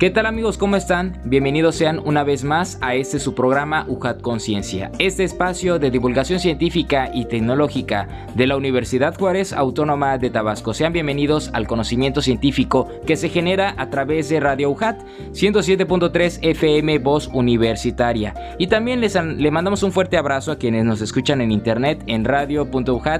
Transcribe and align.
¿Qué 0.00 0.08
tal 0.08 0.24
amigos? 0.24 0.56
¿Cómo 0.56 0.76
están? 0.76 1.20
Bienvenidos 1.26 1.76
sean 1.76 2.00
una 2.02 2.24
vez 2.24 2.42
más 2.42 2.78
a 2.80 2.94
este 2.94 3.18
su 3.18 3.34
programa 3.34 3.84
UJAT 3.86 4.22
Conciencia, 4.22 4.90
este 4.98 5.24
espacio 5.24 5.78
de 5.78 5.90
divulgación 5.90 6.40
científica 6.40 7.10
y 7.12 7.26
tecnológica 7.26 8.08
de 8.34 8.46
la 8.46 8.56
Universidad 8.56 9.14
Juárez 9.14 9.52
Autónoma 9.52 10.16
de 10.16 10.30
Tabasco. 10.30 10.72
Sean 10.72 10.94
bienvenidos 10.94 11.50
al 11.52 11.66
conocimiento 11.66 12.22
científico 12.22 12.88
que 13.06 13.16
se 13.16 13.28
genera 13.28 13.74
a 13.76 13.90
través 13.90 14.30
de 14.30 14.40
Radio 14.40 14.70
UJAT 14.70 15.02
107.3 15.32 16.38
FM 16.40 16.98
Voz 17.00 17.28
Universitaria. 17.34 18.56
Y 18.58 18.68
también 18.68 19.02
les 19.02 19.16
le 19.16 19.50
mandamos 19.50 19.82
un 19.82 19.92
fuerte 19.92 20.16
abrazo 20.16 20.52
a 20.52 20.56
quienes 20.56 20.86
nos 20.86 21.02
escuchan 21.02 21.42
en 21.42 21.52
internet 21.52 22.02
en 22.06 22.24
radio.ujat.mx. 22.24 23.18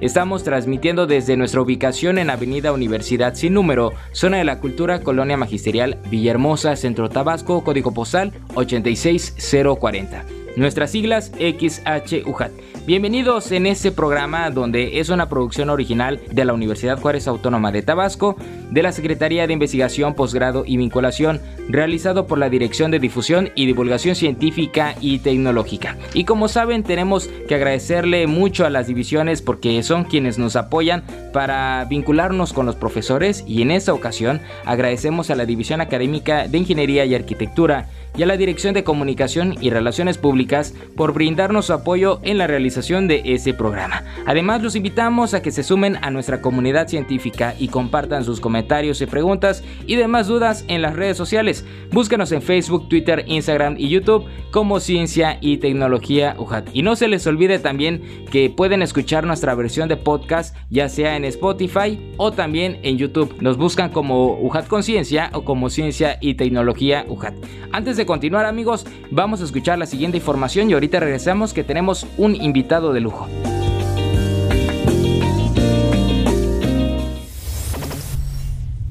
Estamos 0.00 0.42
transmitiendo 0.42 1.06
desde 1.06 1.36
nuestra 1.36 1.60
ubicación 1.60 2.18
en 2.18 2.30
Avenida 2.30 2.72
Universidad 2.72 3.36
sin 3.36 3.54
número, 3.54 3.92
zona 4.10 4.38
de 4.38 4.44
la 4.44 4.58
cultura 4.58 4.87
Colonia 5.02 5.36
Magisterial 5.36 5.98
Villahermosa, 6.10 6.74
Centro 6.76 7.08
Tabasco, 7.08 7.62
código 7.62 7.92
postal 7.92 8.32
86040. 8.54 10.24
Nuestras 10.56 10.90
siglas 10.90 11.30
XHUJAT. 11.38 12.50
Bienvenidos 12.88 13.52
en 13.52 13.66
este 13.66 13.92
programa 13.92 14.48
donde 14.48 14.98
es 14.98 15.10
una 15.10 15.28
producción 15.28 15.68
original 15.68 16.22
de 16.32 16.46
la 16.46 16.54
Universidad 16.54 16.98
Juárez 16.98 17.28
Autónoma 17.28 17.70
de 17.70 17.82
Tabasco, 17.82 18.34
de 18.70 18.82
la 18.82 18.92
Secretaría 18.92 19.46
de 19.46 19.52
Investigación, 19.52 20.14
Posgrado 20.14 20.64
y 20.64 20.78
Vinculación, 20.78 21.38
realizado 21.68 22.26
por 22.26 22.38
la 22.38 22.48
Dirección 22.48 22.90
de 22.90 22.98
Difusión 22.98 23.50
y 23.54 23.66
Divulgación 23.66 24.14
Científica 24.14 24.94
y 25.02 25.18
Tecnológica. 25.18 25.98
Y 26.14 26.24
como 26.24 26.48
saben, 26.48 26.82
tenemos 26.82 27.28
que 27.46 27.56
agradecerle 27.56 28.26
mucho 28.26 28.64
a 28.64 28.70
las 28.70 28.86
divisiones 28.86 29.42
porque 29.42 29.82
son 29.82 30.04
quienes 30.04 30.38
nos 30.38 30.56
apoyan 30.56 31.04
para 31.34 31.84
vincularnos 31.90 32.54
con 32.54 32.64
los 32.64 32.76
profesores 32.76 33.44
y 33.46 33.60
en 33.60 33.70
esta 33.70 33.92
ocasión 33.92 34.40
agradecemos 34.64 35.28
a 35.28 35.34
la 35.34 35.44
División 35.44 35.82
Académica 35.82 36.48
de 36.48 36.56
Ingeniería 36.56 37.04
y 37.04 37.14
Arquitectura 37.14 37.90
y 38.16 38.22
a 38.22 38.26
la 38.26 38.38
Dirección 38.38 38.72
de 38.72 38.82
Comunicación 38.82 39.56
y 39.60 39.68
Relaciones 39.68 40.16
Públicas 40.16 40.74
por 40.96 41.12
brindarnos 41.12 41.66
su 41.66 41.74
apoyo 41.74 42.20
en 42.22 42.38
la 42.38 42.46
realización 42.46 42.77
de 42.78 43.22
ese 43.24 43.54
programa. 43.54 44.04
Además, 44.24 44.62
los 44.62 44.76
invitamos 44.76 45.34
a 45.34 45.42
que 45.42 45.50
se 45.50 45.64
sumen 45.64 45.96
a 46.00 46.12
nuestra 46.12 46.40
comunidad 46.40 46.86
científica 46.86 47.56
y 47.58 47.68
compartan 47.68 48.24
sus 48.24 48.38
comentarios 48.40 49.00
y 49.02 49.06
preguntas 49.06 49.64
y 49.86 49.96
demás 49.96 50.28
dudas 50.28 50.64
en 50.68 50.80
las 50.80 50.94
redes 50.94 51.16
sociales. 51.16 51.64
Búscanos 51.90 52.30
en 52.30 52.40
Facebook, 52.40 52.88
Twitter, 52.88 53.24
Instagram 53.26 53.74
y 53.78 53.88
YouTube 53.88 54.26
como 54.52 54.78
Ciencia 54.78 55.38
y 55.40 55.56
Tecnología 55.56 56.36
UJAT. 56.38 56.68
Y 56.72 56.82
no 56.82 56.94
se 56.94 57.08
les 57.08 57.26
olvide 57.26 57.58
también 57.58 58.00
que 58.30 58.48
pueden 58.48 58.80
escuchar 58.82 59.26
nuestra 59.26 59.56
versión 59.56 59.88
de 59.88 59.96
podcast 59.96 60.56
ya 60.70 60.88
sea 60.88 61.16
en 61.16 61.24
Spotify 61.24 61.98
o 62.16 62.30
también 62.30 62.78
en 62.84 62.96
YouTube. 62.96 63.34
Nos 63.40 63.56
buscan 63.56 63.90
como 63.90 64.34
UJAT 64.34 64.68
Conciencia 64.68 65.30
o 65.34 65.44
como 65.44 65.68
Ciencia 65.68 66.16
y 66.20 66.34
Tecnología 66.34 67.04
UJAT. 67.08 67.34
Antes 67.72 67.96
de 67.96 68.06
continuar 68.06 68.46
amigos, 68.46 68.86
vamos 69.10 69.40
a 69.40 69.44
escuchar 69.44 69.78
la 69.78 69.86
siguiente 69.86 70.18
información 70.18 70.70
y 70.70 70.74
ahorita 70.74 71.00
regresamos 71.00 71.52
que 71.52 71.64
tenemos 71.64 72.06
un 72.16 72.34
invitado 72.36 72.67
de 72.68 73.00
lujo. 73.00 73.26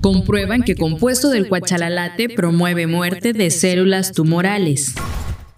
Comprueban 0.02 0.64
que 0.64 0.76
compuesto 0.76 1.30
del 1.30 1.48
cuachalalate 1.48 2.30
promueve 2.30 2.88
muerte 2.88 3.34
de 3.34 3.52
células 3.52 4.14
tumorales 4.14 4.96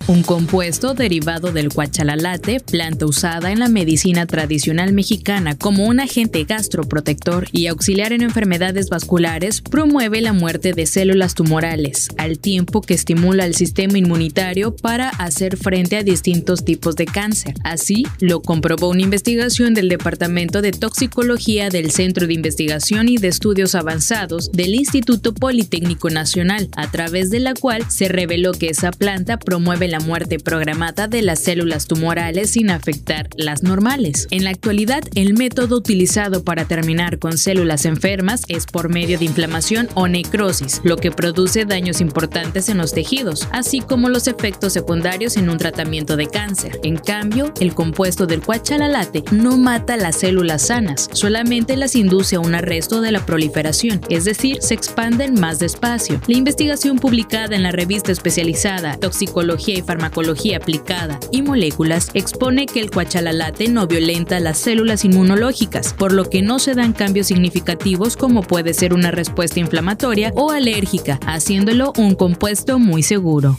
un 0.10 0.24
compuesto 0.24 0.96
derivado 0.96 1.52
del 1.52 1.70
cuachalalate, 1.70 2.62
planta 2.62 3.06
usada 3.06 3.52
en 3.52 3.60
la 3.60 3.70
medicina 3.70 4.26
tradicional 4.26 4.92
mexicana 4.92 5.56
como 5.56 5.86
un 5.86 6.00
agente 6.00 6.44
gastroprotector 6.46 7.48
y 7.52 7.68
auxiliar 7.68 8.12
en 8.12 8.24
enfermedades 8.24 8.90
vasculares, 8.90 9.62
promueve 9.62 10.22
la 10.22 10.34
muerte 10.34 10.74
de 10.74 10.88
células 10.88 11.36
tumorales, 11.36 12.08
al 12.18 12.40
tiempo 12.40 12.82
que 12.82 12.96
estimula 12.96 13.46
el 13.46 13.54
sistema 13.54 14.00
inmunitario 14.00 14.76
para 14.76 15.10
hacer 15.10 15.58
frente 15.58 15.96
a 15.96 16.04
distintos 16.04 16.66
tipos 16.66 16.96
de 16.96 17.06
cáncer. 17.06 17.54
Así, 17.64 18.04
lo 18.20 18.42
comprobó 18.42 18.90
una 18.90 19.04
investigación 19.04 19.76
del 19.76 19.90
Departamento 19.90 20.64
de 20.64 20.72
Toxicología 20.72 21.70
del 21.70 21.92
Centro 21.92 22.26
de 22.26 22.34
Investigación 22.34 23.10
y 23.10 23.18
de 23.18 23.28
Estudios 23.28 23.76
Avanzados 23.76 24.52
del 24.54 24.74
Instituto 24.74 25.36
Politécnico 25.36 26.10
Nacional, 26.10 26.68
a 26.76 26.90
través 26.90 27.30
de 27.30 27.42
la 27.42 27.54
cual 27.54 27.86
se 27.92 28.08
reveló 28.08 28.54
que 28.54 28.70
esa 28.70 28.90
planta 28.90 29.38
promueve 29.38 29.88
la 29.88 29.99
muerte 30.00 30.40
programada 30.40 31.08
de 31.08 31.22
las 31.22 31.40
células 31.40 31.88
tumorales 31.88 32.52
sin 32.52 32.70
afectar 32.70 33.30
las 33.38 33.64
normales. 33.64 34.28
En 34.32 34.44
la 34.44 34.50
actualidad, 34.50 35.04
el 35.16 35.34
método 35.34 35.78
utilizado 35.78 36.44
para 36.44 36.66
terminar 36.66 37.20
con 37.20 37.38
células 37.38 37.86
enfermas 37.86 38.44
es 38.48 38.66
por 38.66 38.90
medio 38.90 39.18
de 39.18 39.26
inflamación 39.26 39.90
o 39.94 40.08
necrosis, 40.08 40.82
lo 40.84 40.98
que 40.98 41.12
produce 41.12 41.66
daños 41.66 42.02
importantes 42.02 42.70
en 42.70 42.78
los 42.78 42.94
tejidos, 42.94 43.48
así 43.52 43.80
como 43.80 44.10
los 44.10 44.28
efectos 44.28 44.74
secundarios 44.74 45.38
en 45.38 45.50
un 45.50 45.58
tratamiento 45.58 46.16
de 46.16 46.28
cáncer. 46.28 46.80
En 46.84 46.98
cambio, 46.98 47.54
el 47.60 47.74
compuesto 47.74 48.26
del 48.26 48.42
cuachalalate 48.42 49.24
no 49.32 49.58
mata 49.58 49.98
las 49.98 50.18
células 50.18 50.68
sanas, 50.68 51.10
solamente 51.14 51.78
las 51.78 51.96
induce 51.96 52.36
a 52.36 52.40
un 52.40 52.56
arresto 52.56 53.02
de 53.02 53.12
la 53.12 53.26
proliferación, 53.26 54.02
es 54.10 54.26
decir, 54.26 54.58
se 54.62 54.74
expanden 54.74 55.40
más 55.40 55.60
despacio. 55.60 56.22
La 56.28 56.38
investigación 56.38 57.00
publicada 57.00 57.56
en 57.56 57.64
la 57.64 57.72
revista 57.72 58.12
especializada 58.12 58.98
Toxicología 58.98 59.79
Farmacología 59.84 60.58
Aplicada 60.58 61.20
y 61.32 61.42
Moléculas 61.42 62.10
expone 62.14 62.66
que 62.66 62.80
el 62.80 62.92
cuachalalate 62.92 63.68
no 63.68 63.88
violenta 63.88 64.40
las 64.40 64.58
células 64.58 65.06
inmunológicas, 65.06 65.94
por 65.94 66.14
lo 66.14 66.30
que 66.30 66.42
no 66.42 66.60
se 66.60 66.74
dan 66.76 66.94
cambios 66.94 67.28
significativos 67.28 68.18
como 68.18 68.42
puede 68.42 68.74
ser 68.74 68.94
una 68.94 69.12
respuesta 69.12 69.60
inflamatoria 69.60 70.32
o 70.36 70.52
alérgica, 70.52 71.20
haciéndolo 71.26 71.94
un 71.98 72.16
compuesto 72.16 72.80
muy 72.80 73.04
seguro. 73.04 73.58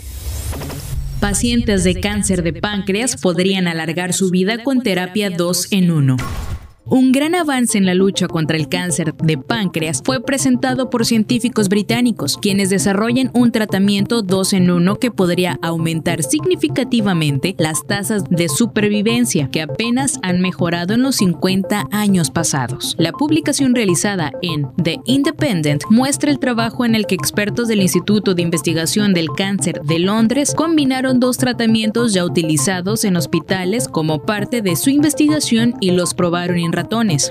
Pacientes 1.21 1.85
de 1.85 2.01
cáncer 2.01 2.43
de 2.43 2.55
páncreas 2.55 3.17
podrían 3.17 3.69
alargar 3.69 4.15
su 4.15 4.31
vida 4.31 4.63
con 4.63 4.81
terapia 4.81 5.29
2 5.29 5.73
en 5.73 5.91
1. 5.91 6.17
Un 6.93 7.13
gran 7.13 7.37
avance 7.37 7.79
en 7.79 7.87
la 7.87 7.95
lucha 7.95 8.27
contra 8.27 8.57
el 8.57 8.69
cáncer 8.69 9.15
de 9.15 9.39
páncreas 9.39 10.03
fue 10.05 10.21
presentado 10.21 10.91
por 10.91 11.07
científicos 11.07 11.69
británicos, 11.69 12.37
quienes 12.37 12.69
desarrollan 12.69 13.31
un 13.33 13.53
tratamiento 13.53 14.23
2 14.23 14.55
en 14.55 14.73
1 14.73 14.97
que 14.97 15.13
podría 15.13 15.57
aumentar 15.63 16.25
significativamente 16.25 17.55
las 17.59 17.87
tasas 17.87 18.25
de 18.29 18.49
supervivencia 18.49 19.49
que 19.53 19.63
apenas 19.63 20.19
han 20.25 20.41
mejorado 20.41 20.95
en 20.95 21.05
los 21.05 21.15
50 21.15 21.87
años 21.93 22.33
pasados. 22.33 22.97
La 22.99 23.13
publicación 23.13 23.77
realizada 23.77 24.33
en 24.43 24.67
The 24.83 24.99
Independent 25.05 25.85
muestra 25.91 26.33
el 26.33 26.41
trabajo 26.41 26.85
en 26.85 26.97
el 26.97 27.07
que 27.07 27.15
expertos 27.15 27.69
del 27.69 27.83
Instituto 27.83 28.35
de 28.35 28.43
Investigación 28.43 29.15
del 29.15 29.29
Cáncer 29.37 29.81
de 29.85 30.01
Londres 30.01 30.55
combinaron 30.57 31.21
dos 31.21 31.39
tratamientos 31.39 32.15
ya 32.15 32.25
utilizados 32.25 33.05
en 33.05 33.15
hospitales 33.15 33.87
como 33.87 34.23
parte 34.23 34.61
de 34.61 34.75
su 34.75 34.91
investigación 34.91 35.75
y 35.81 35.93
los 35.93 36.15
probaron 36.15 36.59
en 36.59 36.80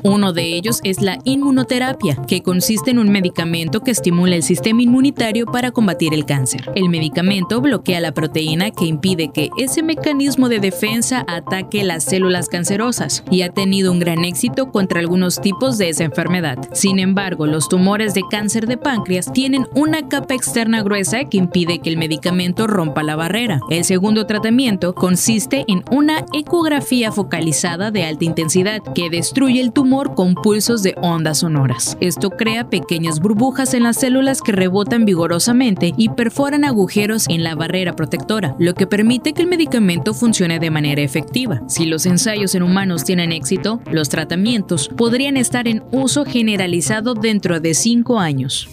Uno 0.04 0.32
de 0.34 0.56
ellos 0.56 0.80
es 0.84 1.02
la 1.02 1.18
inmunoterapia, 1.24 2.16
que 2.28 2.42
consiste 2.42 2.92
en 2.92 3.00
un 3.00 3.10
medicamento 3.10 3.82
que 3.82 3.92
estimula 3.92 4.36
el 4.36 4.44
sistema 4.44 4.82
inmunitario 4.82 5.46
para 5.46 5.72
combatir 5.72 6.14
el 6.14 6.26
cáncer. 6.26 6.72
El 6.76 6.90
medicamento 6.90 7.60
bloquea 7.60 8.00
la 8.00 8.14
proteína 8.14 8.72
que 8.72 8.86
impide 8.86 9.32
que 9.34 9.50
ese 9.58 9.82
mecanismo 9.82 10.50
de 10.50 10.60
defensa 10.60 11.26
ataque 11.28 11.84
las 11.84 12.04
células 12.04 12.48
cancerosas 12.48 13.24
y 13.32 13.42
ha 13.42 13.50
tenido 13.50 13.92
un 13.92 14.00
gran 14.00 14.24
éxito 14.24 14.72
contra 14.72 15.00
algunos 15.00 15.42
tipos 15.42 15.78
de 15.78 15.90
esa 15.90 16.04
enfermedad. 16.04 16.58
Sin 16.74 17.00
embargo, 17.00 17.48
los 17.48 17.70
tumores 17.70 18.14
de 18.14 18.22
cáncer 18.30 18.68
de 18.68 18.78
páncreas 18.78 19.34
tienen 19.34 19.68
una 19.74 20.08
capa 20.08 20.36
externa 20.36 20.84
gruesa 20.84 21.24
que 21.26 21.38
impide 21.38 21.80
que 21.80 21.90
el 21.90 21.98
medicamento 21.98 22.68
rompa 22.68 23.04
la 23.04 23.16
barrera. 23.16 23.60
El 23.70 23.84
segundo 23.84 24.26
tratamiento 24.26 24.94
consiste 24.94 25.66
en 25.68 25.84
una 25.92 26.24
ecografía 26.34 27.12
focalizada 27.12 27.92
de 27.92 28.06
alta 28.06 28.26
intensidad 28.26 28.82
que 28.94 29.10
destruye 29.10 29.39
destruye 29.40 29.62
el 29.62 29.72
tumor 29.72 30.16
con 30.16 30.36
pulsos 30.36 30.84
de 30.84 30.96
ondas 31.02 31.38
sonoras. 31.38 31.96
Esto 32.02 32.30
crea 32.30 32.70
pequeñas 32.70 33.22
burbujas 33.22 33.74
en 33.74 33.84
las 33.84 33.96
células 33.96 34.42
que 34.42 34.52
rebotan 34.52 35.06
vigorosamente 35.06 35.94
y 35.96 36.10
perforan 36.10 36.66
agujeros 36.66 37.26
en 37.30 37.46
la 37.46 37.56
barrera 37.56 37.96
protectora, 37.96 38.58
lo 38.60 38.74
que 38.74 38.86
permite 38.86 39.32
que 39.32 39.44
el 39.44 39.48
medicamento 39.48 40.14
funcione 40.14 40.60
de 40.60 40.72
manera 40.72 41.02
efectiva. 41.02 41.62
Si 41.70 41.86
los 41.86 42.06
ensayos 42.06 42.54
en 42.54 42.64
humanos 42.64 43.06
tienen 43.06 43.32
éxito, 43.32 43.80
los 43.90 44.10
tratamientos 44.10 44.90
podrían 44.90 45.38
estar 45.38 45.70
en 45.70 45.84
uso 45.94 46.26
generalizado 46.26 47.14
dentro 47.14 47.62
de 47.62 47.76
cinco 47.76 48.20
años. 48.20 48.68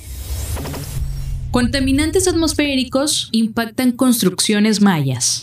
Contaminantes 1.52 2.26
atmosféricos 2.26 3.28
impactan 3.30 3.92
construcciones 3.92 4.80
mayas. 4.82 5.42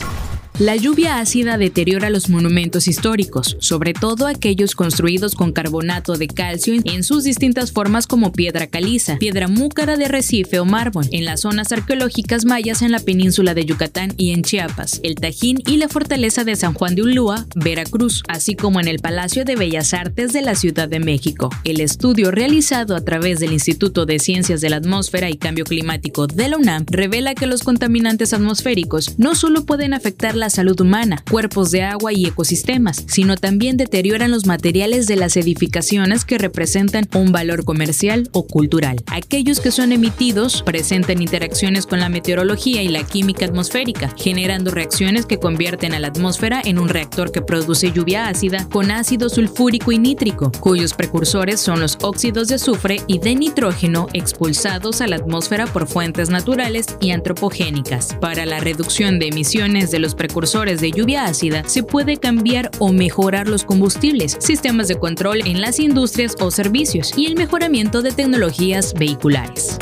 La 0.60 0.76
lluvia 0.76 1.18
ácida 1.18 1.58
deteriora 1.58 2.10
los 2.10 2.28
monumentos 2.28 2.86
históricos, 2.86 3.56
sobre 3.58 3.92
todo 3.92 4.28
aquellos 4.28 4.76
construidos 4.76 5.34
con 5.34 5.50
carbonato 5.50 6.16
de 6.16 6.28
calcio 6.28 6.80
en 6.84 7.02
sus 7.02 7.24
distintas 7.24 7.72
formas 7.72 8.06
como 8.06 8.30
piedra 8.30 8.68
caliza, 8.68 9.16
piedra 9.16 9.48
múcara 9.48 9.96
de 9.96 10.06
recife 10.06 10.60
o 10.60 10.64
mármol, 10.64 11.08
en 11.10 11.24
las 11.24 11.40
zonas 11.40 11.72
arqueológicas 11.72 12.44
mayas 12.44 12.82
en 12.82 12.92
la 12.92 13.00
península 13.00 13.52
de 13.52 13.64
Yucatán 13.64 14.14
y 14.16 14.30
en 14.30 14.44
Chiapas, 14.44 15.00
el 15.02 15.16
Tajín 15.16 15.60
y 15.66 15.76
la 15.76 15.88
fortaleza 15.88 16.44
de 16.44 16.54
San 16.54 16.72
Juan 16.72 16.94
de 16.94 17.02
Ulúa, 17.02 17.46
Veracruz, 17.56 18.22
así 18.28 18.54
como 18.54 18.78
en 18.78 18.86
el 18.86 19.00
Palacio 19.00 19.44
de 19.44 19.56
Bellas 19.56 19.92
Artes 19.92 20.32
de 20.32 20.42
la 20.42 20.54
Ciudad 20.54 20.88
de 20.88 21.00
México. 21.00 21.50
El 21.64 21.80
estudio 21.80 22.30
realizado 22.30 22.94
a 22.94 23.04
través 23.04 23.40
del 23.40 23.52
Instituto 23.52 24.06
de 24.06 24.20
Ciencias 24.20 24.60
de 24.60 24.70
la 24.70 24.76
Atmósfera 24.76 25.30
y 25.30 25.36
Cambio 25.36 25.64
Climático 25.64 26.28
de 26.28 26.48
la 26.48 26.58
UNAM 26.58 26.86
revela 26.88 27.34
que 27.34 27.48
los 27.48 27.64
contaminantes 27.64 28.32
atmosféricos 28.32 29.18
no 29.18 29.34
solo 29.34 29.66
pueden 29.66 29.94
afectar 29.94 30.36
la 30.36 30.43
la 30.44 30.50
salud 30.50 30.78
humana, 30.78 31.24
cuerpos 31.30 31.70
de 31.70 31.84
agua 31.84 32.12
y 32.12 32.26
ecosistemas, 32.26 33.02
sino 33.06 33.34
también 33.34 33.78
deterioran 33.78 34.30
los 34.30 34.44
materiales 34.44 35.06
de 35.06 35.16
las 35.16 35.38
edificaciones 35.38 36.26
que 36.26 36.36
representan 36.36 37.08
un 37.14 37.32
valor 37.32 37.64
comercial 37.64 38.28
o 38.32 38.46
cultural. 38.46 39.02
Aquellos 39.06 39.60
que 39.60 39.70
son 39.70 39.90
emitidos 39.92 40.62
presentan 40.62 41.22
interacciones 41.22 41.86
con 41.86 41.98
la 41.98 42.10
meteorología 42.10 42.82
y 42.82 42.88
la 42.88 43.04
química 43.04 43.46
atmosférica, 43.46 44.12
generando 44.18 44.70
reacciones 44.70 45.24
que 45.24 45.38
convierten 45.38 45.94
a 45.94 45.98
la 45.98 46.08
atmósfera 46.08 46.60
en 46.62 46.78
un 46.78 46.90
reactor 46.90 47.32
que 47.32 47.40
produce 47.40 47.90
lluvia 47.90 48.28
ácida 48.28 48.68
con 48.68 48.90
ácido 48.90 49.30
sulfúrico 49.30 49.92
y 49.92 49.98
nítrico, 49.98 50.52
cuyos 50.60 50.92
precursores 50.92 51.58
son 51.58 51.80
los 51.80 51.96
óxidos 52.02 52.48
de 52.48 52.56
azufre 52.56 53.00
y 53.06 53.18
de 53.18 53.34
nitrógeno 53.34 54.08
expulsados 54.12 55.00
a 55.00 55.06
la 55.06 55.16
atmósfera 55.16 55.66
por 55.66 55.86
fuentes 55.86 56.28
naturales 56.28 56.98
y 57.00 57.12
antropogénicas. 57.12 58.14
Para 58.20 58.44
la 58.44 58.60
reducción 58.60 59.18
de 59.18 59.28
emisiones 59.28 59.90
de 59.90 60.00
los 60.00 60.14
precursores 60.14 60.33
precursores 60.34 60.80
de 60.80 60.90
lluvia 60.90 61.26
ácida, 61.26 61.62
se 61.68 61.84
puede 61.84 62.16
cambiar 62.16 62.68
o 62.80 62.92
mejorar 62.92 63.46
los 63.46 63.62
combustibles, 63.62 64.36
sistemas 64.40 64.88
de 64.88 64.96
control 64.96 65.46
en 65.46 65.60
las 65.60 65.78
industrias 65.78 66.34
o 66.40 66.50
servicios 66.50 67.16
y 67.16 67.26
el 67.26 67.36
mejoramiento 67.36 68.02
de 68.02 68.10
tecnologías 68.10 68.94
vehiculares. 68.94 69.78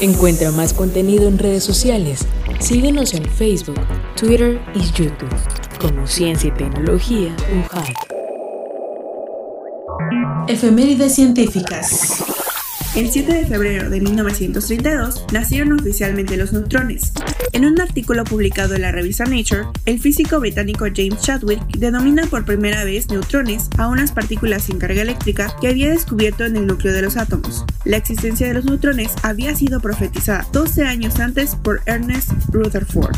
Encuentra 0.00 0.50
más 0.52 0.72
contenido 0.72 1.28
en 1.28 1.38
redes 1.38 1.62
sociales. 1.62 2.24
Síguenos 2.60 3.12
en 3.12 3.26
Facebook, 3.26 3.78
Twitter 4.16 4.58
y 4.74 4.80
YouTube 4.92 5.28
como 5.78 6.06
Ciencia 6.06 6.48
y 6.48 6.52
Tecnología 6.52 7.36
UJAT. 7.58 7.90
Efemérides 10.48 11.14
científicas. 11.14 12.51
El 12.94 13.10
7 13.10 13.32
de 13.32 13.46
febrero 13.46 13.88
de 13.88 14.02
1932 14.02 15.24
nacieron 15.32 15.72
oficialmente 15.80 16.36
los 16.36 16.52
neutrones. 16.52 17.12
En 17.52 17.64
un 17.64 17.80
artículo 17.80 18.22
publicado 18.24 18.74
en 18.74 18.82
la 18.82 18.92
revista 18.92 19.24
Nature, 19.24 19.64
el 19.86 19.98
físico 19.98 20.38
británico 20.38 20.84
James 20.94 21.22
Chadwick 21.22 21.62
denomina 21.78 22.26
por 22.26 22.44
primera 22.44 22.84
vez 22.84 23.08
neutrones 23.08 23.70
a 23.78 23.88
unas 23.88 24.12
partículas 24.12 24.64
sin 24.64 24.78
carga 24.78 25.00
eléctrica 25.00 25.56
que 25.58 25.68
había 25.68 25.88
descubierto 25.88 26.44
en 26.44 26.54
el 26.54 26.66
núcleo 26.66 26.92
de 26.92 27.00
los 27.00 27.16
átomos. 27.16 27.64
La 27.86 27.96
existencia 27.96 28.46
de 28.46 28.54
los 28.54 28.66
neutrones 28.66 29.12
había 29.22 29.56
sido 29.56 29.80
profetizada 29.80 30.46
12 30.52 30.84
años 30.84 31.18
antes 31.18 31.56
por 31.56 31.80
Ernest 31.86 32.32
Rutherford. 32.50 33.16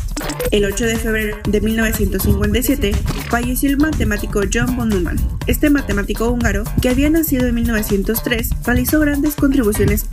El 0.52 0.66
8 0.66 0.84
de 0.86 0.98
febrero 0.98 1.36
de 1.48 1.60
1957 1.60 2.92
falleció 3.28 3.70
el 3.70 3.78
matemático 3.78 4.40
John 4.52 4.76
von 4.76 4.88
Neumann. 4.88 5.18
Este 5.48 5.68
matemático 5.68 6.30
húngaro, 6.30 6.62
que 6.80 6.90
había 6.90 7.10
nacido 7.10 7.46
en 7.46 7.56
1903, 7.56 8.50
realizó 8.64 9.00
grandes 9.00 9.34
contribuciones 9.34 9.63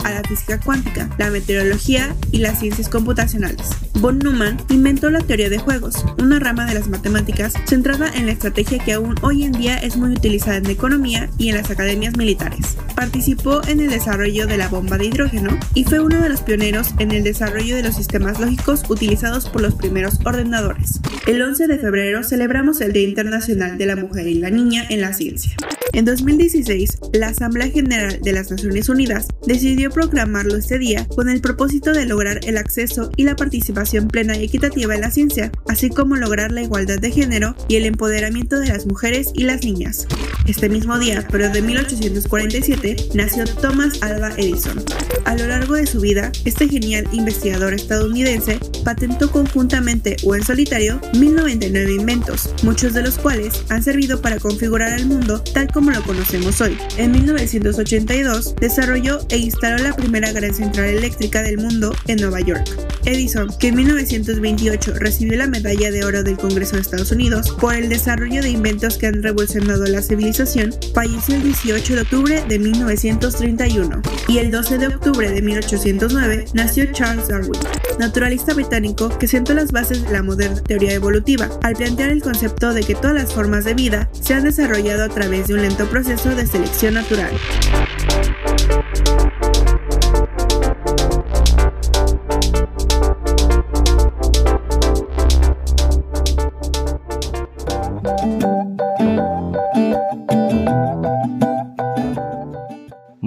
a 0.04 0.12
la 0.12 0.24
física 0.24 0.62
cuántica, 0.62 1.10
la 1.18 1.30
meteorología 1.30 2.16
y 2.32 2.38
las 2.38 2.60
ciencias 2.60 2.88
computacionales. 2.88 3.68
Von 3.96 4.20
Neumann 4.20 4.58
inventó 4.70 5.10
la 5.10 5.20
teoría 5.20 5.50
de 5.50 5.58
juegos, 5.58 6.06
una 6.20 6.40
rama 6.40 6.66
de 6.66 6.74
las 6.74 6.88
matemáticas 6.88 7.54
centrada 7.68 8.10
en 8.16 8.28
la 8.28 8.32
estrategia 8.32 8.80
que 8.80 8.94
aún 8.94 9.16
hoy 9.22 9.44
en 9.44 9.52
día 9.52 9.78
es 9.78 9.98
muy 9.98 10.12
utilizada 10.12 10.58
en 10.58 10.64
la 10.64 10.72
economía 10.72 11.30
y 11.38 11.50
en 11.50 11.58
las 11.58 11.70
academias 11.70 12.16
militares. 12.16 12.78
Participó 12.96 13.62
en 13.68 13.82
el 13.82 13.90
desarrollo 13.90 14.48
de 14.48 14.58
la 14.58 14.70
bomba 14.70 14.98
de 14.98 15.08
hidrógeno 15.08 15.60
y 15.74 15.84
fue 15.84 16.00
uno 16.00 16.22
de 16.22 16.30
los 16.30 16.42
pioneros 16.42 16.92
en 17.00 17.12
el 17.12 17.24
desarrollo 17.24 17.76
de 17.76 17.84
los 17.84 17.96
sistemas 17.96 18.40
lógicos 18.40 18.84
utilizados 18.90 19.50
por 19.50 19.62
los 19.62 19.76
primeros 19.76 20.18
ordenadores. 20.24 21.02
El 21.28 21.42
11 21.42 21.68
de 21.68 21.78
febrero 21.78 22.24
celebramos 22.24 22.80
el 22.80 22.94
Día 22.94 23.04
Internacional 23.04 23.78
de 23.78 23.86
la 23.86 23.98
Mujer 23.98 24.28
y 24.28 24.36
la 24.36 24.50
Niña 24.50 24.86
en 24.90 25.02
la 25.02 25.12
Ciencia. 25.12 25.58
En 25.94 26.06
2016, 26.06 27.00
la 27.12 27.28
Asamblea 27.28 27.70
General 27.70 28.18
de 28.22 28.32
las 28.32 28.50
Naciones 28.50 28.88
Unidas 28.88 29.28
decidió 29.46 29.90
proclamarlo 29.90 30.56
este 30.56 30.80
día 30.80 31.06
con 31.08 31.30
el 31.30 31.42
propósito 31.42 31.92
de 31.92 32.06
lograr 32.06 32.40
el 32.44 32.58
acceso 32.58 33.10
y 33.18 33.26
la 33.26 33.36
participación 33.36 34.08
plena 34.08 34.38
y 34.38 34.46
equitativa 34.46 34.96
en 34.96 35.02
la 35.02 35.12
ciencia, 35.12 35.52
así 35.68 35.90
como 35.90 36.16
lograr 36.16 36.54
la 36.54 36.62
igualdad 36.62 37.00
de 37.00 37.12
género 37.12 37.56
y 37.68 37.76
el 37.76 37.86
empoderamiento 37.86 38.58
de 38.60 38.70
las 38.70 38.86
mujeres 38.86 39.32
y 39.34 39.44
las 39.44 39.66
niñas. 39.66 40.08
Este 40.48 40.70
mismo 40.70 40.98
día, 40.98 41.28
pero 41.30 41.50
de 41.50 41.62
1847, 41.62 43.10
nació 43.14 43.44
Thomas 43.44 44.02
Alva 44.02 44.32
Edison. 44.38 44.82
A 45.26 45.36
lo 45.36 45.46
largo 45.48 45.76
de 45.76 45.88
su 45.88 46.00
vida, 46.00 46.32
este 46.46 46.70
genial 46.70 47.06
investigador 47.12 47.74
estadounidense 47.74 48.60
patentó 48.86 49.30
conjuntamente 49.30 50.16
o 50.24 50.36
en 50.36 50.44
solitario 50.44 51.02
1099 51.14 51.94
inventos, 51.94 52.54
muchos 52.64 52.94
de 52.94 53.04
los 53.04 53.18
cuales 53.18 53.64
han 53.70 53.84
servido 53.84 54.22
para 54.22 54.40
configurar 54.40 54.94
el 54.94 55.06
mundo 55.06 55.44
tal 55.54 55.68
como 55.68 55.81
como 55.82 55.98
lo 55.98 56.04
conocemos 56.04 56.62
hoy. 56.62 56.78
En 56.98 57.12
1982 57.12 58.54
desarrolló 58.58 59.20
e 59.30 59.38
instaló 59.38 59.82
la 59.82 59.96
primera 59.96 60.32
gran 60.32 60.54
central 60.54 60.86
eléctrica 60.86 61.42
del 61.42 61.58
mundo 61.58 61.96
en 62.06 62.18
Nueva 62.18 62.40
York. 62.40 62.70
Edison, 63.06 63.50
que 63.60 63.70
en 63.70 63.78
1928 63.78 64.94
recibió 65.00 65.40
la 65.40 65.48
medalla 65.48 65.90
de 65.90 66.06
oro 66.06 66.22
del 66.22 66.38
Congreso 66.38 66.76
de 66.76 66.84
Estados 66.84 67.12
Unidos 67.12 67.50
por 67.60 67.74
el 67.74 67.90
desarrollo 67.90 68.44
de 68.44 68.52
inventos 68.52 69.00
que 69.00 69.08
han 69.08 69.24
revolucionado 69.24 69.84
la 69.86 70.04
civilización, 70.04 70.72
falleció 70.94 71.34
el 71.34 71.44
18 71.44 71.96
de 71.96 72.02
octubre 72.02 72.44
de 72.48 72.60
1931 72.60 74.02
y 74.28 74.38
el 74.38 74.52
12 74.52 74.78
de 74.78 74.88
octubre 74.88 75.32
de 75.32 75.42
1809 75.42 76.46
nació 76.54 76.92
Charles 76.92 77.28
Darwin, 77.28 77.60
naturalista 77.98 78.54
británico 78.54 79.10
que 79.18 79.28
sentó 79.28 79.56
las 79.56 79.72
bases 79.72 80.04
de 80.04 80.12
la 80.12 80.22
moderna 80.22 80.62
teoría 80.62 80.94
evolutiva 80.94 81.50
al 81.64 81.74
plantear 81.74 82.12
el 82.12 82.22
concepto 82.22 82.72
de 82.72 82.84
que 82.84 82.94
todas 82.94 83.16
las 83.16 83.34
formas 83.34 83.66
de 83.66 83.74
vida 83.74 84.12
se 84.14 84.36
han 84.36 84.44
desarrollado 84.44 85.06
a 85.06 85.10
través 85.10 85.48
de 85.48 85.56
un 85.56 85.71
proceso 85.76 86.36
de 86.36 86.46
selección 86.46 86.94
natural. 86.96 87.32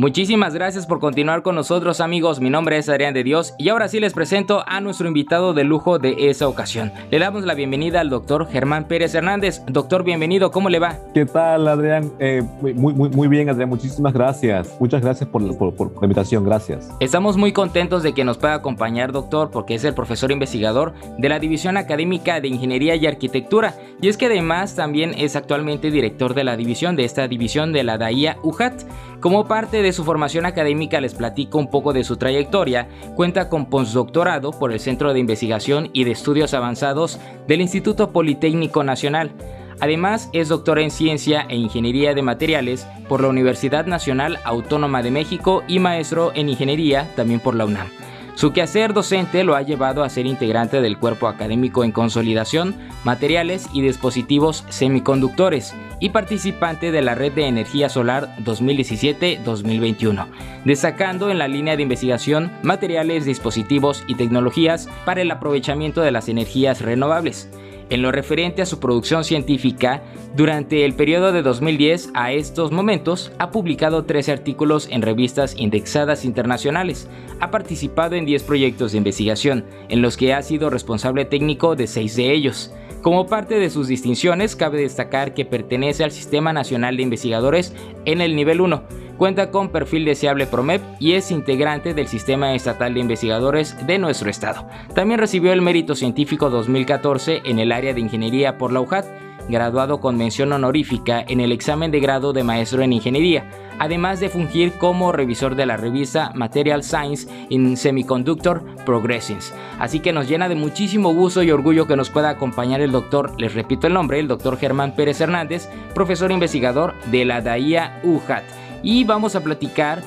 Muchísimas 0.05 0.53
gracias 0.53 0.85
por 0.85 1.01
continuar 1.01 1.43
con 1.43 1.55
nosotros 1.55 2.03
amigos, 2.03 2.39
mi 2.39 2.51
nombre 2.51 2.77
es 2.77 2.91
Adrián 2.91 3.15
de 3.15 3.25
Dios 3.25 3.55
y 3.57 3.71
ahora 3.71 3.89
sí 3.89 4.01
les 4.01 4.13
presento 4.13 4.63
a 4.67 4.83
nuestro 4.83 5.09
invitado 5.09 5.55
de 5.55 5.65
lujo 5.65 5.99
de 5.99 6.29
esa 6.29 6.47
ocasión. 6.47 6.93
Le 7.11 7.19
damos 7.19 7.47
la 7.47 7.55
bienvenida 7.55 8.03
al 8.03 8.11
doctor 8.11 8.47
Germán 8.47 8.87
Pérez 8.87 9.15
Hernández. 9.15 9.63
Doctor, 9.67 10.05
bienvenido, 10.05 10.51
¿cómo 10.51 10.69
le 10.69 10.79
va? 10.79 10.99
¿Qué 11.15 11.25
tal 11.25 11.67
Adrián? 11.67 12.13
Eh, 12.19 12.43
muy, 12.61 12.75
muy, 12.75 13.09
muy 13.09 13.29
bien 13.29 13.49
Adrián, 13.49 13.71
muchísimas 13.71 14.13
gracias. 14.13 14.77
Muchas 14.79 15.01
gracias 15.01 15.27
por, 15.27 15.57
por, 15.57 15.91
la 15.95 16.03
invitación, 16.03 16.45
gracias. 16.45 16.91
Estamos 17.01 17.39
muy 17.39 17.55
contentos 17.55 18.03
de 18.03 18.13
que 18.13 18.25
nos 18.25 18.37
pueda 18.37 18.53
acompañar 18.53 19.11
doctor 19.11 19.51
porque 19.51 19.75
es 19.75 19.85
el 19.85 19.95
profesor 19.95 20.31
investigador 20.31 20.93
de 21.17 21.31
la 21.31 21.39
División 21.39 21.79
Académica 21.79 22.43
de 22.43 22.49
Ingeniería 22.49 22.95
y 22.95 23.07
Arquitectura 23.07 23.75
y 24.03 24.09
es 24.09 24.19
que 24.19 24.27
además 24.27 24.77
también 24.77 25.15
es 25.17 25.35
actualmente 25.35 25.91
director 25.91 26.35
de 26.35 26.45
la 26.45 26.59
división 26.59 26.95
de 26.95 27.07
esta 27.07 27.27
división 27.27 27.73
de 27.73 27.85
la 27.85 27.97
DAIA 27.97 28.37
UJAT. 28.43 28.83
Como 29.21 29.49
parte 29.49 29.81
de 29.81 29.94
su 29.95 30.05
formación 30.05 30.45
académica 30.45 31.01
les 31.01 31.15
platico 31.15 31.59
un 31.59 31.71
poco 31.71 31.93
de 31.93 32.05
su 32.05 32.17
trayectoria. 32.17 32.89
Cuenta 33.17 33.49
con 33.49 33.67
postdoctorado 33.67 34.51
por 34.51 34.73
el 34.73 34.81
Centro 34.81 35.15
de 35.15 35.21
Investigación 35.21 35.89
y 35.93 36.05
de 36.05 36.11
Estudios 36.11 36.53
Avanzados 36.53 37.19
del 37.49 37.61
Instituto 37.63 38.13
Politécnico 38.13 38.85
Nacional. 38.85 39.33
Además, 39.81 40.29
es 40.33 40.49
doctora 40.49 40.83
en 40.83 40.91
Ciencia 40.91 41.47
e 41.49 41.57
Ingeniería 41.57 42.15
de 42.15 42.23
Materiales 42.23 42.87
por 43.09 43.21
la 43.23 43.29
Universidad 43.29 43.87
Nacional 43.87 44.39
Autónoma 44.45 45.03
de 45.03 45.11
México 45.11 45.63
y 45.67 45.79
maestro 45.79 46.33
en 46.35 46.49
Ingeniería 46.49 47.11
también 47.17 47.41
por 47.41 47.55
la 47.55 47.65
UNAM. 47.65 47.89
Su 48.37 48.53
quehacer 48.53 48.93
docente 48.95 49.45
lo 49.45 49.55
ha 49.55 49.63
llevado 49.63 50.03
a 50.03 50.09
ser 50.09 50.27
integrante 50.27 50.81
del 50.81 50.99
cuerpo 50.99 51.29
académico 51.29 51.85
en 51.85 51.93
consolidación, 51.93 52.75
materiales 53.05 53.69
y 53.73 53.81
dispositivos 53.81 54.65
semiconductores 54.71 55.73
y 56.01 56.11
participante 56.11 56.91
de 56.91 57.01
la 57.01 57.15
Red 57.15 57.35
de 57.35 57.47
Energía 57.47 57.89
Solar 57.89 58.35
2017-2021, 58.41 60.27
destacando 60.65 61.31
en 61.31 61.39
la 61.39 61.47
línea 61.47 61.77
de 61.77 61.85
investigación 61.85 62.51
materiales, 62.63 63.25
dispositivos 63.25 64.03
y 64.09 64.17
tecnologías 64.17 64.89
para 65.05 65.23
el 65.23 65.31
aprovechamiento 65.31 66.01
de 66.01 66.11
las 66.11 66.29
energías 66.29 66.81
renovables. 66.81 67.49
En 67.91 68.03
lo 68.03 68.11
referente 68.13 68.63
a 68.63 68.67
su 68.67 68.81
producción 68.81 69.25
científica, 69.25 70.03
durante 70.35 70.85
el 70.85 70.95
periodo 70.95 71.33
de 71.33 71.43
2010 71.43 72.11
a 72.15 72.33
estos 72.33 72.73
momentos 72.73 73.31
ha 73.39 73.51
publicado 73.51 74.05
13 74.05 74.33
artículos 74.33 74.89
en 74.91 75.03
revistas 75.03 75.55
indexadas 75.59 76.25
internacionales, 76.25 77.09
ha 77.41 77.51
participado 77.51 78.15
en 78.17 78.25
10 78.25 78.43
proyectos 78.45 78.93
de 78.93 78.99
investigación, 78.99 79.65
en 79.89 80.03
los 80.03 80.17
que 80.17 80.33
ha 80.33 80.43
sido 80.43 80.71
responsable 80.71 81.25
técnico 81.25 81.77
de 81.77 81.87
6 81.87 82.17
de 82.17 82.33
ellos. 82.33 82.73
Como 83.03 83.27
parte 83.27 83.59
de 83.59 83.69
sus 83.69 83.87
distinciones, 83.87 84.57
cabe 84.57 84.81
destacar 84.81 85.35
que 85.35 85.45
pertenece 85.45 86.05
al 86.05 86.11
Sistema 86.11 86.55
Nacional 86.55 86.97
de 86.97 87.03
Investigadores 87.03 87.75
en 88.07 88.23
el 88.23 88.35
nivel 88.35 88.63
1, 88.63 88.83
cuenta 89.17 89.51
con 89.51 89.71
perfil 89.71 90.05
deseable 90.05 90.47
PROMEP 90.47 90.83
y 90.99 91.13
es 91.13 91.31
integrante 91.31 91.95
del 91.95 92.09
Sistema 92.09 92.55
Estatal 92.55 92.95
de 92.95 93.01
Investigadores 93.01 93.77
de 93.87 93.99
nuestro 93.99 94.31
estado. 94.31 94.67
También 94.95 95.21
recibió 95.21 95.53
el 95.53 95.63
Mérito 95.63 95.95
Científico 95.95 96.51
2014 96.51 97.43
en 97.45 97.59
el 97.59 97.73
área 97.73 97.95
de 97.95 98.01
Ingeniería 98.01 98.59
por 98.59 98.73
la 98.73 98.81
UJAT 98.81 99.07
graduado 99.49 100.01
con 100.01 100.17
mención 100.17 100.53
honorífica 100.53 101.25
en 101.27 101.41
el 101.41 101.53
examen 101.53 101.91
de 101.91 102.01
grado 102.01 102.33
de 102.33 102.45
maestro 102.45 102.83
en 102.83 102.93
ingeniería, 102.93 103.49
además 103.79 104.21
de 104.21 104.29
fungir 104.29 104.73
como 104.73 105.13
revisor 105.13 105.55
de 105.55 105.67
la 105.67 105.77
revista 105.77 106.33
Material 106.35 106.83
Science 106.83 107.29
in 107.49 107.77
Semiconductor 107.77 108.65
Progressings. 108.85 109.55
Así 109.79 110.01
que 110.01 110.13
nos 110.13 110.29
llena 110.29 110.49
de 110.49 110.55
muchísimo 110.55 111.13
gusto 111.13 111.43
y 111.43 111.51
orgullo 111.51 111.87
que 111.87 111.97
nos 111.97 112.11
pueda 112.11 112.31
acompañar 112.31 112.81
el 112.81 112.93
doctor, 112.93 113.39
les 113.41 113.55
repito 113.55 113.87
el 113.87 113.95
nombre, 113.95 114.19
el 114.19 114.29
doctor 114.29 114.57
Germán 114.57 114.95
Pérez 114.95 115.21
Hernández, 115.21 115.69
profesor 115.95 116.33
investigador 116.33 116.95
de 117.11 117.25
la 117.25 117.41
DAIA 117.41 118.01
UJAT. 118.03 118.64
Y 118.85 119.03
vamos 119.05 119.35
a 119.35 119.43
platicar 119.43 120.03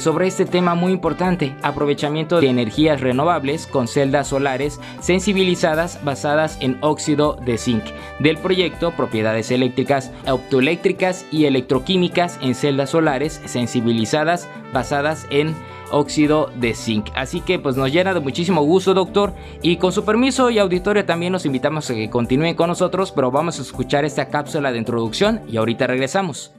sobre 0.00 0.26
este 0.26 0.44
tema 0.44 0.74
muy 0.74 0.92
importante, 0.92 1.54
aprovechamiento 1.62 2.40
de 2.40 2.48
energías 2.48 3.00
renovables 3.00 3.66
con 3.66 3.86
celdas 3.86 4.28
solares 4.28 4.80
sensibilizadas 5.00 6.02
basadas 6.04 6.58
en 6.60 6.78
óxido 6.80 7.38
de 7.44 7.58
zinc, 7.58 7.84
del 8.18 8.38
proyecto 8.38 8.90
Propiedades 8.92 9.50
eléctricas, 9.52 10.10
optoeléctricas 10.26 11.26
y 11.30 11.44
electroquímicas 11.44 12.38
en 12.42 12.54
celdas 12.54 12.90
solares 12.90 13.40
sensibilizadas 13.44 14.48
basadas 14.72 15.26
en 15.30 15.54
óxido 15.92 16.50
de 16.56 16.74
zinc. 16.74 17.10
Así 17.14 17.40
que 17.40 17.58
pues 17.58 17.76
nos 17.76 17.92
llena 17.92 18.14
de 18.14 18.20
muchísimo 18.20 18.62
gusto, 18.62 18.94
doctor, 18.94 19.32
y 19.62 19.76
con 19.76 19.92
su 19.92 20.04
permiso 20.04 20.50
y 20.50 20.58
auditorio 20.58 21.04
también 21.04 21.32
los 21.32 21.46
invitamos 21.46 21.88
a 21.88 21.94
que 21.94 22.10
continúen 22.10 22.56
con 22.56 22.68
nosotros, 22.68 23.12
pero 23.12 23.30
vamos 23.30 23.60
a 23.60 23.62
escuchar 23.62 24.04
esta 24.04 24.28
cápsula 24.28 24.72
de 24.72 24.78
introducción 24.78 25.42
y 25.48 25.56
ahorita 25.56 25.86
regresamos. 25.86 26.52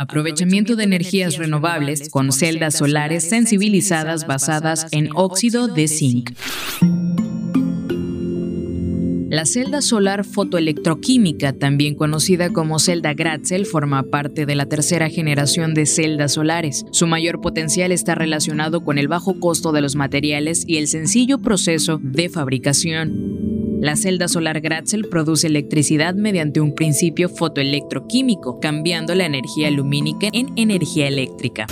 Aprovechamiento 0.00 0.76
de 0.76 0.84
energías 0.84 1.36
renovables 1.36 2.08
con 2.08 2.32
celdas 2.32 2.78
solares 2.78 3.28
sensibilizadas 3.28 4.26
basadas 4.26 4.86
en 4.92 5.10
óxido 5.14 5.68
de 5.68 5.88
zinc. 5.88 6.30
La 9.28 9.44
celda 9.44 9.82
solar 9.82 10.24
fotoelectroquímica, 10.24 11.52
también 11.52 11.94
conocida 11.94 12.48
como 12.48 12.78
celda 12.78 13.12
Gratzel, 13.12 13.66
forma 13.66 14.02
parte 14.04 14.46
de 14.46 14.54
la 14.54 14.64
tercera 14.64 15.10
generación 15.10 15.74
de 15.74 15.84
celdas 15.84 16.32
solares. 16.32 16.86
Su 16.92 17.06
mayor 17.06 17.42
potencial 17.42 17.92
está 17.92 18.14
relacionado 18.14 18.82
con 18.82 18.96
el 18.96 19.06
bajo 19.06 19.38
costo 19.38 19.70
de 19.70 19.82
los 19.82 19.96
materiales 19.96 20.64
y 20.66 20.78
el 20.78 20.88
sencillo 20.88 21.40
proceso 21.40 22.00
de 22.02 22.30
fabricación. 22.30 23.39
La 23.80 23.96
celda 23.96 24.28
solar 24.28 24.60
Gratzel 24.60 25.08
produce 25.08 25.46
electricidad 25.46 26.14
mediante 26.14 26.60
un 26.60 26.74
principio 26.74 27.30
fotoelectroquímico, 27.30 28.60
cambiando 28.60 29.14
la 29.14 29.24
energía 29.24 29.70
lumínica 29.70 30.28
en 30.34 30.52
energía 30.56 31.08
eléctrica. 31.08 31.66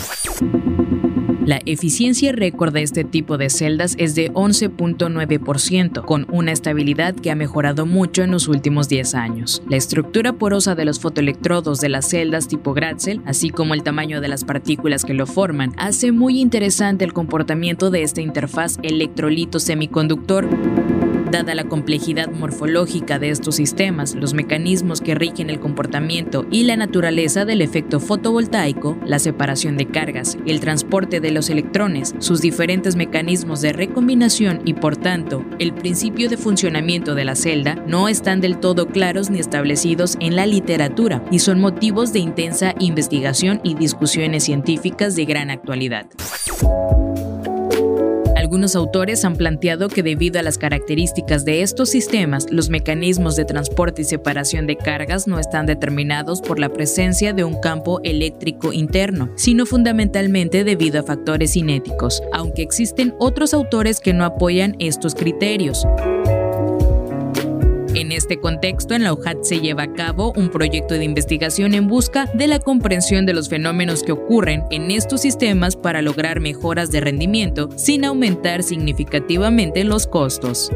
La 1.45 1.61
eficiencia 1.67 2.33
récord 2.33 2.73
de 2.73 2.83
este 2.83 3.05
tipo 3.05 3.37
de 3.37 3.51
celdas 3.51 3.95
es 3.99 4.15
de 4.15 4.33
11.9%, 4.33 6.03
con 6.07 6.27
una 6.31 6.53
estabilidad 6.53 7.15
que 7.15 7.31
ha 7.31 7.35
mejorado 7.35 7.85
mucho 7.85 8.23
en 8.23 8.31
los 8.31 8.49
últimos 8.49 8.89
10 8.89 9.15
años. 9.15 9.63
La 9.69 9.77
estructura 9.77 10.33
porosa 10.33 10.75
de 10.75 10.87
los 10.87 11.01
fotoelectrodos 11.01 11.79
de 11.79 11.91
las 11.91 12.09
celdas 12.09 12.49
tipo 12.49 12.73
Gratzel, 12.73 13.21
así 13.27 13.51
como 13.51 13.75
el 13.75 13.83
tamaño 13.83 14.23
de 14.23 14.29
las 14.29 14.45
partículas 14.45 15.05
que 15.05 15.13
lo 15.13 15.27
forman, 15.27 15.75
hace 15.77 16.11
muy 16.11 16.41
interesante 16.41 17.05
el 17.05 17.13
comportamiento 17.13 17.91
de 17.91 18.03
esta 18.03 18.23
interfaz 18.23 18.79
electrolito-semiconductor. 18.83 21.18
Dada 21.31 21.55
la 21.55 21.65
complejidad 21.65 22.31
morfológica 22.31 23.19
de 23.19 23.29
estos 23.29 23.57
sistemas, 23.57 24.15
los 24.15 24.33
mecanismos 24.33 25.03
que 25.03 25.15
rigen 25.15 25.51
el 25.51 25.61
comportamiento 25.61 26.47
y 26.51 26.65
la 26.65 26.75
naturaleza 26.75 27.45
del 27.45 27.61
efecto 27.61 28.01
fotovoltaico, 28.01 28.97
la 29.05 29.19
separación 29.19 29.77
de 29.77 29.87
cargas, 29.87 30.39
el 30.47 30.61
transporte 30.61 31.21
de 31.21 31.31
los 31.31 31.51
electrones, 31.51 32.15
sus 32.19 32.41
diferentes 32.41 32.97
mecanismos 32.97 33.61
de 33.61 33.75
recombinación 33.75 34.63
y 34.65 34.73
por 34.73 34.97
tanto 34.97 35.45
el 35.59 35.75
principio 35.75 36.31
de 36.31 36.39
funcionamiento 36.39 37.15
de 37.15 37.27
la 37.27 37.35
celda 37.35 37.75
no 37.87 38.09
están 38.09 38.41
del 38.41 38.59
todo 38.59 38.87
claros 38.87 39.29
ni 39.29 39.39
establecidos 39.39 40.17
en 40.21 40.35
la 40.35 40.47
literatura 40.47 41.23
y 41.31 41.41
son 41.41 41.61
motivos 41.61 42.15
de 42.15 42.21
intensa 42.21 42.75
investigación 42.79 43.61
y 43.63 43.75
discusiones 43.75 44.45
científicas 44.45 45.15
de 45.15 45.27
gran 45.27 45.51
actualidad. 45.51 46.07
Algunos 48.49 48.77
autores 48.77 49.27
han 49.27 49.37
planteado 49.37 49.91
que 49.91 50.03
debido 50.03 50.41
a 50.41 50.43
las 50.43 50.57
características 50.57 51.45
de 51.45 51.61
estos 51.61 51.91
sistemas, 51.91 52.47
los 52.51 52.71
mecanismos 52.71 53.37
de 53.37 53.45
transporte 53.45 54.01
y 54.01 54.05
separación 54.07 54.67
de 54.67 54.79
cargas 54.79 55.27
no 55.29 55.39
están 55.39 55.67
determinados 55.67 56.41
por 56.41 56.59
la 56.59 56.71
presencia 56.71 57.35
de 57.35 57.45
un 57.45 57.61
campo 57.61 58.01
eléctrico 58.05 58.73
interno, 58.73 59.31
sino 59.37 59.67
fundamentalmente 59.67 60.65
debido 60.65 60.99
a 60.99 61.03
factores 61.03 61.53
cinéticos, 61.53 62.23
aunque 62.33 62.63
existen 62.63 63.15
otros 63.19 63.53
autores 63.53 64.01
que 64.01 64.15
no 64.15 64.25
apoyan 64.25 64.77
estos 64.79 65.15
criterios. 65.15 65.85
En 67.99 68.13
este 68.13 68.39
contexto, 68.39 68.95
en 68.95 69.03
la 69.03 69.13
UJAT 69.13 69.43
se 69.43 69.59
lleva 69.59 69.83
a 69.83 69.93
cabo 69.93 70.33
un 70.37 70.51
proyecto 70.51 70.95
de 70.95 71.05
investigación 71.05 71.75
en 71.75 71.89
busca 71.89 72.27
de 72.33 72.47
la 72.47 72.61
comprensión 72.61 73.27
de 73.27 73.35
los 73.35 73.49
fenómenos 73.49 74.05
que 74.05 74.13
ocurren 74.13 74.63
en 74.71 74.93
estos 74.93 75.23
sistemas 75.23 75.75
para 75.75 76.01
lograr 76.01 76.39
mejoras 76.39 76.93
de 76.93 77.01
rendimiento 77.01 77.71
sin 77.75 78.05
aumentar 78.05 78.63
significativamente 78.63 79.83
los 79.83 80.07
costos. 80.07 80.71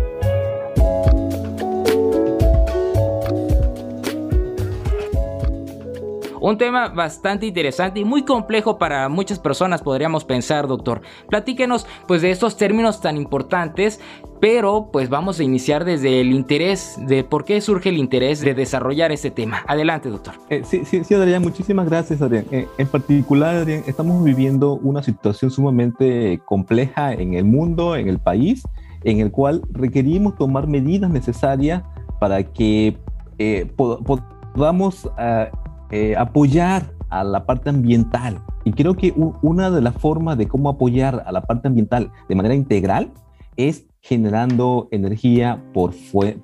Un 6.43 6.59
tema 6.59 6.89
bastante 6.89 7.47
interesante 7.47 8.01
y 8.01 8.05
muy 8.05 8.25
complejo 8.25 8.77
para 8.77 9.09
muchas 9.09 9.39
personas, 9.39 9.81
podríamos 9.81 10.25
pensar, 10.25 10.67
doctor. 10.67 11.01
Platíquenos 11.31 11.87
pues 12.09 12.21
de 12.21 12.33
estos 12.33 12.57
términos 12.57 13.01
tan 13.01 13.17
importantes, 13.17 14.01
pero 14.41 14.89
pues 14.93 15.09
vamos 15.09 15.39
a 15.39 15.45
iniciar 15.45 15.85
desde 15.85 16.21
el 16.21 16.33
interés, 16.33 16.99
de 16.99 17.23
por 17.23 17.45
qué 17.45 17.61
surge 17.61 17.91
el 17.91 17.97
interés 17.97 18.41
de 18.41 18.55
desarrollar 18.55 19.13
este 19.13 19.31
tema. 19.31 19.63
Adelante, 19.69 20.09
doctor. 20.09 20.35
Eh, 20.51 20.63
sí, 20.65 20.85
sí, 20.85 21.05
sí, 21.05 21.15
Adrián, 21.15 21.43
muchísimas 21.43 21.89
gracias, 21.89 22.21
Adrián. 22.21 22.47
Eh, 22.51 22.67
en 22.77 22.89
particular, 22.89 23.55
Adrián, 23.55 23.85
estamos 23.87 24.25
viviendo 24.25 24.75
una 24.75 25.05
situación 25.05 25.53
sumamente 25.53 26.41
compleja 26.45 27.13
en 27.13 27.35
el 27.35 27.45
mundo, 27.45 27.95
en 27.95 28.09
el 28.09 28.19
país, 28.19 28.65
en 29.05 29.21
el 29.21 29.31
cual 29.31 29.63
requerimos 29.71 30.35
tomar 30.35 30.67
medidas 30.67 31.09
necesarias 31.09 31.85
para 32.19 32.43
que 32.43 32.99
eh, 33.39 33.73
podamos 33.77 35.09
ah, 35.17 35.49
eh, 35.93 36.17
apoyar 36.17 36.93
a 37.11 37.23
la 37.23 37.45
parte 37.47 37.71
ambiental. 37.71 38.41
Y 38.65 38.73
creo 38.73 38.95
que 38.95 39.13
una 39.43 39.71
de 39.71 39.81
las 39.81 39.95
formas 39.95 40.39
de 40.39 40.49
cómo 40.49 40.71
apoyar 40.71 41.23
a 41.27 41.33
la 41.33 41.43
parte 41.43 41.69
ambiental 41.69 42.11
de 42.29 42.35
manera 42.35 42.55
integral 42.55 43.13
es 43.57 43.87
generando 44.01 44.89
energía 44.91 45.63
por, 45.73 45.93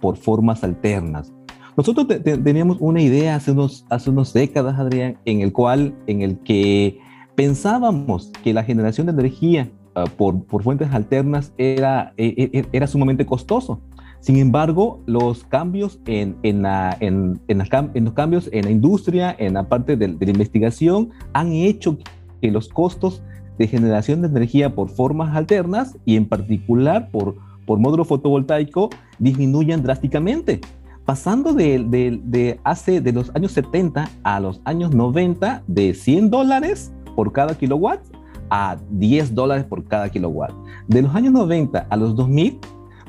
por 0.01 0.17
formas 0.17 0.63
alternas. 0.63 1.33
Nosotros 1.79 2.09
teníamos 2.23 2.79
una 2.81 3.01
idea 3.01 3.37
hace 3.37 3.53
unos, 3.53 3.87
hace 3.89 4.11
unas 4.11 4.33
décadas, 4.33 4.79
Adrián, 4.79 5.17
en 5.25 5.43
el 5.43 5.53
cual, 5.53 5.95
en 6.09 6.23
el 6.23 6.39
que 6.41 6.99
pensábamos 7.37 8.33
que 8.43 8.53
la 8.53 8.65
generación 8.65 9.07
de 9.07 9.13
energía 9.13 9.71
ah, 9.95 10.07
por, 10.17 10.45
por, 10.45 10.65
fuentes 10.65 10.93
alternas 10.93 11.53
era, 11.57 12.15
e, 12.17 12.51
e, 12.53 12.67
era 12.73 12.89
sumamente 12.89 13.25
costoso. 13.25 13.81
Sin 14.21 14.37
embargo, 14.37 15.01
los 15.07 15.45
cambios 15.45 16.01
en, 16.07 16.37
la, 16.63 16.99
los 17.01 18.13
cambios 18.15 18.51
en 18.53 18.65
la 18.65 18.71
industria, 18.71 19.35
en 19.39 19.55
la 19.55 19.69
parte 19.69 19.97
de, 19.97 20.09
la 20.09 20.31
investigación, 20.31 21.11
han 21.33 21.53
hecho 21.53 21.99
que 22.43 22.51
los 22.51 22.69
costos 22.69 23.23
de 23.59 23.69
generación 23.69 24.23
de 24.23 24.29
energía 24.29 24.75
por 24.75 24.89
formas 24.89 25.37
alternas 25.37 25.97
y 26.05 26.17
en 26.17 26.27
particular 26.27 27.11
por, 27.11 27.37
por 27.65 27.79
módulo 27.79 28.05
fotovoltaico 28.05 28.91
disminuyan 29.19 29.83
drásticamente, 29.83 30.61
pasando 31.05 31.53
de, 31.55 32.21
de, 32.23 32.61
hace 32.65 33.01
de 33.01 33.13
los 33.13 33.35
años 33.35 33.53
70 33.53 34.11
a 34.25 34.41
los 34.41 34.61
años 34.65 34.95
90 34.95 35.63
de 35.67 35.95
100 35.95 36.31
dólares 36.31 36.93
por 37.15 37.33
cada 37.33 37.57
kilowatt 37.57 38.01
a 38.51 38.79
10 38.91 39.35
dólares 39.35 39.65
por 39.65 39.85
cada 39.85 40.09
kilowatt. 40.09 40.53
De 40.87 41.03
los 41.03 41.15
años 41.15 41.33
90 41.33 41.87
a 41.89 41.97
los 41.97 42.17
2000 42.17 42.59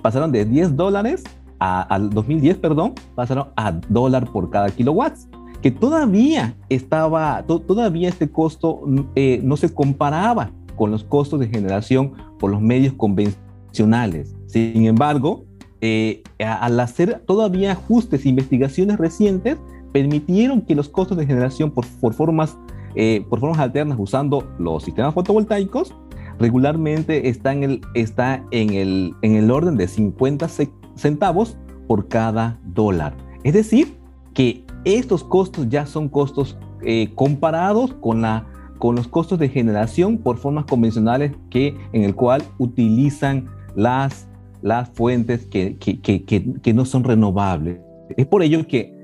pasaron 0.02 0.32
de 0.32 0.46
10 0.46 0.76
dólares 0.76 1.24
al 1.60 2.10
2010, 2.10 2.58
perdón, 2.58 2.94
pasaron 3.16 3.50
a 3.56 3.74
dólar 3.90 4.32
por 4.32 4.50
cada 4.50 4.70
kilowatt, 4.70 5.18
que 5.62 5.72
todavía 5.72 6.56
estaba, 6.70 7.44
todavía 7.46 8.08
este 8.08 8.30
costo 8.30 8.82
eh, 9.16 9.42
no 9.44 9.58
se 9.58 9.74
comparaba 9.74 10.52
con 10.78 10.92
los 10.92 11.04
costos 11.04 11.40
de 11.42 11.50
generación 11.50 12.14
por 12.40 12.50
los 12.50 12.62
medios 12.62 12.94
convencionales. 12.94 14.36
Sin 14.46 14.86
embargo, 14.86 15.44
eh, 15.82 16.24
al 16.40 16.80
hacer 16.80 17.24
todavía 17.26 17.74
ajustes 17.74 18.26
e 18.26 18.30
investigaciones 18.30 18.98
recientes, 18.98 19.58
permitieron 19.92 20.62
que 20.62 20.76
los 20.76 20.88
costos 20.88 21.18
de 21.18 21.26
generación 21.26 21.72
por, 21.72 21.86
por 22.00 22.14
formas, 22.14 22.58
eh, 22.96 23.26
por 23.30 23.40
formas 23.40 23.60
alternas 23.60 23.98
usando 24.00 24.48
los 24.58 24.84
sistemas 24.84 25.14
fotovoltaicos 25.14 25.94
regularmente 26.40 27.30
está 27.30 27.52
en 27.54 27.64
el, 27.64 27.82
está 27.94 28.44
en 28.52 28.74
el, 28.74 29.14
en 29.22 29.36
el 29.36 29.52
orden 29.52 29.78
de 29.78 29.88
50 29.88 30.48
centavos 30.96 31.58
por 31.88 32.08
cada 32.08 32.60
dólar. 32.66 33.16
Es 33.44 33.54
decir, 33.54 33.98
que 34.34 34.66
estos 34.86 35.24
costos 35.24 35.68
ya 35.70 35.86
son 35.86 36.10
costos 36.10 36.58
eh, 36.82 37.12
comparados 37.16 37.94
con, 37.96 38.22
la, 38.22 38.48
con 38.78 38.96
los 38.96 39.08
costos 39.08 39.38
de 39.40 39.50
generación 39.50 40.18
por 40.18 40.38
formas 40.38 40.66
convencionales 40.66 41.34
que, 41.50 41.76
en 41.94 42.04
el 42.04 42.16
cual 42.16 42.44
utilizan 42.58 43.50
las, 43.76 44.28
las 44.62 44.90
fuentes 44.90 45.46
que, 45.46 45.78
que, 45.78 46.00
que, 46.00 46.26
que 46.26 46.74
no 46.74 46.86
son 46.86 47.04
renovables. 47.04 47.80
Es 48.18 48.26
por 48.26 48.44
ello 48.44 48.66
que, 48.68 48.98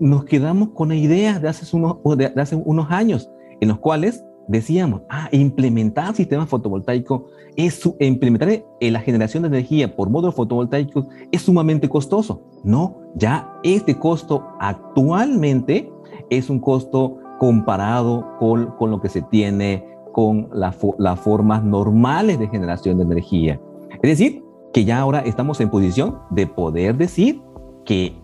nos 0.00 0.24
quedamos 0.24 0.70
con 0.70 0.90
la 0.90 0.94
idea 0.94 1.40
de 1.40 1.48
hace 1.48 1.76
unos, 1.76 1.96
de 2.16 2.26
hace 2.36 2.54
unos 2.54 2.90
años 2.90 3.28
en 3.60 3.68
los 3.68 3.78
cuales 3.78 4.22
decíamos, 4.48 5.02
ah, 5.08 5.28
implementar 5.32 6.14
sistemas 6.14 6.48
fotovoltaicos 6.48 7.22
es 7.56 7.80
implementar 8.00 8.50
eh, 8.50 8.90
la 8.90 9.00
generación 9.00 9.42
de 9.42 9.48
energía 9.48 9.94
por 9.96 10.10
módulos 10.10 10.34
fotovoltaicos 10.34 11.06
es 11.32 11.42
sumamente 11.42 11.88
costoso. 11.88 12.42
No, 12.64 12.96
ya 13.14 13.52
este 13.62 13.98
costo 13.98 14.44
actualmente 14.60 15.90
es 16.30 16.50
un 16.50 16.60
costo 16.60 17.18
comparado 17.38 18.36
con, 18.38 18.72
con 18.78 18.90
lo 18.90 19.00
que 19.00 19.08
se 19.08 19.22
tiene 19.22 19.84
con 20.12 20.48
las 20.52 21.20
formas 21.20 21.62
normales 21.62 22.38
de 22.38 22.48
generación 22.48 22.96
de 22.96 23.04
energía. 23.04 23.60
Es 24.02 24.18
decir, 24.18 24.42
que 24.72 24.84
ya 24.84 24.98
ahora 24.98 25.20
estamos 25.20 25.60
en 25.60 25.68
posición 25.68 26.18
de 26.30 26.46
poder 26.46 26.96
decir 26.96 27.42
que 27.84 28.16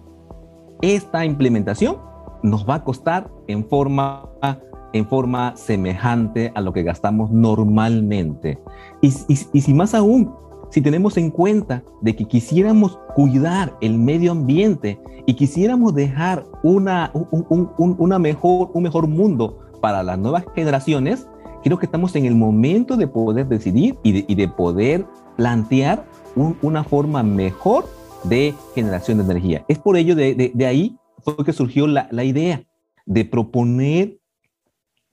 esta 0.81 1.25
implementación 1.25 1.99
nos 2.43 2.69
va 2.69 2.77
a 2.77 2.85
costar 2.85 3.31
en 3.47 3.65
forma 3.67 4.29
en 4.93 5.07
forma 5.07 5.57
semejante 5.57 6.53
a 6.55 6.61
lo 6.61 6.73
que 6.73 6.83
gastamos 6.83 7.31
normalmente. 7.31 8.59
Y, 9.01 9.11
si 9.11 9.75
más 9.75 9.95
aún, 9.95 10.35
si 10.71 10.81
tenemos 10.81 11.17
en 11.17 11.31
cuenta 11.31 11.83
de 12.01 12.15
que 12.17 12.25
quisiéramos 12.25 12.99
cuidar 13.15 13.77
el 13.81 13.99
medio 13.99 14.33
ambiente 14.33 15.01
y 15.27 15.35
quisiéramos 15.35 15.95
dejar 15.95 16.45
una, 16.63 17.11
un, 17.15 17.71
una 17.79 18.19
mejor, 18.19 18.71
un 18.75 18.83
mejor 18.83 19.07
mundo 19.07 19.59
para 19.81 20.03
las 20.03 20.19
nuevas 20.19 20.45
generaciones, 20.55 21.27
creo 21.63 21.79
que 21.79 21.87
estamos 21.87 22.15
en 22.17 22.27
el 22.27 22.35
momento 22.35 22.97
de 22.97 23.07
poder 23.07 23.47
decidir 23.49 23.99
y 24.03 24.35
de, 24.35 24.49
poder 24.49 25.07
plantear 25.37 26.05
una 26.35 26.85
forma 26.85 27.23
mejor 27.23 27.89
de 28.25 28.55
generación 28.75 29.19
de 29.19 29.25
energía. 29.25 29.65
Es 29.69 29.79
por 29.79 29.97
ello 29.97 30.15
de, 30.15 30.53
de, 30.55 30.67
ahí 30.67 30.97
fue 31.21 31.45
que 31.45 31.53
surgió 31.53 31.87
la, 31.87 32.09
la 32.11 32.25
idea 32.25 32.65
de 33.07 33.25
proponer 33.25 34.19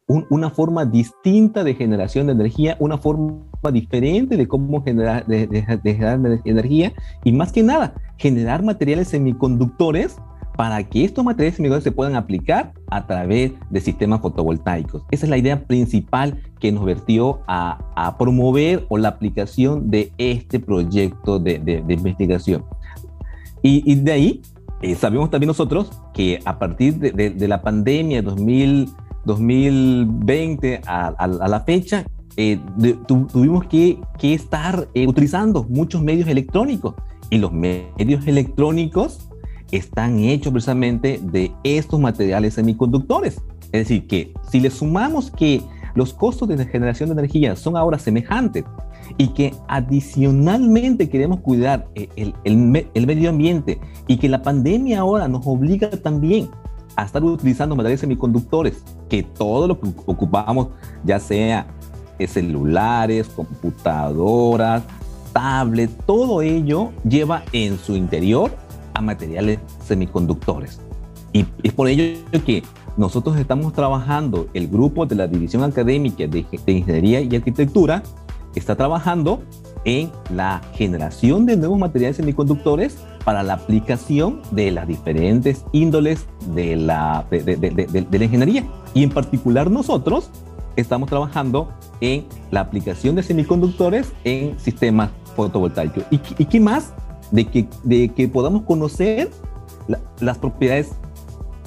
una 0.09 0.49
forma 0.49 0.85
distinta 0.85 1.63
de 1.63 1.75
generación 1.75 2.27
de 2.27 2.33
energía, 2.33 2.75
una 2.79 2.97
forma 2.97 3.43
diferente 3.71 4.37
de 4.37 4.47
cómo 4.47 4.83
generar, 4.83 5.25
de, 5.27 5.47
generar 5.83 6.19
energía 6.45 6.93
y 7.23 7.31
más 7.31 7.51
que 7.51 7.61
nada, 7.61 7.93
generar 8.17 8.63
materiales 8.63 9.09
semiconductores 9.09 10.17
para 10.57 10.83
que 10.83 11.05
estos 11.05 11.23
materiales 11.23 11.57
semiconductores 11.57 11.83
se 11.83 11.91
puedan 11.91 12.15
aplicar 12.15 12.73
a 12.89 13.05
través 13.05 13.53
de 13.69 13.81
sistemas 13.81 14.21
fotovoltaicos. 14.21 15.03
Esa 15.11 15.27
es 15.27 15.29
la 15.29 15.37
idea 15.37 15.63
principal 15.65 16.41
que 16.59 16.71
nos 16.71 16.85
vertió 16.85 17.41
a, 17.47 18.15
promover 18.17 18.87
o 18.89 18.97
la 18.97 19.09
aplicación 19.09 19.91
de 19.91 20.11
este 20.17 20.59
proyecto 20.59 21.37
de, 21.37 21.83
investigación. 21.87 22.65
Y, 23.61 23.93
de 23.95 24.11
ahí 24.11 24.41
eh, 24.81 24.95
sabemos 24.95 25.29
también 25.29 25.49
nosotros 25.49 25.91
que 26.13 26.39
a 26.45 26.57
partir 26.57 26.97
de, 26.97 27.47
la 27.47 27.61
pandemia 27.61 28.23
2000 28.23 28.89
2020 29.25 30.81
a, 30.85 31.27
la 31.27 31.59
fecha, 31.61 32.05
eh, 32.37 32.59
tuvimos 33.07 33.65
que, 33.65 33.99
estar 34.21 34.87
eh, 34.93 35.07
utilizando 35.07 35.63
muchos 35.63 36.01
medios 36.01 36.27
electrónicos 36.27 36.95
y 37.29 37.37
los 37.37 37.51
medios 37.51 38.25
electrónicos 38.27 39.29
están 39.71 40.19
hechos 40.19 40.51
precisamente 40.51 41.19
de 41.21 41.51
estos 41.63 41.99
materiales 41.99 42.55
semiconductores. 42.55 43.41
Es 43.71 43.87
decir, 43.87 44.07
que 44.07 44.33
si 44.49 44.59
le 44.59 44.71
sumamos 44.71 45.29
que 45.29 45.61
los 45.95 46.13
costos 46.13 46.47
de 46.47 46.65
generación 46.65 47.09
de 47.09 47.13
energía 47.13 47.55
son 47.55 47.75
ahora 47.75 47.99
semejantes 47.99 48.63
y 49.17 49.27
que 49.29 49.53
adicionalmente 49.67 51.09
queremos 51.09 51.41
cuidar 51.41 51.87
el, 51.95 52.33
el 52.43 53.07
medio 53.07 53.29
ambiente 53.29 53.79
y 54.07 54.17
que 54.17 54.29
la 54.29 54.41
pandemia 54.41 54.99
ahora 54.99 55.27
nos 55.27 55.45
obliga 55.45 55.89
también 55.89 56.49
a 56.99 57.05
estar 57.05 57.23
utilizando 57.23 57.75
materiales 57.75 58.01
semiconductores, 58.01 58.83
que 59.07 59.23
todo 59.23 59.67
lo 59.67 59.79
que 59.79 59.89
ocupamos, 60.05 60.67
ya 61.03 61.19
sea 61.19 61.65
celulares, 62.27 63.29
computadoras, 63.29 64.83
tablets, 65.31 65.93
todo 66.05 66.41
ello 66.41 66.91
lleva 67.07 67.43
en 67.53 67.77
su 67.77 67.95
interior 67.95 68.51
a 68.93 69.01
materiales 69.01 69.59
semiconductores. 69.85 70.81
Y 71.31 71.45
es 71.63 71.71
por 71.71 71.87
ello 71.87 72.19
que 72.45 72.63
nosotros 72.97 73.37
estamos 73.37 73.71
trabajando, 73.71 74.47
el 74.53 74.67
grupo 74.67 75.05
de 75.05 75.15
la 75.15 75.27
División 75.27 75.63
Académica 75.63 76.27
de 76.27 76.45
Ingeniería 76.67 77.21
y 77.21 77.33
Arquitectura 77.33 78.03
está 78.55 78.75
trabajando 78.75 79.41
en 79.85 80.11
la 80.29 80.61
generación 80.73 81.45
de 81.45 81.57
nuevos 81.57 81.79
materiales 81.79 82.17
semiconductores 82.17 82.97
para 83.23 83.43
la 83.43 83.53
aplicación 83.53 84.41
de 84.51 84.71
las 84.71 84.87
diferentes 84.87 85.65
índoles 85.71 86.27
de 86.53 86.75
la, 86.75 87.25
de, 87.29 88.07
la 88.09 88.23
ingeniería. 88.23 88.67
Y 88.93 89.03
en 89.03 89.09
particular 89.09 89.69
nosotros 89.69 90.29
estamos 90.75 91.09
trabajando 91.09 91.69
en 92.01 92.25
la 92.51 92.61
aplicación 92.61 93.15
de 93.15 93.23
semiconductores 93.23 94.11
en 94.23 94.59
sistemas 94.59 95.11
fotovoltaicos. 95.35 96.03
¿Y, 96.11 96.19
y 96.37 96.45
qué 96.45 96.59
más? 96.59 96.93
De 97.31 97.45
que, 97.45 97.67
de 97.83 98.09
que 98.09 98.27
podamos 98.27 98.63
conocer 98.63 99.29
las 100.19 100.37
propiedades 100.37 100.91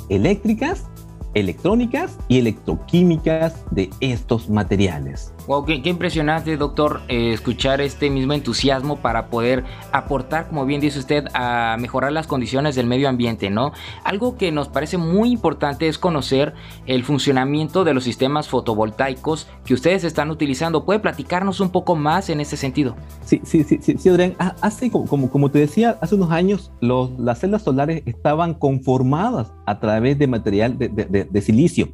eléctricas 0.09 0.87
electrónicas 1.35 2.19
y 2.29 2.39
electroquímicas 2.39 3.65
de 3.71 3.91
estos 4.01 4.49
materiales. 4.49 5.33
Wow, 5.49 5.65
qué, 5.65 5.81
impresionante, 5.85 6.57
doctor, 6.57 7.01
eh, 7.09 7.33
escuchar 7.33 7.81
este 7.81 8.11
mismo 8.11 8.33
entusiasmo 8.33 8.99
para 8.99 9.27
poder 9.27 9.65
aportar, 9.91 10.47
como 10.47 10.65
bien 10.65 10.81
dice 10.81 11.01
usted, 11.01 11.25
a 11.35 11.77
mejorar 11.81 12.13
las 12.13 12.29
condiciones 12.29 12.77
del 12.77 12.87
medio 12.87 13.09
ambiente, 13.09 13.51
¿no? 13.51 13.73
Algo 14.05 14.37
que 14.37 14.53
nos 14.53 14.69
parece 14.69 14.99
muy 14.99 15.33
importante 15.33 15.89
es 15.89 15.99
conocer 15.99 16.55
el 16.87 17.03
funcionamiento 17.03 17.83
de 17.83 17.93
los 17.93 18.05
sistemas 18.05 18.47
fotovoltaicos 18.47 19.49
que 19.65 19.75
ustedes 19.75 20.05
están 20.05 20.31
utilizando. 20.31 20.85
¿Puede 20.85 21.01
platicarnos 21.01 21.59
un 21.59 21.71
poco 21.71 21.97
más 21.97 22.31
en 22.31 22.41
ese 22.41 22.57
sentido? 22.57 22.95
Sí, 23.25 23.41
sí, 23.43 23.65
sí, 23.65 23.81
sí, 23.81 24.09
Adrián. 24.09 24.37
Hace, 24.39 24.93
como, 24.93 25.29
como 25.29 25.51
te 25.51 25.59
decía, 25.59 25.99
hace 26.01 26.15
unos 26.15 26.31
años 26.31 26.71
los, 26.81 27.19
las 27.19 27.41
celdas 27.41 27.63
solares 27.63 28.05
estaban 28.07 28.55
conformadas 28.55 29.53
a 29.67 29.81
través 29.81 30.21
de 30.21 30.29
material 30.29 30.79
de, 30.79 30.89
de, 30.89 31.25
de 31.25 31.41
silicio. 31.41 31.89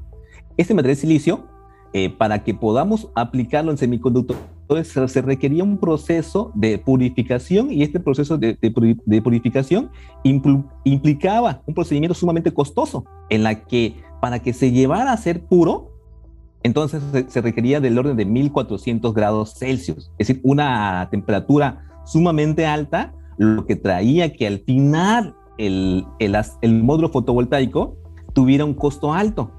Este 0.59 0.75
material 0.75 0.97
de 0.97 1.01
silicio 1.01 1.58
eh, 1.93 2.11
para 2.11 2.45
que 2.45 2.55
podamos 2.55 3.09
aplicarlo 3.15 3.71
en 3.71 3.79
semiconductores 3.79 4.59
se, 5.07 5.23
requería 5.23 5.65
un 5.65 5.79
proceso 5.79 6.53
de 6.55 6.79
purificación 6.79 7.73
y 7.73 7.83
este 7.83 8.01
proceso 8.01 8.37
de, 8.37 8.55
purificación 9.23 9.91
implicaba 10.85 11.63
un 11.67 11.75
procedimiento 11.75 12.15
sumamente 12.15 12.53
costoso 12.53 13.05
en 13.31 13.43
la 13.43 13.65
que 13.65 13.97
para 14.21 14.41
que 14.41 14.53
se 14.53 14.71
llevara 14.71 15.13
a 15.13 15.17
ser 15.17 15.45
puro, 15.47 15.93
entonces 16.63 17.03
se, 17.29 17.41
requería 17.41 17.81
del 17.81 17.99
orden 17.99 18.17
de 18.17 18.25
1400 18.25 19.15
grados 19.15 19.55
Celsius, 19.55 20.11
es 20.19 20.29
decir, 20.29 20.41
una 20.45 21.09
temperatura 21.11 21.85
sumamente 22.05 22.67
alta, 22.67 23.15
lo 23.39 23.65
que 23.65 23.77
traía 23.77 24.33
que 24.33 24.47
al 24.47 24.59
final 24.59 25.35
el, 25.57 26.05
el, 26.19 26.37
el 26.61 26.83
módulo 26.83 27.09
fotovoltaico 27.09 27.97
tuviera 28.35 28.65
un 28.65 28.75
costo 28.75 29.15
alto 29.15 29.53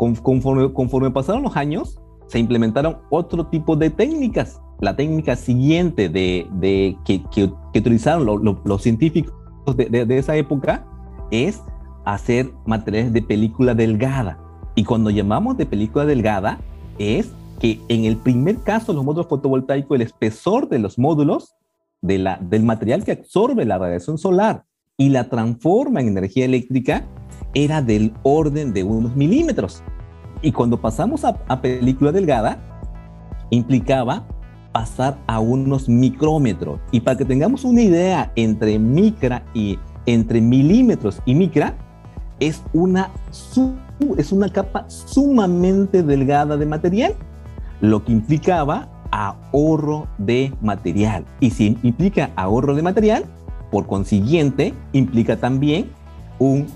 conforme, 0.00 1.10
pasaron 1.10 1.42
los 1.42 1.56
años, 1.56 2.00
se 2.26 2.38
implementaron 2.38 2.98
otro 3.10 3.46
tipo 3.46 3.76
de 3.76 3.90
técnicas. 3.90 4.60
La 4.80 4.96
técnica 4.96 5.36
siguiente 5.36 6.08
de, 6.08 6.96
que, 7.04 7.22
que, 7.30 7.52
utilizaron 7.78 8.58
los 8.64 8.82
científicos 8.82 9.34
de, 9.76 10.18
esa 10.18 10.36
época 10.36 10.86
es 11.30 11.62
hacer 12.06 12.50
materiales 12.64 13.12
de 13.12 13.20
película 13.20 13.74
delgada. 13.74 14.38
Y 14.74 14.84
cuando 14.84 15.10
llamamos 15.10 15.58
de 15.58 15.66
película 15.66 16.06
delgada, 16.06 16.58
es 16.98 17.30
que 17.58 17.78
en 17.88 18.06
el 18.06 18.16
primer 18.16 18.58
caso, 18.62 18.94
los 18.94 19.04
módulos 19.04 19.28
fotovoltaicos, 19.28 19.94
el 19.96 20.02
espesor 20.02 20.68
de 20.70 20.78
los 20.78 20.98
módulos 20.98 21.56
del 22.00 22.62
material 22.62 23.04
que 23.04 23.12
absorbe 23.12 23.66
la 23.66 23.76
radiación 23.76 24.16
solar 24.16 24.64
y 24.96 25.10
la 25.10 25.28
transforma 25.28 26.00
en 26.00 26.08
energía 26.08 26.46
eléctrica 26.46 27.06
era 27.54 27.82
del 27.82 28.14
orden 28.22 28.72
de 28.72 28.84
unos 28.84 29.14
milímetros. 29.16 29.82
Y 30.42 30.52
cuando 30.52 30.80
pasamos 30.80 31.24
a, 31.24 31.36
a 31.48 31.60
película 31.60 32.12
delgada, 32.12 32.58
implicaba 33.50 34.24
pasar 34.72 35.18
a 35.26 35.40
unos 35.40 35.88
micrómetros. 35.88 36.80
Y 36.92 37.00
para 37.00 37.18
que 37.18 37.24
tengamos 37.24 37.64
una 37.64 37.82
idea 37.82 38.32
entre 38.36 38.78
micra 38.78 39.42
y 39.54 39.78
entre 40.06 40.40
milímetros 40.40 41.20
y 41.26 41.34
micra, 41.34 41.76
es 42.38 42.62
una, 42.72 43.10
es 44.16 44.32
una 44.32 44.48
capa 44.48 44.88
sumamente 44.88 46.02
delgada 46.02 46.56
de 46.56 46.66
material, 46.66 47.14
lo 47.80 48.04
que 48.04 48.12
implicaba 48.12 48.88
ahorro 49.10 50.08
de 50.18 50.52
material. 50.62 51.24
Y 51.40 51.50
si 51.50 51.78
implica 51.82 52.30
ahorro 52.36 52.74
de 52.74 52.82
material, 52.82 53.24
por 53.70 53.86
consiguiente, 53.86 54.74
implica 54.92 55.36
también 55.36 55.90
un, 56.38 56.66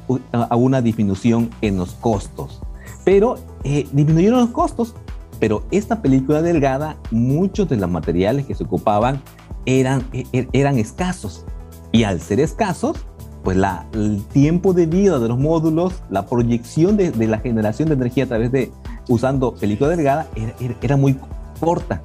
una 0.50 0.82
disminución 0.82 1.50
en 1.62 1.78
los 1.78 1.94
costos. 1.94 2.60
Pero 3.04 3.36
eh, 3.64 3.86
disminuyeron 3.92 4.40
los 4.40 4.50
costos, 4.50 4.94
pero 5.40 5.64
esta 5.70 6.02
película 6.02 6.42
delgada, 6.42 6.96
muchos 7.10 7.68
de 7.68 7.76
los 7.76 7.90
materiales 7.90 8.46
que 8.46 8.54
se 8.54 8.64
ocupaban 8.64 9.20
eran, 9.66 10.04
e, 10.12 10.26
e, 10.32 10.48
eran 10.52 10.78
escasos. 10.78 11.44
Y 11.92 12.04
al 12.04 12.20
ser 12.20 12.40
escasos, 12.40 13.04
pues 13.42 13.56
la, 13.56 13.86
el 13.92 14.24
tiempo 14.24 14.72
de 14.72 14.86
vida 14.86 15.18
de 15.18 15.28
los 15.28 15.38
módulos, 15.38 16.02
la 16.10 16.26
proyección 16.26 16.96
de, 16.96 17.10
de 17.10 17.26
la 17.26 17.38
generación 17.38 17.88
de 17.88 17.94
energía 17.94 18.24
a 18.24 18.28
través 18.28 18.52
de 18.52 18.72
usando 19.08 19.54
película 19.54 19.90
delgada 19.90 20.26
era, 20.34 20.76
era, 20.82 20.96
muy 20.96 21.18
corta. 21.60 22.02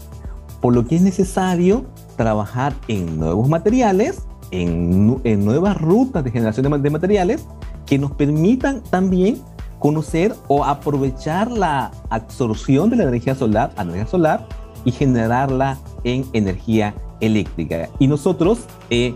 Por 0.61 0.75
lo 0.75 0.85
que 0.85 0.95
es 0.95 1.01
necesario 1.01 1.85
trabajar 2.17 2.73
en 2.89 3.19
nuevos 3.19 3.47
materiales, 3.47 4.23
en, 4.51 5.19
en 5.23 5.45
nuevas 5.45 5.79
rutas 5.79 6.23
de 6.23 6.31
generación 6.31 6.69
de, 6.69 6.77
de 6.77 6.89
materiales 6.89 7.45
que 7.85 7.97
nos 7.97 8.11
permitan 8.11 8.81
también 8.89 9.41
conocer 9.79 10.35
o 10.47 10.63
aprovechar 10.65 11.49
la 11.49 11.91
absorción 12.09 12.89
de 12.89 12.97
la 12.97 13.03
energía 13.03 13.35
solar, 13.35 13.71
energía 13.77 14.05
solar 14.05 14.47
y 14.85 14.91
generarla 14.91 15.77
en 16.03 16.25
energía 16.33 16.93
eléctrica. 17.21 17.89
Y 17.97 18.07
nosotros 18.07 18.59
eh, 18.89 19.15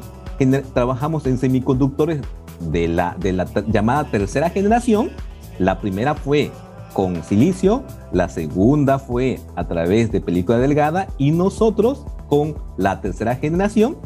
trabajamos 0.73 1.25
en 1.25 1.37
semiconductores 1.37 2.21
de 2.59 2.87
la, 2.87 3.15
de 3.19 3.33
la 3.33 3.45
llamada 3.67 4.05
tercera 4.05 4.49
generación. 4.49 5.11
La 5.59 5.79
primera 5.79 6.15
fue 6.15 6.51
con 6.93 7.23
silicio, 7.23 7.83
la 8.11 8.29
segunda 8.29 8.99
fue 8.99 9.39
a 9.55 9.67
través 9.67 10.11
de 10.11 10.21
película 10.21 10.59
delgada 10.59 11.07
y 11.17 11.31
nosotros 11.31 12.05
con 12.29 12.55
la 12.77 13.01
tercera 13.01 13.35
generación 13.35 13.97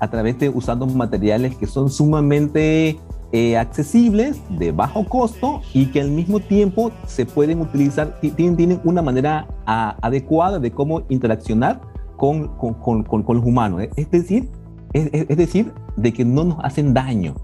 a 0.00 0.08
través 0.10 0.38
de 0.38 0.48
usando 0.48 0.86
materiales 0.86 1.56
que 1.56 1.66
son 1.66 1.90
sumamente 1.90 2.98
eh, 3.32 3.56
accesibles, 3.56 4.40
de 4.50 4.72
bajo 4.72 5.04
costo 5.04 5.60
y 5.74 5.86
que 5.86 6.00
al 6.00 6.10
mismo 6.10 6.40
tiempo 6.40 6.92
se 7.06 7.26
pueden 7.26 7.60
utilizar, 7.60 8.20
tienen, 8.20 8.56
tienen 8.56 8.80
una 8.84 9.02
manera 9.02 9.48
adecuada 9.66 10.58
de 10.58 10.70
cómo 10.70 11.02
interaccionar 11.08 11.80
con, 12.16 12.48
con, 12.56 12.74
con, 12.74 13.02
con, 13.02 13.36
los 13.36 13.44
humanos. 13.44 13.82
Es 13.96 14.10
decir, 14.10 14.48
es, 14.92 15.10
es, 15.12 15.36
decir, 15.36 15.72
de 15.96 16.12
que 16.12 16.24
no 16.24 16.44
nos 16.44 16.64
hacen 16.64 16.94
daño. 16.94 17.34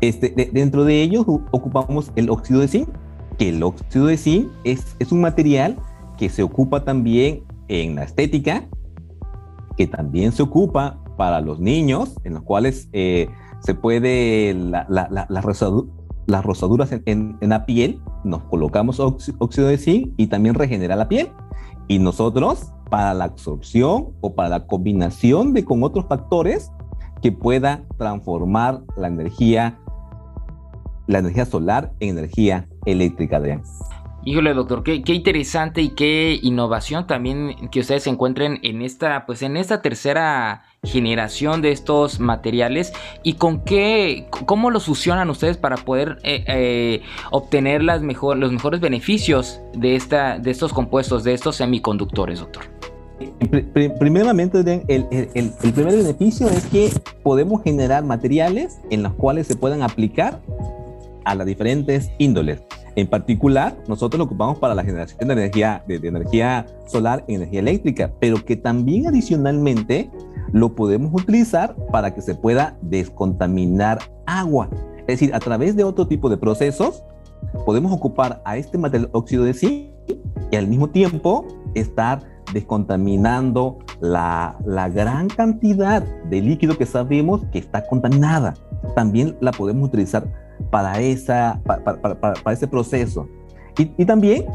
Este, 0.00 0.50
dentro 0.52 0.84
de 0.84 1.02
ellos 1.02 1.24
ocupamos 1.26 2.12
el 2.16 2.30
óxido 2.30 2.60
de 2.60 2.68
zinc, 2.68 2.88
que 3.36 3.50
el 3.50 3.62
óxido 3.62 4.06
de 4.06 4.16
zinc 4.16 4.48
es, 4.64 4.96
es 4.98 5.12
un 5.12 5.20
material 5.20 5.76
que 6.16 6.28
se 6.28 6.42
ocupa 6.42 6.84
también 6.84 7.42
en 7.68 7.96
la 7.96 8.04
estética, 8.04 8.66
que 9.76 9.86
también 9.86 10.32
se 10.32 10.42
ocupa 10.42 10.98
para 11.16 11.40
los 11.40 11.60
niños, 11.60 12.16
en 12.24 12.34
los 12.34 12.42
cuales 12.42 12.88
eh, 12.92 13.28
se 13.60 13.74
puede, 13.74 14.54
la, 14.54 14.86
la, 14.88 15.08
la, 15.10 15.26
las 15.28 16.44
rosaduras 16.44 16.92
en, 16.92 17.36
en, 17.40 17.48
la 17.48 17.66
piel, 17.66 18.00
nos 18.24 18.42
colocamos 18.44 19.00
óxido 19.00 19.68
de 19.68 19.78
zinc 19.78 20.12
y 20.16 20.26
también 20.26 20.54
regenera 20.54 20.96
la 20.96 21.08
piel. 21.08 21.30
Y 21.88 21.98
nosotros, 21.98 22.72
para 22.90 23.14
la 23.14 23.24
absorción 23.24 24.08
o 24.20 24.34
para 24.34 24.48
la 24.50 24.66
combinación 24.66 25.54
de 25.54 25.64
con 25.64 25.82
otros 25.82 26.06
factores 26.06 26.70
que 27.22 27.32
pueda 27.32 27.84
transformar 27.96 28.82
la 28.96 29.08
energía, 29.08 29.78
la 31.06 31.18
energía 31.18 31.46
solar 31.46 31.92
en 32.00 32.10
energía 32.10 32.68
eléctrica, 32.84 33.38
Adrián. 33.38 33.62
Híjole, 34.24 34.52
doctor, 34.52 34.82
qué, 34.82 35.02
qué, 35.02 35.14
interesante 35.14 35.80
y 35.80 35.90
qué 35.90 36.38
innovación 36.42 37.06
también 37.06 37.70
que 37.70 37.80
ustedes 37.80 38.06
encuentren 38.06 38.58
en 38.62 38.82
esta, 38.82 39.24
pues 39.24 39.42
en 39.42 39.56
esta 39.56 39.80
tercera 39.80 40.64
generación 40.84 41.60
de 41.60 41.72
estos 41.72 42.20
materiales 42.20 42.92
y 43.22 43.34
con 43.34 43.60
qué, 43.60 44.26
cómo 44.30 44.70
los 44.70 44.86
fusionan 44.86 45.28
ustedes 45.30 45.56
para 45.56 45.76
poder 45.76 46.18
eh, 46.22 46.44
eh, 46.46 47.02
obtener 47.30 47.82
las 47.82 48.02
mejor, 48.02 48.36
los 48.36 48.52
mejores 48.52 48.80
beneficios 48.80 49.60
de, 49.74 49.96
esta, 49.96 50.38
de 50.38 50.50
estos 50.50 50.72
compuestos, 50.72 51.24
de 51.24 51.34
estos 51.34 51.56
semiconductores, 51.56 52.40
doctor. 52.40 52.64
Primeramente, 53.98 54.60
el, 54.86 55.52
primer 55.72 55.96
beneficio 55.96 56.48
es 56.48 56.64
que 56.66 56.90
podemos 57.24 57.62
generar 57.64 58.04
materiales 58.04 58.78
en 58.90 59.02
los 59.02 59.12
cuales 59.14 59.48
se 59.48 59.56
puedan 59.56 59.82
aplicar 59.82 60.40
a 61.28 61.34
las 61.34 61.46
diferentes 61.46 62.10
índoles. 62.16 62.62
En 62.96 63.06
particular, 63.06 63.76
nosotros 63.86 64.18
lo 64.18 64.24
ocupamos 64.24 64.58
para 64.58 64.74
la 64.74 64.82
generación 64.82 65.28
de 65.28 65.34
energía, 65.34 65.84
de, 65.86 65.98
de 65.98 66.08
energía 66.08 66.66
solar 66.86 67.22
y 67.28 67.34
energía 67.34 67.60
eléctrica, 67.60 68.10
pero 68.18 68.44
que 68.44 68.56
también 68.56 69.06
adicionalmente 69.06 70.10
lo 70.52 70.74
podemos 70.74 71.12
utilizar 71.12 71.76
para 71.92 72.14
que 72.14 72.22
se 72.22 72.34
pueda 72.34 72.76
descontaminar 72.80 73.98
agua. 74.26 74.70
Es 75.00 75.20
decir, 75.20 75.34
a 75.34 75.38
través 75.38 75.76
de 75.76 75.84
otro 75.84 76.08
tipo 76.08 76.30
de 76.30 76.38
procesos, 76.38 77.04
podemos 77.66 77.92
ocupar 77.92 78.40
a 78.44 78.56
este 78.56 78.78
material 78.78 79.10
óxido 79.12 79.44
de 79.44 79.52
zinc 79.52 79.90
y 80.50 80.56
al 80.56 80.66
mismo 80.66 80.88
tiempo 80.88 81.46
estar 81.74 82.22
descontaminando 82.54 83.78
la, 84.00 84.56
la 84.64 84.88
gran 84.88 85.28
cantidad 85.28 86.02
de 86.02 86.40
líquido 86.40 86.78
que 86.78 86.86
sabemos 86.86 87.44
que 87.52 87.58
está 87.58 87.86
contaminada. 87.86 88.54
También 88.94 89.36
la 89.40 89.52
podemos 89.52 89.88
utilizar 89.88 90.47
para, 90.70 91.00
esa, 91.00 91.60
para, 91.64 91.82
para, 91.82 92.34
para 92.34 92.52
ese 92.52 92.66
proceso. 92.66 93.28
Y, 93.78 93.90
y, 93.96 94.04
también, 94.04 94.46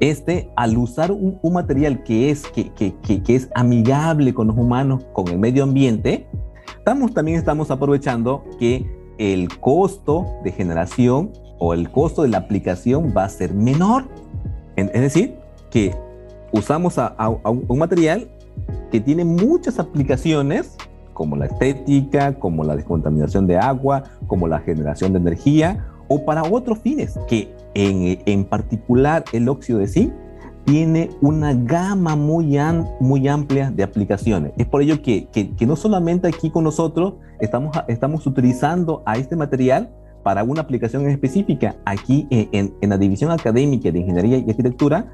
este, 0.00 0.50
al 0.56 0.76
usar 0.76 1.10
un, 1.12 1.38
un 1.42 1.52
material 1.52 2.02
que 2.02 2.30
es, 2.30 2.46
que, 2.48 2.72
que, 2.72 2.94
que, 3.02 3.34
es 3.34 3.48
amigable 3.54 4.32
con 4.34 4.48
los 4.48 4.56
humanos, 4.56 5.04
con 5.12 5.28
el 5.28 5.38
medio 5.38 5.64
ambiente, 5.64 6.26
estamos, 6.78 7.12
también 7.14 7.38
estamos 7.38 7.70
aprovechando 7.70 8.44
que 8.58 8.86
el 9.18 9.48
costo 9.58 10.26
de 10.44 10.52
generación 10.52 11.32
o 11.58 11.74
el 11.74 11.90
costo 11.90 12.22
de 12.22 12.28
la 12.28 12.38
aplicación 12.38 13.12
va 13.16 13.24
a 13.24 13.28
ser 13.28 13.54
menor. 13.54 14.04
Es 14.76 15.00
decir, 15.00 15.36
que 15.70 15.94
usamos 16.52 16.98
a 16.98 17.14
un 17.28 17.78
material 17.78 18.28
que 18.90 19.00
tiene 19.00 19.24
muchas 19.24 19.78
aplicaciones 19.78 20.76
como 21.12 21.36
la 21.36 21.46
estética, 21.46 22.34
como 22.34 22.64
la 22.64 22.76
descontaminación 22.76 23.46
de 23.46 23.58
agua, 23.58 24.04
como 24.26 24.48
la 24.48 24.60
generación 24.60 25.12
de 25.12 25.18
energía 25.18 25.86
o 26.08 26.24
para 26.24 26.42
otros 26.42 26.78
fines, 26.78 27.18
que 27.28 27.54
en, 27.74 28.20
en 28.26 28.44
particular 28.44 29.24
el 29.32 29.48
óxido 29.48 29.78
de 29.78 29.88
zinc 29.88 30.12
tiene 30.64 31.10
una 31.20 31.54
gama 31.54 32.14
muy, 32.16 32.56
muy 33.00 33.28
amplia 33.28 33.70
de 33.70 33.82
aplicaciones. 33.82 34.52
Es 34.56 34.66
por 34.66 34.82
ello 34.82 35.02
que, 35.02 35.26
que, 35.26 35.54
que, 35.54 35.66
no 35.66 35.76
solamente 35.76 36.28
aquí 36.28 36.50
con 36.50 36.64
nosotros 36.64 37.14
estamos, 37.40 37.76
estamos 37.88 38.26
utilizando 38.26 39.02
a 39.04 39.16
este 39.16 39.34
material 39.34 39.90
para 40.22 40.44
una 40.44 40.62
aplicación 40.62 41.08
específica. 41.08 41.76
Aquí 41.84 42.26
en, 42.30 42.74
en 42.80 42.90
la 42.90 42.98
división 42.98 43.30
académica 43.30 43.90
de 43.90 43.98
Ingeniería 43.98 44.38
y 44.38 44.50
Arquitectura 44.50 45.06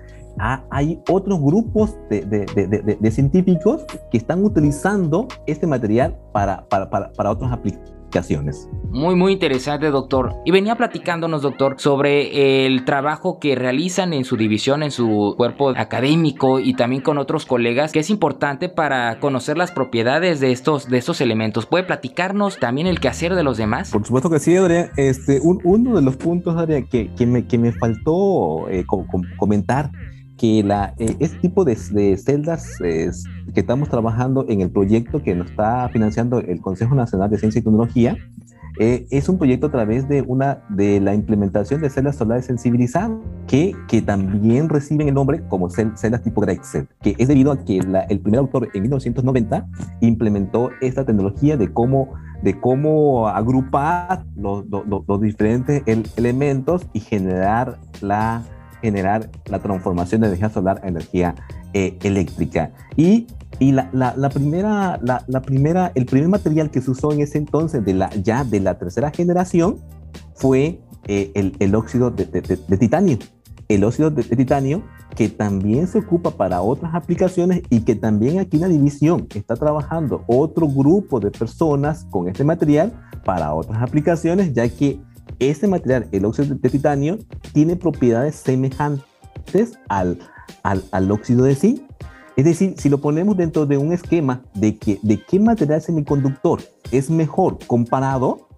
hay 0.71 1.01
otros 1.09 1.40
grupos 1.40 1.97
de, 2.11 3.11
científicos 3.11 3.85
que 4.11 4.18
están 4.18 4.44
utilizando 4.44 5.29
este 5.47 5.66
material 5.66 6.16
para, 6.33 6.66
para, 6.68 6.88
para, 6.88 7.31
otras 7.31 7.53
aplicaciones. 8.09 8.68
Muy, 8.90 9.14
muy 9.14 9.33
interesante, 9.33 9.90
doctor. 9.90 10.35
Y 10.44 10.51
venía 10.51 10.77
platicándonos, 10.77 11.42
doctor, 11.42 11.75
sobre 11.79 12.66
el 12.66 12.85
trabajo 12.85 13.38
que 13.38 13.55
realizan 13.55 14.12
en 14.12 14.25
su 14.25 14.37
división, 14.37 14.83
en 14.83 14.90
su 14.90 15.35
cuerpo 15.37 15.71
académico 15.71 16.59
y 16.59 16.75
también 16.75 17.03
con 17.03 17.18
otros 17.18 17.44
colegas, 17.44 17.92
que 17.92 18.01
es 18.01 18.11
importante 18.11 18.68
para 18.68 19.21
conocer 19.21 19.59
las 19.59 19.73
propiedades 19.73 20.40
de 20.40 20.53
estos, 20.53 20.88
de 20.88 20.99
estos 20.99 21.21
elementos. 21.21 21.66
¿Puede 21.66 21.85
platicarnos 21.85 22.59
también 22.59 22.87
el 22.87 22.99
quehacer 22.99 23.35
de 23.35 23.42
los 23.42 23.59
demás? 23.59 23.90
Por 23.90 24.05
supuesto 24.05 24.31
que 24.31 24.38
sí, 24.38 24.57
Adrián. 24.57 24.90
Este, 24.97 25.40
un, 25.40 25.61
uno 25.64 25.97
de 25.97 26.03
los 26.03 26.16
puntos, 26.16 26.57
Adrián, 26.57 26.87
que, 26.88 27.12
que, 27.14 27.27
me, 27.27 27.47
que 27.47 27.59
me 27.59 27.73
faltó 27.73 28.68
eh, 28.71 28.85
com, 28.87 29.07
com, 29.07 29.23
comentar 29.37 29.90
que 30.38 30.62
la, 30.62 30.94
eh, 30.98 31.16
este 31.18 31.38
tipo 31.38 31.64
de, 31.64 31.77
de 31.90 32.16
celdas 32.16 32.79
que 32.79 33.61
estamos 33.61 33.88
trabajando 33.88 34.46
en 34.48 34.61
el 34.61 34.70
proyecto 34.70 35.22
que 35.22 35.35
nos 35.35 35.51
está 35.51 35.88
financiando 35.90 36.38
el 36.38 36.61
Consejo 36.61 36.94
Nacional 36.94 37.29
de 37.29 37.38
Ciencia 37.38 37.59
y 37.59 37.62
Tecnología, 37.62 38.16
eh, 38.81 39.07
es 39.11 39.29
un 39.29 39.38
proyecto 39.38 39.66
a 39.66 39.70
través 39.72 40.09
de, 40.09 40.22
una, 40.22 40.62
de 40.68 41.01
la 41.01 41.12
implementación 41.12 41.81
de 41.81 41.90
celdas 41.90 42.16
solares 42.16 42.46
sensibilizadas, 42.46 43.11
que, 43.48 43.74
que 43.88 44.03
también 44.03 44.68
reciben 44.68 45.09
el 45.09 45.14
nombre 45.14 45.42
como 45.48 45.68
celdas 45.68 46.22
tipo 46.22 46.40
Grexel, 46.40 46.87
que 47.03 47.16
es 47.18 47.27
debido 47.27 47.51
a 47.51 47.64
que 47.64 47.79
el 48.09 48.20
primer 48.20 48.38
autor 48.38 48.68
en 48.72 48.83
1990 48.83 49.66
implementó 50.01 50.70
esta 50.81 51.05
tecnología 51.05 51.57
de 51.57 51.72
cómo, 51.72 52.14
de 52.42 52.61
cómo 52.61 53.29
agrupar 53.29 54.24
los, 54.37 54.64
los, 54.68 55.20
diferentes 55.20 55.83
elementos 56.16 56.87
y 56.92 57.01
generar 57.01 57.79
la, 58.01 58.44
generar 58.80 59.30
la 59.46 59.58
transformación 59.60 60.20
de 60.20 60.28
energía 60.28 60.50
solar 60.50 60.80
a 60.82 60.88
energía 60.88 61.34
eh, 61.72 61.98
eléctrica. 62.02 62.70
Y 62.96 63.26
y 63.60 63.72
la, 63.72 63.90
la, 63.92 64.28
primera, 64.28 65.00
la, 65.02 65.24
la, 65.26 65.42
primera, 65.42 65.90
el 65.96 66.06
primer 66.06 66.28
material 66.28 66.70
que 66.70 66.80
se 66.80 66.92
usó 66.92 67.12
en 67.12 67.20
ese 67.20 67.38
entonces, 67.38 67.84
de 67.84 67.92
la, 67.92 68.10
ya 68.14 68.44
de 68.44 68.60
la 68.60 68.78
tercera 68.78 69.10
generación, 69.10 69.78
fue 70.34 70.80
eh, 71.08 71.32
el, 71.34 71.56
el, 71.58 71.74
óxido 71.74 72.10
de, 72.10 72.24
de, 72.26 72.76
titanio. 72.76 73.18
El 73.66 73.82
óxido 73.82 74.10
de, 74.10 74.22
titanio 74.22 74.84
que 75.16 75.28
también 75.28 75.88
se 75.88 75.98
ocupa 75.98 76.30
para 76.30 76.60
otras 76.60 76.94
aplicaciones 76.94 77.62
y 77.68 77.80
que 77.80 77.96
también 77.96 78.38
aquí 78.38 78.58
en 78.58 78.62
la 78.62 78.68
división 78.68 79.26
está 79.34 79.56
trabajando 79.56 80.22
otro 80.28 80.68
grupo 80.68 81.18
de 81.18 81.32
personas 81.32 82.06
con 82.10 82.28
este 82.28 82.44
material 82.44 82.92
para 83.24 83.52
otras 83.52 83.82
aplicaciones, 83.82 84.52
ya 84.52 84.68
que 84.68 85.00
este 85.38 85.66
material, 85.68 86.08
el 86.12 86.24
óxido 86.24 86.54
de 86.54 86.68
titanio, 86.68 87.18
tiene 87.52 87.76
propiedades 87.76 88.36
semejantes 88.36 89.78
al, 89.88 90.18
al, 90.62 90.84
al 90.90 91.10
óxido 91.10 91.44
de 91.44 91.54
zinc 91.54 91.88
es 92.38 92.44
decir, 92.44 92.74
si 92.78 92.88
lo 92.88 92.98
ponemos 92.98 93.36
dentro 93.36 93.66
de 93.66 93.78
un 93.78 93.92
esquema 93.92 94.44
de, 94.54 94.76
que, 94.76 95.00
de 95.02 95.20
qué 95.20 95.40
material 95.40 95.82
semiconductor 95.82 96.62
es 96.92 97.10
mejor 97.10 97.58
comparado, 97.66 98.48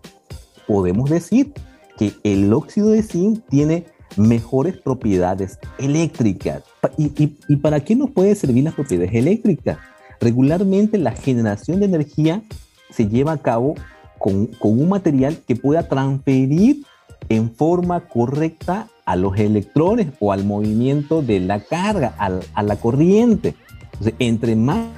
podemos 0.67 1.09
decir 1.09 1.55
que 1.97 2.13
el 2.23 2.53
óxido 2.53 2.91
de 2.91 3.03
zinc 3.03 3.41
tiene 3.49 3.87
mejores 4.19 4.77
propiedades 4.77 5.59
eléctricas. 5.79 6.63
¿Y, 6.99 7.35
y, 7.49 7.57
para 7.57 7.81
qué 7.81 7.97
nos 7.97 8.11
puede 8.11 8.35
servir 8.35 8.65
las 8.65 8.75
propiedades 8.75 9.15
eléctricas? 9.15 9.79
Regularmente 10.21 10.99
la 10.99 11.13
generación 11.13 11.81
de 11.81 11.87
energía 11.87 12.43
se 12.91 13.09
lleva 13.09 13.33
a 13.33 13.39
cabo 13.39 13.77
con, 14.21 14.51
un 14.61 14.89
material 14.89 15.39
que 15.49 15.57
pueda 15.57 15.89
transferir 15.89 16.85
en 17.29 17.51
forma 17.51 18.01
correcta 18.09 18.87
a 19.07 19.17
los 19.17 19.37
electrones 19.39 20.09
o 20.21 20.33
al 20.33 20.45
movimiento 20.45 21.23
de 21.23 21.41
la 21.41 21.61
carga, 21.61 22.15
a 22.19 22.63
la 22.63 22.77
corriente. 22.77 23.57
Entonces, 23.85 24.15
entre 24.19 24.55
más, 24.57 24.89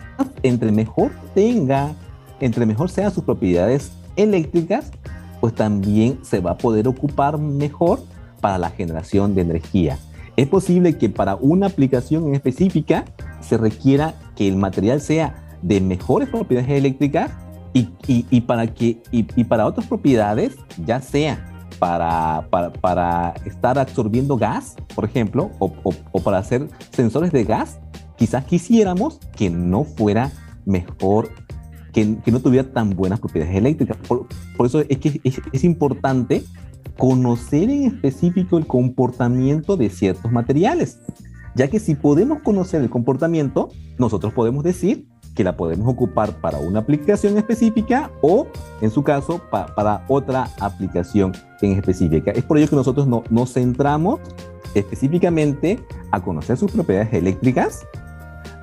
entre 0.42 0.72
mejor 0.72 1.12
tenga, 1.34 1.94
entre 2.40 2.66
mejor 2.66 2.90
sean 2.90 3.12
sus 3.12 3.24
propiedades 3.24 3.92
eléctricas, 4.16 4.90
pues 5.40 5.54
también 5.54 6.18
se 6.22 6.40
va 6.40 6.52
a 6.52 6.58
poder 6.58 6.88
ocupar 6.88 7.38
mejor 7.38 8.00
para 8.40 8.58
la 8.58 8.70
generación 8.70 9.34
de 9.34 9.42
energía. 9.42 9.98
Es 10.36 10.48
posible 10.48 10.98
que 10.98 11.08
para 11.08 11.36
una 11.36 11.66
aplicación 11.66 12.26
en 12.26 12.34
específica 12.34 13.04
se 13.40 13.56
requiera 13.56 14.14
que 14.34 14.48
el 14.48 14.56
material 14.56 15.00
sea 15.00 15.56
de 15.62 15.80
mejores 15.80 16.28
propiedades 16.28 16.70
eléctricas 16.70 17.30
y, 17.74 18.40
para, 18.42 18.66
que, 18.66 19.02
y, 19.10 19.44
para 19.44 19.66
otras 19.66 19.86
propiedades, 19.86 20.56
ya 20.84 21.00
sea 21.00 21.48
para, 21.78 22.46
para, 22.50 22.72
para, 22.72 23.34
estar 23.46 23.78
absorbiendo 23.78 24.36
gas, 24.36 24.76
por 24.94 25.04
ejemplo, 25.04 25.50
o, 25.58 25.72
o 26.12 26.20
para 26.20 26.38
hacer 26.38 26.68
sensores 26.90 27.32
de 27.32 27.44
gas, 27.44 27.80
quizás 28.16 28.44
quisiéramos 28.44 29.18
que 29.36 29.50
no 29.50 29.84
fuera 29.84 30.30
mejor, 30.64 31.30
que, 31.92 32.18
que 32.24 32.30
no 32.30 32.40
tuviera 32.40 32.70
tan 32.70 32.90
buenas 32.90 33.20
propiedades 33.20 33.56
eléctricas. 33.56 33.96
Por, 34.06 34.26
eso 34.64 34.80
es 34.88 34.98
que 34.98 35.20
es, 35.24 35.64
importante 35.64 36.44
conocer 36.96 37.70
en 37.70 37.84
específico 37.84 38.58
el 38.58 38.66
comportamiento 38.66 39.76
de 39.76 39.90
ciertos 39.90 40.30
materiales, 40.30 41.00
ya 41.54 41.68
que 41.68 41.80
si 41.80 41.94
podemos 41.94 42.42
conocer 42.42 42.82
el 42.82 42.90
comportamiento, 42.90 43.70
nosotros 43.98 44.32
podemos 44.32 44.64
decir 44.64 45.06
que 45.34 45.44
la 45.44 45.56
podemos 45.56 45.88
ocupar 45.88 46.32
para 46.40 46.58
una 46.58 46.80
aplicación 46.80 47.38
específica 47.38 48.10
o, 48.20 48.46
en 48.80 48.90
su 48.90 49.02
caso, 49.02 49.40
para 49.50 50.04
otra 50.08 50.48
aplicación 50.60 51.32
en 51.62 51.72
específica. 51.72 52.32
Es 52.32 52.44
por 52.44 52.58
ello 52.58 52.68
que 52.68 52.76
nosotros 52.76 53.06
no, 53.06 53.24
nos 53.30 53.52
centramos 53.54 54.20
específicamente 54.74 55.84
a 56.10 56.20
conocer 56.20 56.56
sus 56.56 56.72
propiedades 56.72 57.12
eléctricas 57.12 57.86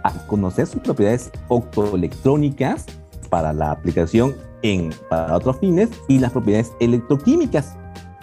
a 0.03 0.13
conocer 0.27 0.67
sus 0.67 0.81
propiedades 0.81 1.31
optoelectrónicas 1.47 2.85
para 3.29 3.53
la 3.53 3.71
aplicación 3.71 4.35
en, 4.61 4.91
para 5.09 5.35
otros 5.35 5.57
fines 5.59 5.89
y 6.07 6.19
las 6.19 6.31
propiedades 6.31 6.71
electroquímicas. 6.79 7.75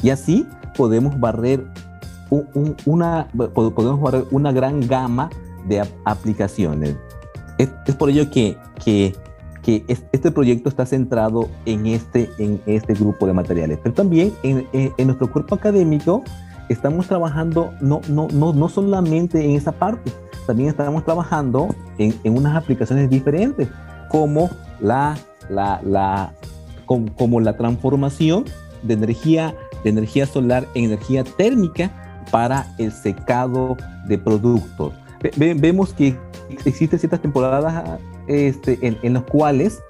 Y 0.03 0.11
así 0.11 0.47
podemos 0.77 1.19
barrer, 1.19 1.67
una, 2.85 3.29
podemos 3.55 4.01
barrer 4.01 4.25
una 4.31 4.53
gran 4.53 4.87
gama 4.87 5.31
de 5.69 5.83
aplicaciones. 6.05 6.97
Es, 7.59 7.69
por 7.97 8.11
ello 8.11 8.31
que, 8.31 8.57
que, 8.85 9.15
que, 9.63 9.85
este 9.89 10.31
proyecto 10.31 10.69
está 10.69 10.87
centrado 10.87 11.49
en 11.65 11.87
este, 11.87 12.31
en 12.39 12.61
este 12.67 12.95
grupo 12.95 13.27
de 13.27 13.33
materiales. 13.33 13.79
Pero 13.83 13.95
también 13.95 14.33
en, 14.43 14.67
en 14.73 15.07
nuestro 15.07 15.31
cuerpo 15.31 15.55
académico 15.55 16.23
estamos 16.69 17.07
trabajando 17.07 17.73
no, 17.81 18.01
no, 18.09 18.29
no, 18.33 18.53
no 18.53 18.69
solamente 18.69 19.45
en 19.45 19.53
esa 19.53 19.73
parte, 19.73 20.11
también 20.47 20.69
estamos 20.69 21.05
trabajando 21.05 21.75
en, 21.99 22.15
en 22.25 22.37
unas 22.37 22.57
aplicaciones 22.57 23.11
diferentes, 23.11 23.69
como 24.09 24.51
la, 24.81 25.17
la, 25.49 25.81
la, 25.85 26.33
como, 26.87 27.41
la 27.41 27.57
transformación 27.57 28.45
de 28.83 28.95
energía, 28.95 29.55
de 29.83 29.91
energía 29.91 30.27
solar 30.27 30.67
en 30.75 30.85
energía 30.85 31.25
térmica 31.25 31.91
para 32.31 32.67
el 32.79 32.93
secado 32.93 33.77
de 34.07 34.19
productos. 34.19 34.93
vemos 35.37 35.93
que 35.93 36.17
existen 36.49 36.99
ciertas 36.99 37.21
temporadas 37.21 37.99
este, 38.27 38.79
en, 38.83 38.99
en 39.03 39.15
las 39.15 39.25
cuales 39.25 39.81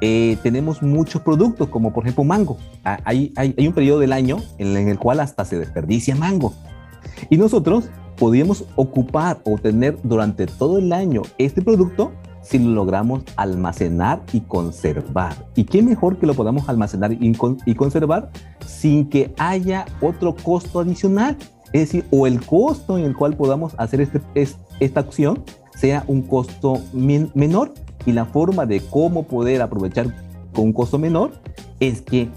eh, 0.00 0.38
tenemos 0.42 0.82
muchos 0.82 1.20
productos, 1.22 1.68
como 1.68 1.92
por 1.92 2.04
ejemplo 2.04 2.24
mango. 2.24 2.56
Ah, 2.84 2.98
hay, 3.04 3.32
hay, 3.36 3.54
hay, 3.56 3.66
un 3.66 3.74
periodo 3.74 4.00
del 4.00 4.12
año 4.12 4.38
en 4.58 4.76
el 4.76 4.98
cual 4.98 5.20
hasta 5.20 5.44
se 5.44 5.58
desperdicia 5.58 6.14
mango. 6.16 6.54
Y 7.28 7.36
nosotros 7.36 7.90
podíamos 8.16 8.64
ocupar 8.76 9.40
o 9.44 9.58
tener 9.58 9.98
durante 10.02 10.46
todo 10.46 10.78
el 10.78 10.92
año 10.92 11.22
este 11.38 11.62
producto 11.62 12.12
si 12.42 12.58
lo 12.58 12.70
logramos 12.70 13.22
almacenar 13.36 14.22
y 14.32 14.40
conservar. 14.40 15.34
¿Y 15.54 15.64
qué 15.64 15.82
mejor 15.82 16.18
que 16.18 16.26
lo 16.26 16.34
podamos 16.34 16.68
almacenar 16.68 17.12
y, 17.12 17.36
y 17.66 17.74
conservar 17.74 18.30
sin 18.66 19.08
que 19.08 19.34
haya 19.38 19.84
otro 20.00 20.34
costo 20.34 20.80
adicional? 20.80 21.36
Es 21.72 21.92
decir, 21.92 22.04
o 22.10 22.26
el 22.26 22.44
costo 22.44 22.98
en 22.98 23.04
el 23.04 23.14
cual 23.14 23.36
podamos 23.36 23.74
hacer 23.78 24.00
este, 24.00 24.20
esta 24.80 25.00
acción 25.00 25.44
sea 25.80 26.04
un 26.06 26.22
costo 26.22 26.82
menor 26.92 27.72
y 28.04 28.12
la 28.12 28.26
forma 28.26 28.66
de 28.66 28.80
cómo 28.80 29.24
poder 29.24 29.62
aprovechar 29.62 30.14
con 30.52 30.66
un 30.66 30.72
costo 30.72 30.98
menor 30.98 31.32
es 31.80 32.02
que 32.02 32.28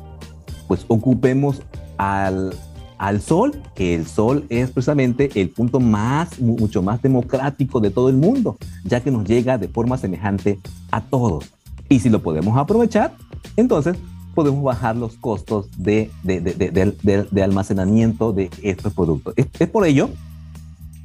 pues 0.67 0.85
ocupemos 0.87 1.61
al, 1.97 2.55
al 2.97 3.21
sol, 3.21 3.51
que 3.75 3.95
el 3.95 4.07
sol 4.07 4.45
es 4.49 4.71
precisamente 4.71 5.29
el 5.35 5.49
punto 5.49 5.79
más, 5.79 6.39
mucho 6.39 6.81
más 6.81 7.01
democrático 7.01 7.81
de 7.81 7.91
todo 7.91 8.09
el 8.09 8.15
mundo, 8.15 8.57
ya 8.85 9.01
que 9.01 9.11
nos 9.11 9.25
llega 9.25 9.57
de 9.57 9.67
forma 9.67 9.97
semejante 9.97 10.59
a 10.89 11.01
todos. 11.01 11.51
Y 11.89 11.99
si 11.99 12.09
lo 12.09 12.23
podemos 12.23 12.57
aprovechar, 12.57 13.13
entonces 13.57 13.97
podemos 14.33 14.63
bajar 14.63 14.95
los 14.95 15.15
costos 15.15 15.67
de, 15.77 16.09
de, 16.23 16.39
de, 16.39 17.27
de 17.29 17.43
almacenamiento 17.43 18.31
de 18.31 18.49
estos 18.61 18.93
productos. 18.93 19.33
Es, 19.35 19.47
por 19.69 19.85
ello 19.85 20.09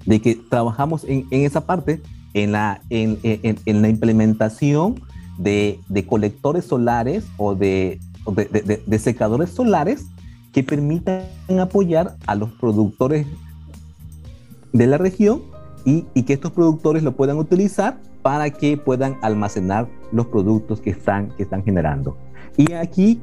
de 0.06 0.20
que 0.20 0.36
trabajamos 0.36 1.04
en, 1.04 1.26
en 1.30 1.44
esa 1.44 1.66
parte, 1.66 2.00
en 2.34 2.52
la, 2.52 2.80
en, 2.90 3.18
en, 3.22 3.58
en 3.64 3.82
la 3.82 3.88
implementación 3.88 5.00
de, 5.38 5.80
colectores 6.06 6.64
solares 6.64 7.26
o 7.36 7.54
de, 7.54 8.00
de 8.26 8.98
secadores 8.98 9.50
solares 9.50 10.06
que 10.52 10.62
permitan 10.62 11.22
apoyar 11.60 12.16
a 12.26 12.34
los 12.34 12.50
productores 12.52 13.26
de 14.72 14.86
la 14.86 14.98
región 14.98 15.42
y, 15.84 16.22
que 16.22 16.34
estos 16.34 16.52
productores 16.52 17.02
lo 17.02 17.12
puedan 17.12 17.38
utilizar 17.38 17.98
para 18.22 18.50
que 18.50 18.76
puedan 18.76 19.16
almacenar 19.22 19.88
los 20.12 20.26
productos 20.26 20.80
que 20.80 20.90
están, 20.90 21.30
que 21.36 21.44
están 21.44 21.64
generando. 21.64 22.16
Y 22.56 22.72
aquí, 22.72 23.20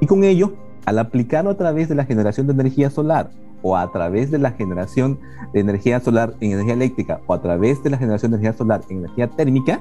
y, 0.00 0.06
con 0.06 0.24
ello, 0.24 0.54
al 0.86 0.98
aplicarlo 0.98 1.50
a 1.50 1.56
través 1.56 1.88
de 1.88 1.94
la 1.94 2.04
generación 2.04 2.46
de 2.46 2.54
energía 2.54 2.88
solar 2.88 3.30
o 3.62 3.76
a 3.76 3.90
través 3.92 4.30
de 4.30 4.38
la 4.38 4.52
generación 4.52 5.18
de 5.52 5.60
energía 5.60 6.00
solar 6.00 6.34
en 6.40 6.52
energía 6.52 6.74
eléctrica 6.74 7.20
o 7.26 7.34
a 7.34 7.42
través 7.42 7.82
de 7.82 7.90
la 7.90 7.98
generación 7.98 8.30
de 8.32 8.38
energía 8.38 8.56
solar 8.56 8.82
en 8.88 8.98
energía 8.98 9.28
térmica, 9.28 9.80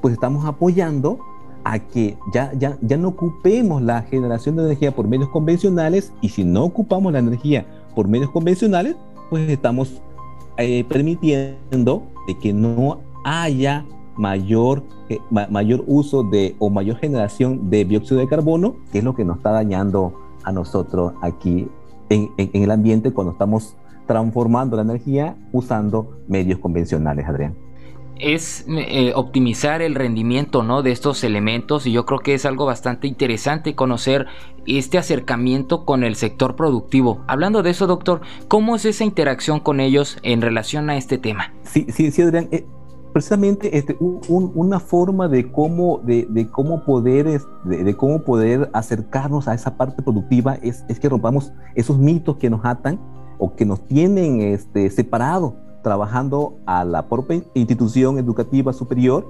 pues 0.00 0.14
estamos 0.14 0.44
apoyando 0.44 1.18
a 1.64 1.78
que 1.78 2.16
ya, 2.32 2.52
ya, 2.52 2.76
ya 2.82 2.96
no 2.96 3.08
ocupemos 3.08 3.80
la 3.82 4.02
generación 4.02 4.56
de 4.56 4.64
energía 4.64 4.94
por 4.94 5.08
medios 5.08 5.30
convencionales 5.30 6.12
y 6.20 6.28
si 6.28 6.44
no 6.44 6.64
ocupamos 6.64 7.12
la 7.12 7.20
energía 7.20 7.66
por 7.94 8.06
medios 8.06 8.30
convencionales, 8.30 8.96
pues 9.30 9.48
estamos 9.48 10.02
eh, 10.58 10.84
permitiendo 10.84 12.02
de 12.26 12.38
que 12.38 12.52
no 12.52 13.00
haya 13.24 13.84
mayor, 14.16 14.82
eh, 15.08 15.18
mayor 15.30 15.84
uso 15.86 16.22
de 16.22 16.54
o 16.58 16.70
mayor 16.70 16.96
generación 16.98 17.70
de 17.70 17.84
dióxido 17.84 18.20
de 18.20 18.28
carbono, 18.28 18.76
que 18.92 18.98
es 18.98 19.04
lo 19.04 19.14
que 19.14 19.24
nos 19.24 19.38
está 19.38 19.50
dañando 19.50 20.14
a 20.44 20.52
nosotros 20.52 21.14
aquí 21.22 21.68
en, 22.08 22.30
el 22.36 22.70
ambiente 22.70 23.12
cuando 23.12 23.32
estamos 23.32 23.76
transformando 24.06 24.76
la 24.76 24.82
energía 24.82 25.36
usando 25.52 26.18
medios 26.28 26.58
convencionales, 26.58 27.26
Adrián 27.26 27.54
es 28.16 28.64
eh, 28.68 29.12
optimizar 29.14 29.82
el 29.82 29.94
rendimiento 29.94 30.62
¿no? 30.62 30.82
de 30.82 30.92
estos 30.92 31.24
elementos 31.24 31.86
y 31.86 31.92
yo 31.92 32.06
creo 32.06 32.20
que 32.20 32.34
es 32.34 32.46
algo 32.46 32.64
bastante 32.64 33.06
interesante 33.06 33.74
conocer 33.74 34.26
este 34.66 34.98
acercamiento 34.98 35.84
con 35.84 36.04
el 36.04 36.14
sector 36.16 36.56
productivo. 36.56 37.24
Hablando 37.26 37.62
de 37.62 37.70
eso, 37.70 37.86
doctor, 37.86 38.20
¿cómo 38.48 38.76
es 38.76 38.84
esa 38.84 39.04
interacción 39.04 39.60
con 39.60 39.80
ellos 39.80 40.18
en 40.22 40.40
relación 40.42 40.90
a 40.90 40.96
este 40.96 41.18
tema? 41.18 41.52
Sí, 41.64 41.86
sí, 41.90 42.10
sí, 42.10 42.22
Adrián. 42.22 42.48
Precisamente 43.14 43.78
este, 43.78 43.96
una 44.00 44.80
forma 44.80 45.28
de 45.28 45.52
cómo, 45.52 46.00
de, 46.02 46.48
cómo 46.50 46.84
poder, 46.84 47.40
de, 47.64 47.96
cómo 47.96 48.24
poder 48.24 48.68
acercarnos 48.72 49.46
a 49.46 49.54
esa 49.54 49.76
parte 49.76 50.02
productiva 50.02 50.56
es, 50.56 50.84
es, 50.88 50.98
que 50.98 51.08
rompamos 51.08 51.52
esos 51.76 51.96
mitos 51.96 52.38
que 52.38 52.50
nos 52.50 52.64
atan 52.64 52.98
o 53.38 53.54
que 53.54 53.64
nos 53.64 53.86
tienen 53.86 54.40
este, 54.40 54.90
separados 54.90 55.54
trabajando 55.84 56.58
a 56.66 56.84
la 56.84 57.08
propia 57.08 57.40
institución 57.54 58.18
educativa 58.18 58.72
superior 58.72 59.24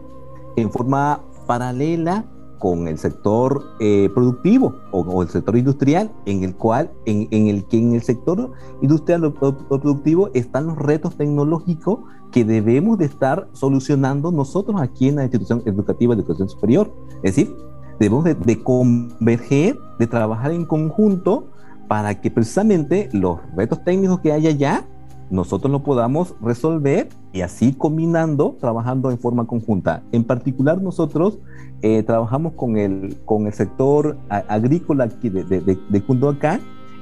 en 0.57 0.73
forma 0.73 1.20
paralela 1.47 2.25
con 2.59 2.88
el 2.88 2.97
sector 2.97 3.62
eh, 3.81 4.09
productivo 4.14 4.75
o, 4.92 5.23
el 5.23 5.29
sector 5.29 5.59
industrial, 5.59 6.11
en 6.25 6.44
el 6.44 6.57
cual, 6.57 6.90
en, 7.05 7.29
el 7.49 7.66
que 7.66 7.77
en 7.77 7.94
el 7.94 8.01
sector 8.01 8.53
industrial 8.81 9.27
o, 9.27 9.35
productivo 9.35 10.31
están 10.33 10.68
los 10.68 10.79
retos 10.79 11.14
tecnológicos 11.18 11.99
que 12.35 12.44
debemos 12.44 12.99
de 12.99 13.05
estar 13.05 13.47
solucionando 13.53 14.33
nosotros 14.33 14.81
aquí 14.81 15.07
en 15.07 15.14
la 15.14 15.23
institución 15.23 15.62
educativa 15.66 16.16
de 16.16 16.23
educación 16.23 16.49
superior. 16.49 16.92
Es 17.23 17.37
decir, 17.37 17.55
debemos 18.01 18.25
de, 18.25 18.35
de 18.35 18.61
converger, 18.61 19.79
de 20.01 20.07
trabajar 20.09 20.51
en 20.51 20.64
conjunto 20.64 21.47
para 21.87 22.20
que 22.20 22.33
precisamente 22.33 23.09
los 23.12 23.38
retos 23.55 23.85
técnicos 23.85 24.18
que 24.18 24.33
hay 24.33 24.49
allá 24.49 24.85
nosotros 25.31 25.70
lo 25.70 25.85
podamos 25.85 26.35
resolver 26.42 27.09
y 27.33 27.42
así 27.42 27.73
combinando, 27.73 28.57
trabajando 28.61 29.12
en 29.12 29.18
forma 29.18 29.47
conjunta. 29.47 30.03
En 30.11 30.25
particular 30.25 30.83
nosotros 30.83 31.38
eh, 31.83 32.03
trabajamos 32.03 32.55
con 32.55 32.77
el, 32.77 33.16
con 33.25 33.47
el 33.47 33.53
sector 33.53 34.18
agrícola 34.29 35.05
aquí 35.05 35.29
de, 35.29 35.44
de, 35.44 35.61
de, 35.61 36.01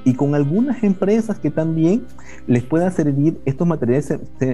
y 0.03 0.13
con 0.13 0.35
algunas 0.35 0.83
empresas 0.83 1.39
que 1.39 1.51
también 1.51 2.05
les 2.47 2.63
puedan 2.63 2.91
servir 2.91 3.39
estos 3.45 3.67
materiales 3.67 4.13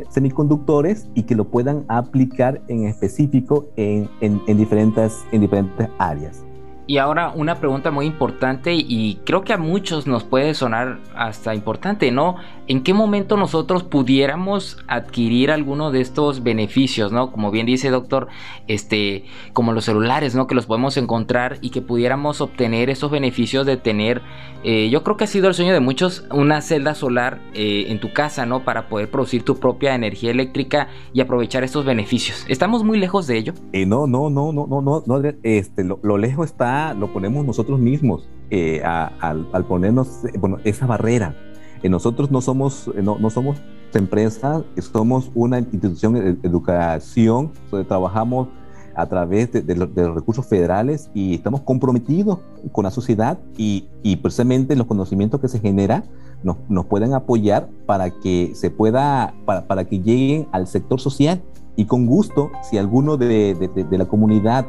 semiconductores 0.10 1.08
y 1.16 1.24
que 1.24 1.36
lo 1.36 1.46
puedan 1.46 1.86
aplicar 1.88 2.62
en 2.68 2.86
específico 2.86 3.68
en, 3.76 4.10
en 4.22 4.58
diferentes, 4.58 5.14
en 5.32 5.42
diferentes 5.42 5.88
áreas. 5.98 6.49
Y 6.90 6.98
ahora 6.98 7.32
una 7.36 7.60
pregunta 7.60 7.92
muy 7.92 8.08
importante 8.08 8.74
y 8.74 9.20
creo 9.24 9.44
que 9.44 9.54
a 9.54 9.60
muchos 9.60 10.08
nos 10.08 10.24
puede 10.24 10.56
sonar 10.56 10.98
hasta 11.16 11.54
importante, 11.54 12.12
¿no? 12.12 12.38
¿En 12.66 12.82
qué 12.82 12.96
momento 12.96 13.38
nosotros 13.38 13.84
pudiéramos 13.84 14.80
adquirir 14.88 15.52
alguno 15.52 15.92
de 15.92 16.02
estos 16.02 16.42
beneficios, 16.42 17.12
¿no? 17.12 17.32
Como 17.32 17.52
bien 17.52 17.68
dice 17.68 17.92
doctor, 17.92 18.28
este, 18.68 19.26
como 19.54 19.72
los 19.72 19.86
celulares, 19.86 20.34
¿no? 20.34 20.48
Que 20.48 20.56
los 20.56 20.66
podemos 20.66 20.98
encontrar 20.98 21.60
y 21.62 21.70
que 21.70 21.84
pudiéramos 21.84 22.42
obtener 22.42 22.90
esos 22.90 23.12
beneficios 23.12 23.68
de 23.68 23.78
tener, 23.78 24.24
eh, 24.64 24.90
yo 24.90 25.04
creo 25.04 25.16
que 25.16 25.26
ha 25.26 25.28
sido 25.28 25.48
el 25.48 25.54
sueño 25.54 25.74
de 25.74 25.82
muchos, 25.82 26.26
una 26.32 26.60
celda 26.62 26.96
solar 26.96 27.40
eh, 27.54 27.86
en 27.90 28.00
tu 28.00 28.14
casa, 28.14 28.48
¿no? 28.48 28.64
Para 28.64 28.90
poder 28.90 29.12
producir 29.12 29.44
tu 29.44 29.60
propia 29.60 29.94
energía 29.94 30.32
eléctrica 30.32 30.88
y 31.14 31.22
aprovechar 31.22 31.64
estos 31.64 31.86
beneficios. 31.86 32.46
¿Estamos 32.48 32.84
muy 32.84 32.98
lejos 32.98 33.28
de 33.28 33.38
ello? 33.38 33.54
Eh, 33.74 33.86
no, 33.86 34.08
no, 34.08 34.32
no, 34.32 34.52
no, 34.52 34.66
no, 34.66 34.82
no, 34.82 35.04
no, 35.06 35.30
este, 35.44 35.84
lo 35.84 36.18
lejos 36.18 36.48
está 36.48 36.79
lo 36.98 37.12
ponemos 37.14 37.46
nosotros 37.46 37.80
mismos 37.80 38.30
eh, 38.52 38.82
al, 38.84 39.66
ponernos 39.68 40.26
eh, 40.26 40.38
bueno, 40.40 40.58
esa 40.64 40.88
barrera. 40.88 41.36
Eh, 41.84 41.90
nosotros 41.90 42.32
no 42.32 42.42
somos, 42.42 42.90
no, 43.02 43.18
no, 43.20 43.30
somos 43.30 43.58
empresa, 43.94 44.64
somos 44.78 45.32
una 45.36 45.60
institución 45.60 46.14
de 46.14 46.38
educación, 46.44 47.52
donde 47.70 47.88
trabajamos 47.88 48.48
a 48.96 49.06
través 49.08 49.52
de, 49.52 49.76
los 49.76 50.16
recursos 50.16 50.46
federales 50.46 51.10
y 51.14 51.36
estamos 51.36 51.62
comprometidos 51.62 52.40
con 52.72 52.84
la 52.84 52.92
sociedad 52.92 53.40
y, 53.56 53.88
y 54.04 54.18
precisamente 54.18 54.76
los 54.76 54.88
conocimientos 54.88 55.40
que 55.40 55.48
se 55.48 55.60
generan 55.60 56.04
nos, 56.44 56.58
nos, 56.68 56.86
pueden 56.86 57.14
apoyar 57.14 57.70
para 57.86 58.10
que 58.10 58.52
se 58.56 58.72
pueda, 58.72 59.34
para, 59.46 59.68
para, 59.68 59.86
que 59.86 60.00
lleguen 60.00 60.48
al 60.52 60.68
sector 60.68 61.00
social. 61.00 61.42
Y 61.76 61.86
con 61.86 62.08
gusto, 62.08 62.52
si 62.70 62.78
alguno 62.78 63.16
de, 63.16 63.54
de 63.90 63.98
la 63.98 64.06
comunidad 64.06 64.66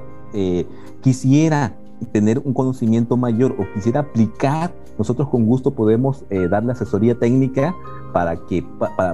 quisiera 1.01 1.80
tener 2.13 2.41
un 2.45 2.53
conocimiento 2.53 3.17
mayor 3.17 3.55
o 3.59 3.75
quisiera 3.75 4.01
aplicar, 4.01 4.73
nosotros 4.99 5.29
con 5.29 5.47
gusto 5.47 5.73
podemos 5.73 6.25
eh, 6.31 6.49
darle 6.49 6.73
asesoría 6.73 7.19
técnica 7.19 7.75
para 8.13 8.37
que, 8.37 8.65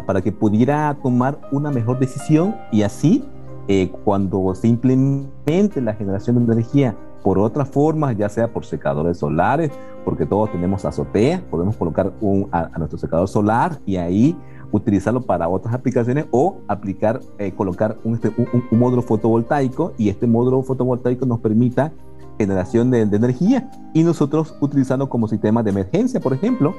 para, 0.06 0.22
que 0.22 0.32
pudiera 0.32 0.96
tomar 1.02 1.38
una 1.52 1.70
mejor 1.70 1.98
decisión 1.98 2.56
y 2.72 2.82
así 2.82 3.24
eh, 3.68 3.90
cuando 4.04 4.54
se 4.54 4.68
implemente 4.68 5.80
la 5.80 5.94
generación 5.94 6.44
de 6.46 6.52
energía 6.52 6.96
por 7.22 7.40
otras 7.40 7.68
formas, 7.68 8.16
ya 8.16 8.28
sea 8.28 8.52
por 8.52 8.64
secadores 8.64 9.18
solares, 9.18 9.72
porque 10.04 10.24
todos 10.24 10.52
tenemos 10.52 10.84
azotea, 10.84 11.42
podemos 11.50 11.76
colocar 11.76 12.12
un, 12.20 12.48
a, 12.52 12.68
nuestro 12.78 12.98
secador 12.98 13.26
solar 13.26 13.80
y 13.84 13.96
ahí 13.96 14.36
utilizarlo 14.70 15.22
para 15.22 15.48
otras 15.48 15.74
aplicaciones 15.74 16.26
o 16.30 16.58
aplicar, 16.68 17.20
eh, 17.38 17.50
colocar 17.52 17.98
este, 18.04 18.32
un, 18.36 18.64
un, 18.70 18.78
módulo 18.78 19.02
fotovoltaico 19.02 19.92
y 19.98 20.08
este 20.08 20.28
módulo 20.28 20.62
fotovoltaico 20.62 21.26
nos 21.26 21.40
permita 21.40 21.92
generación 22.38 22.90
de, 22.90 23.00
energía 23.02 23.70
y 23.94 24.02
nosotros 24.02 24.54
utilizando 24.60 25.08
como 25.08 25.28
sistema 25.28 25.62
de 25.62 25.70
emergencia, 25.70 26.20
por 26.20 26.32
ejemplo. 26.32 26.74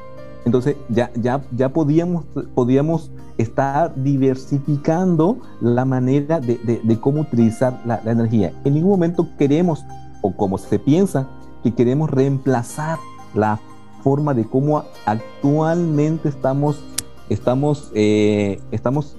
Entonces 0.45 0.77
ya, 0.89 1.11
ya, 1.15 1.41
ya 1.51 1.69
podíamos, 1.69 2.25
podíamos 2.55 3.11
estar 3.37 3.93
diversificando 3.95 5.37
la 5.59 5.83
manera 5.83 6.39
de, 6.39 6.57
de, 6.83 6.99
cómo 6.99 7.21
utilizar 7.21 7.81
la, 7.85 7.99
energía. 8.05 8.53
En 8.63 8.75
ningún 8.75 8.91
momento 8.91 9.27
queremos, 9.37 9.83
o 10.21 10.35
como 10.35 10.57
se 10.57 10.79
piensa, 10.79 11.27
que 11.63 11.73
queremos 11.73 12.09
reemplazar 12.09 12.97
la 13.33 13.59
forma 14.03 14.33
de 14.33 14.45
cómo 14.45 14.83
actualmente 15.05 16.29
estamos, 16.29 16.81
estamos, 17.29 17.91
eh, 17.93 18.61
estamos 18.71 19.17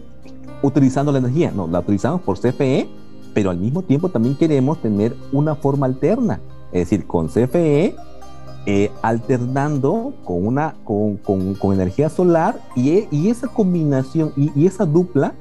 utilizando 0.63 1.13
la 1.13 1.19
energía. 1.19 1.53
No, 1.55 1.67
la 1.67 1.81
utilizamos 1.81 2.23
por 2.23 2.39
CFE 2.39 2.89
pero 3.39 3.51
al 3.51 3.59
mismo 3.59 3.83
tiempo 3.83 4.09
también 4.09 4.35
queremos 4.35 4.83
tener 4.83 5.15
una 5.31 5.55
forma 5.55 5.87
alterna, 5.87 6.41
es 6.73 6.91
decir, 6.91 7.07
con 7.07 7.29
CFE, 7.29 7.95
eh, 8.67 8.91
alternando 9.01 10.13
con, 10.25 10.45
una, 10.45 10.75
con, 10.83 11.19
con, 11.19 11.73
energía 11.73 12.09
solar 12.09 12.59
y, 12.75 13.07
y 13.13 13.31
esa 13.31 13.47
combinación 13.47 14.33
y, 14.37 14.51
y 14.61 14.67
esa 14.67 14.85
dupla 14.87 15.35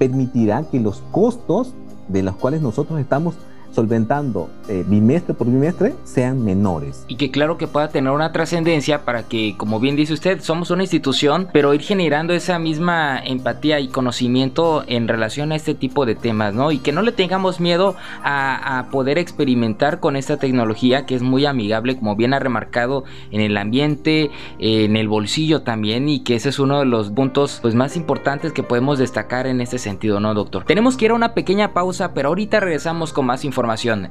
permitirá 0.00 0.64
que 0.68 0.80
los 0.80 1.00
costos 1.12 1.74
de 2.08 2.24
los 2.24 2.34
cuales 2.34 2.60
nosotros 2.60 2.98
estamos 2.98 3.36
solventando 3.74 4.48
eh, 4.68 4.84
bimestre 4.86 5.34
por 5.34 5.48
bimestre 5.48 5.94
sean 6.04 6.44
menores. 6.44 7.04
Y 7.08 7.16
que 7.16 7.30
claro 7.30 7.58
que 7.58 7.66
pueda 7.66 7.88
tener 7.88 8.12
una 8.12 8.32
trascendencia 8.32 9.04
para 9.04 9.24
que, 9.24 9.56
como 9.56 9.80
bien 9.80 9.96
dice 9.96 10.14
usted, 10.14 10.40
somos 10.40 10.70
una 10.70 10.84
institución, 10.84 11.48
pero 11.52 11.74
ir 11.74 11.82
generando 11.82 12.32
esa 12.32 12.58
misma 12.58 13.18
empatía 13.18 13.80
y 13.80 13.88
conocimiento 13.88 14.84
en 14.86 15.08
relación 15.08 15.52
a 15.52 15.56
este 15.56 15.74
tipo 15.74 16.06
de 16.06 16.14
temas, 16.14 16.54
¿no? 16.54 16.70
Y 16.70 16.78
que 16.78 16.92
no 16.92 17.02
le 17.02 17.12
tengamos 17.12 17.60
miedo 17.60 17.96
a, 18.22 18.78
a 18.78 18.90
poder 18.90 19.18
experimentar 19.18 20.00
con 20.00 20.16
esta 20.16 20.36
tecnología 20.36 21.04
que 21.06 21.14
es 21.14 21.22
muy 21.22 21.46
amigable, 21.46 21.98
como 21.98 22.16
bien 22.16 22.32
ha 22.34 22.38
remarcado, 22.38 23.04
en 23.30 23.40
el 23.40 23.56
ambiente, 23.56 24.30
en 24.58 24.96
el 24.96 25.08
bolsillo 25.08 25.62
también, 25.62 26.08
y 26.08 26.20
que 26.20 26.36
ese 26.36 26.50
es 26.50 26.58
uno 26.58 26.78
de 26.78 26.86
los 26.86 27.10
puntos 27.10 27.58
pues, 27.60 27.74
más 27.74 27.96
importantes 27.96 28.52
que 28.52 28.62
podemos 28.62 28.98
destacar 28.98 29.46
en 29.46 29.60
este 29.60 29.78
sentido, 29.78 30.20
¿no, 30.20 30.32
doctor? 30.34 30.64
Tenemos 30.64 30.96
que 30.96 31.06
ir 31.06 31.10
a 31.10 31.14
una 31.14 31.34
pequeña 31.34 31.72
pausa, 31.72 32.14
pero 32.14 32.28
ahorita 32.28 32.60
regresamos 32.60 33.12
con 33.12 33.26
más 33.26 33.44
información 33.44 33.63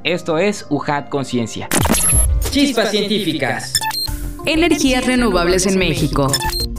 esto 0.04 0.38
es 0.38 0.66
UJAT 0.70 1.10
Conciencia. 1.10 1.70
Chispas 2.50 2.92
científicas. 2.92 3.74
Energías 4.46 5.06
renovables 5.06 5.66
en 5.68 5.78
México. 5.78 6.32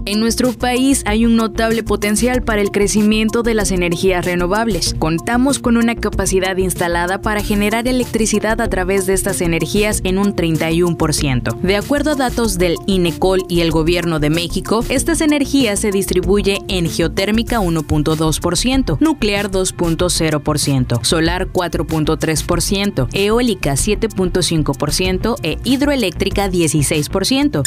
En 0.07 0.21
nuestro 0.21 0.53
país 0.53 1.03
hay 1.07 1.25
un 1.25 1.37
notable 1.37 1.83
potencial 1.83 2.43
para 2.43 2.61
el 2.61 2.71
crecimiento 2.71 3.43
de 3.43 3.55
las 3.55 3.71
energías 3.71 4.27
renovables. 4.27 4.95
Contamos 4.99 5.59
con 5.59 5.79
una 5.79 5.95
capacidad 5.95 6.59
instalada 6.59 7.23
para 7.23 7.43
generar 7.43 7.89
electricidad 7.89 8.61
a 8.61 8.69
través 8.69 9.07
de 9.07 9.15
estas 9.15 9.41
energías 9.41 10.03
en 10.05 10.19
un 10.19 10.37
31%. 10.37 11.59
De 11.59 11.77
acuerdo 11.77 12.11
a 12.11 12.17
datos 12.17 12.59
del 12.59 12.77
INECOL 12.87 13.47
y 13.49 13.63
el 13.63 13.71
Gobierno 13.71 14.21
de 14.21 14.29
México, 14.29 14.85
estas 14.91 15.23
energías 15.23 15.81
se 15.81 15.91
distribuye 15.91 16.59
en 16.69 16.87
geotérmica 16.87 17.61
1.2%, 17.61 18.99
nuclear 19.01 19.51
2.0%, 19.51 21.03
solar 21.03 21.49
4.3%, 21.49 23.09
eólica 23.15 23.73
7.5% 23.73 25.37
e 25.43 25.59
hidroeléctrica 25.65 26.51
16%. 26.51 27.63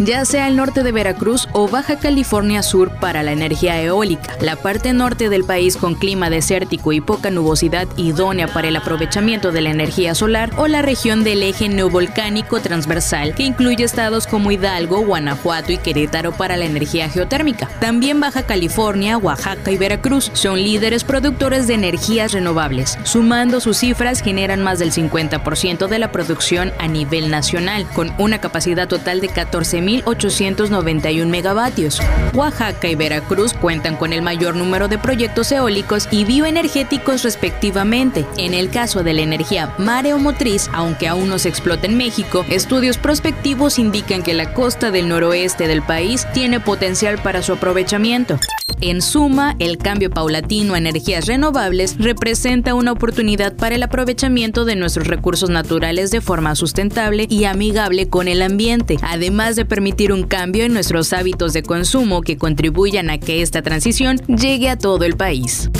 Ya 0.00 0.24
sea 0.24 0.46
el 0.46 0.54
norte 0.54 0.84
de 0.84 0.92
Veracruz 0.92 1.48
o 1.58 1.66
Baja 1.66 1.96
California 1.96 2.62
Sur 2.62 2.92
para 3.00 3.24
la 3.24 3.32
energía 3.32 3.82
eólica, 3.82 4.36
la 4.40 4.54
parte 4.54 4.92
norte 4.92 5.28
del 5.28 5.42
país 5.42 5.76
con 5.76 5.96
clima 5.96 6.30
desértico 6.30 6.92
y 6.92 7.00
poca 7.00 7.32
nubosidad 7.32 7.88
idónea 7.96 8.46
para 8.46 8.68
el 8.68 8.76
aprovechamiento 8.76 9.50
de 9.50 9.62
la 9.62 9.70
energía 9.70 10.14
solar 10.14 10.52
o 10.56 10.68
la 10.68 10.82
región 10.82 11.24
del 11.24 11.42
eje 11.42 11.68
neovolcánico 11.68 12.60
transversal 12.60 13.34
que 13.34 13.42
incluye 13.42 13.82
estados 13.82 14.28
como 14.28 14.52
Hidalgo, 14.52 15.04
Guanajuato 15.04 15.72
y 15.72 15.78
Querétaro 15.78 16.30
para 16.30 16.56
la 16.56 16.64
energía 16.64 17.08
geotérmica. 17.08 17.68
También 17.80 18.20
Baja 18.20 18.44
California, 18.44 19.18
Oaxaca 19.18 19.72
y 19.72 19.78
Veracruz 19.78 20.30
son 20.34 20.62
líderes 20.62 21.02
productores 21.02 21.66
de 21.66 21.74
energías 21.74 22.30
renovables. 22.30 22.96
Sumando 23.02 23.58
sus 23.58 23.78
cifras 23.78 24.22
generan 24.22 24.62
más 24.62 24.78
del 24.78 24.92
50% 24.92 25.88
de 25.88 25.98
la 25.98 26.12
producción 26.12 26.72
a 26.78 26.86
nivel 26.86 27.32
nacional, 27.32 27.84
con 27.94 28.12
una 28.18 28.40
capacidad 28.40 28.86
total 28.86 29.20
de 29.20 29.30
14.891 29.30 31.26
megavatios. 31.48 32.00
Oaxaca 32.34 32.88
y 32.88 32.94
Veracruz 32.94 33.54
cuentan 33.54 33.96
con 33.96 34.12
el 34.12 34.22
mayor 34.22 34.54
número 34.54 34.88
de 34.88 34.98
proyectos 34.98 35.50
eólicos 35.50 36.08
y 36.10 36.24
bioenergéticos 36.24 37.22
respectivamente. 37.22 38.26
En 38.36 38.52
el 38.52 38.70
caso 38.70 39.02
de 39.02 39.14
la 39.14 39.22
energía 39.22 39.74
mareomotriz, 39.78 40.68
aunque 40.72 41.08
aún 41.08 41.28
no 41.28 41.38
se 41.38 41.48
explota 41.48 41.86
en 41.86 41.96
México, 41.96 42.44
estudios 42.50 42.98
prospectivos 42.98 43.78
indican 43.78 44.22
que 44.22 44.34
la 44.34 44.52
costa 44.52 44.90
del 44.90 45.08
noroeste 45.08 45.68
del 45.68 45.82
país 45.82 46.26
tiene 46.34 46.60
potencial 46.60 47.18
para 47.22 47.42
su 47.42 47.54
aprovechamiento. 47.54 48.38
En 48.80 49.02
suma, 49.02 49.56
el 49.58 49.76
cambio 49.76 50.08
paulatino 50.08 50.74
a 50.74 50.78
energías 50.78 51.26
renovables 51.26 51.96
representa 51.98 52.74
una 52.74 52.92
oportunidad 52.92 53.56
para 53.56 53.74
el 53.74 53.82
aprovechamiento 53.82 54.64
de 54.64 54.76
nuestros 54.76 55.08
recursos 55.08 55.50
naturales 55.50 56.12
de 56.12 56.20
forma 56.20 56.54
sustentable 56.54 57.26
y 57.28 57.44
amigable 57.44 58.08
con 58.08 58.28
el 58.28 58.40
ambiente, 58.40 58.96
además 59.02 59.56
de 59.56 59.64
permitir 59.64 60.12
un 60.12 60.22
cambio 60.22 60.64
en 60.64 60.74
nuestros 60.74 61.12
hábitos 61.12 61.37
de 61.46 61.62
consumo 61.62 62.22
que 62.22 62.36
contribuyan 62.36 63.10
a 63.10 63.18
que 63.18 63.42
esta 63.42 63.62
transición 63.62 64.18
llegue 64.26 64.68
a 64.68 64.76
todo 64.76 65.04
el 65.04 65.16
país. 65.16 65.70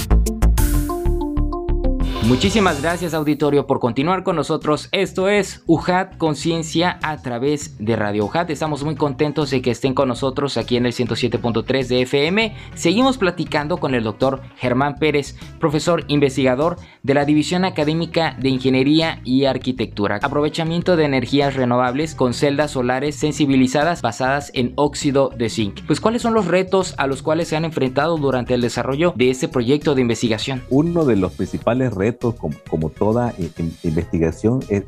Muchísimas 2.24 2.82
gracias 2.82 3.14
auditorio 3.14 3.66
por 3.66 3.78
continuar 3.78 4.22
con 4.22 4.36
nosotros. 4.36 4.88
Esto 4.92 5.28
es 5.28 5.62
UJAT 5.66 6.18
Conciencia 6.18 6.98
a 7.02 7.16
través 7.22 7.76
de 7.78 7.96
Radio 7.96 8.24
UJAT. 8.24 8.50
Estamos 8.50 8.84
muy 8.84 8.96
contentos 8.96 9.50
de 9.50 9.62
que 9.62 9.70
estén 9.70 9.94
con 9.94 10.08
nosotros 10.08 10.56
aquí 10.56 10.76
en 10.76 10.84
el 10.84 10.92
107.3 10.92 11.86
de 11.86 12.02
FM. 12.02 12.54
Seguimos 12.74 13.18
platicando 13.18 13.78
con 13.78 13.94
el 13.94 14.02
doctor 14.02 14.42
Germán 14.56 14.96
Pérez, 14.96 15.36
profesor 15.60 16.04
investigador 16.08 16.76
de 17.02 17.14
la 17.14 17.24
División 17.24 17.64
Académica 17.64 18.36
de 18.38 18.50
Ingeniería 18.50 19.20
y 19.24 19.44
Arquitectura. 19.44 20.18
Aprovechamiento 20.20 20.96
de 20.96 21.04
energías 21.04 21.54
renovables 21.54 22.14
con 22.14 22.34
celdas 22.34 22.72
solares 22.72 23.14
sensibilizadas 23.14 24.02
basadas 24.02 24.50
en 24.54 24.72
óxido 24.74 25.30
de 25.34 25.48
zinc. 25.48 25.80
Pues 25.86 26.00
cuáles 26.00 26.22
son 26.22 26.34
los 26.34 26.46
retos 26.46 26.94
a 26.98 27.06
los 27.06 27.22
cuales 27.22 27.48
se 27.48 27.56
han 27.56 27.64
enfrentado 27.64 28.18
durante 28.18 28.54
el 28.54 28.60
desarrollo 28.60 29.14
de 29.16 29.30
este 29.30 29.48
proyecto 29.48 29.94
de 29.94 30.02
investigación. 30.02 30.62
Uno 30.68 31.04
de 31.06 31.16
los 31.16 31.32
principales 31.32 31.94
retos 31.94 32.07
como, 32.16 32.90
toda 32.90 33.34
eh, 33.38 33.50
investigación, 33.82 34.60
es, 34.68 34.84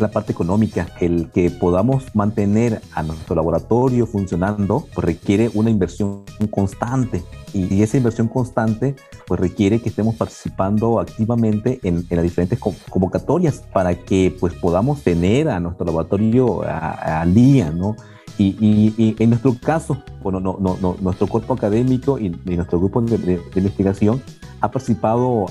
la 0.00 0.10
parte 0.10 0.32
económica. 0.32 0.88
El 1.00 1.30
que 1.30 1.50
podamos 1.50 2.14
mantener 2.14 2.80
a 2.92 3.02
nuestro 3.02 3.34
laboratorio 3.34 4.06
funcionando 4.06 4.86
pues 4.94 5.04
requiere 5.04 5.50
una 5.54 5.70
inversión 5.70 6.24
constante. 6.50 7.22
Y, 7.52 7.82
esa 7.82 7.96
inversión 7.96 8.28
constante 8.28 8.96
pues 9.26 9.40
requiere 9.40 9.80
que 9.80 9.88
estemos 9.88 10.14
participando 10.16 11.00
activamente 11.00 11.80
en, 11.82 12.06
las 12.10 12.22
diferentes 12.22 12.58
convocatorias 12.58 13.62
para 13.72 13.94
que 13.94 14.34
pues 14.38 14.54
podamos 14.54 15.02
tener 15.02 15.48
a 15.48 15.60
nuestro 15.60 15.86
laboratorio 15.86 16.62
al 16.62 17.34
día, 17.34 17.70
¿no? 17.70 17.96
Y, 18.36 19.14
en 19.18 19.30
nuestro 19.30 19.56
caso, 19.60 20.02
bueno, 20.22 20.40
no, 20.40 20.58
no, 20.60 20.96
nuestro 21.00 21.26
cuerpo 21.28 21.54
académico 21.54 22.18
y, 22.18 22.30
nuestro 22.30 22.78
grupo 22.78 23.00
de, 23.00 23.40
investigación 23.54 24.20
ha 24.64 24.70
participado 24.70 25.46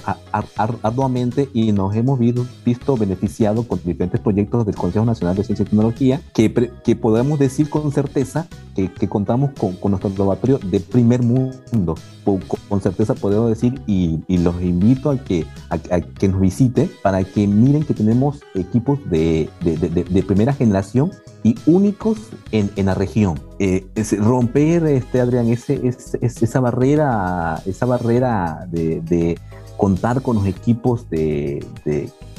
arduamente 0.82 1.47
y 1.53 1.72
nos 1.72 1.95
hemos 1.95 2.18
visto, 2.18 2.97
beneficiados 2.97 3.68
con 3.68 3.80
diferentes 3.86 4.20
proyectos 4.20 4.66
del 4.66 4.76
Consejo 4.76 5.05
Nacional 5.05 5.36
de 5.36 5.43
Ciencia 5.43 5.64
y 5.64 5.66
Tecnología 5.68 6.22
que, 6.34 6.72
que 6.84 6.95
podemos 6.95 7.38
decir 7.38 7.70
con 7.70 7.91
certeza 7.91 8.47
que, 8.76 8.89
contamos 9.07 9.51
con, 9.51 9.78
nuestro 9.91 10.09
laboratorio 10.18 10.57
de 10.57 10.80
primer 10.80 11.22
mundo. 11.22 11.95
Con, 12.24 12.82
certeza 12.82 13.14
podemos 13.14 13.49
decir 13.49 13.80
y, 13.86 14.20
los 14.38 14.59
invito 14.64 15.11
a 15.11 15.18
que, 15.20 15.45
a, 15.70 15.78
que 15.78 16.28
nos 16.28 16.41
visite 16.41 16.89
para 17.03 17.24
que 17.24 17.45
miren 17.45 17.84
que 17.84 17.93
tenemos 17.93 18.41
equipos 18.55 18.97
de, 19.11 19.47
de, 19.61 19.78
de 19.78 20.24
primera 20.24 20.53
generación 20.53 21.11
y 21.43 21.55
únicos 21.65 22.17
en, 22.51 22.71
en 22.75 22.85
la 22.85 22.95
región. 22.95 23.39
Eh, 23.59 23.85
romper, 24.17 24.85
este, 24.85 25.19
Adrián, 25.19 25.49
esa 25.49 26.59
barrera, 26.59 27.61
esa 27.65 27.85
barrera 27.85 28.65
de, 28.69 29.37
contar 29.77 30.21
con 30.21 30.37
los 30.37 30.47
equipos 30.47 31.09
de 31.09 31.59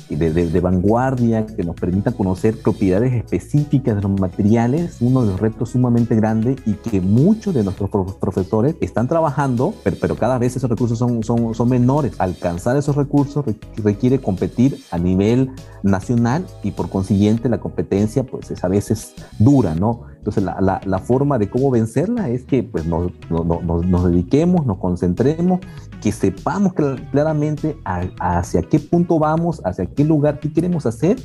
de, 0.09 0.33
de, 0.33 0.61
vanguardia 0.61 1.47
que 1.47 1.63
nos 1.63 1.77
permitan 1.77 2.13
conocer 2.13 2.61
propiedades 2.61 3.13
específicas 3.13 3.97
de 3.97 4.03
los 4.03 4.21
materiales, 4.21 4.99
uno 5.01 5.23
de 5.23 5.33
los 5.33 5.41
retos 5.41 5.71
sumamente 5.71 6.15
grande 6.15 6.57
y 6.67 6.75
que 6.75 7.01
muchos 7.01 7.55
de 7.55 7.65
nuestros 7.65 7.91
profesores 8.21 8.77
están 8.81 9.09
trabajando, 9.09 9.75
pero, 9.83 9.97
pero 10.01 10.17
cada 10.17 10.39
vez 10.39 10.57
esos 10.57 10.71
recursos 10.71 10.99
son, 10.99 11.23
son, 11.23 11.55
son 11.55 11.69
menores. 11.69 12.15
Alcanzar 12.19 12.77
esos 12.77 12.97
recursos 12.97 13.45
requiere 13.83 14.19
competir 14.21 14.79
a 14.91 14.99
nivel 14.99 15.51
nacional 15.83 16.47
y 16.63 16.71
por 16.71 16.89
consiguiente 16.89 17.49
la 17.49 17.59
competencia 17.59 18.25
pues 18.25 18.51
es 18.51 18.65
a 18.65 18.69
veces 18.69 19.15
dura, 19.39 19.75
¿no? 19.75 20.03
Entonces, 20.25 20.43
la, 20.43 20.81
la, 20.83 20.99
forma 21.01 21.39
de 21.39 21.51
cómo 21.51 21.71
vencerla 21.71 22.31
es 22.31 22.45
que 22.45 22.63
pues, 22.63 22.87
nos, 22.87 23.13
nos, 23.29 23.63
nos 23.85 24.05
dediquemos, 24.11 24.65
nos 24.65 24.79
concentremos, 24.79 25.61
que 26.05 26.13
sepamos 26.13 26.75
claramente 27.11 27.79
hacia 28.21 28.61
qué 28.61 28.79
punto 28.79 29.19
vamos, 29.19 29.63
hacia 29.65 29.87
qué 29.87 30.05
lugar, 30.05 30.39
qué 30.39 30.53
queremos 30.53 30.85
hacer 30.85 31.17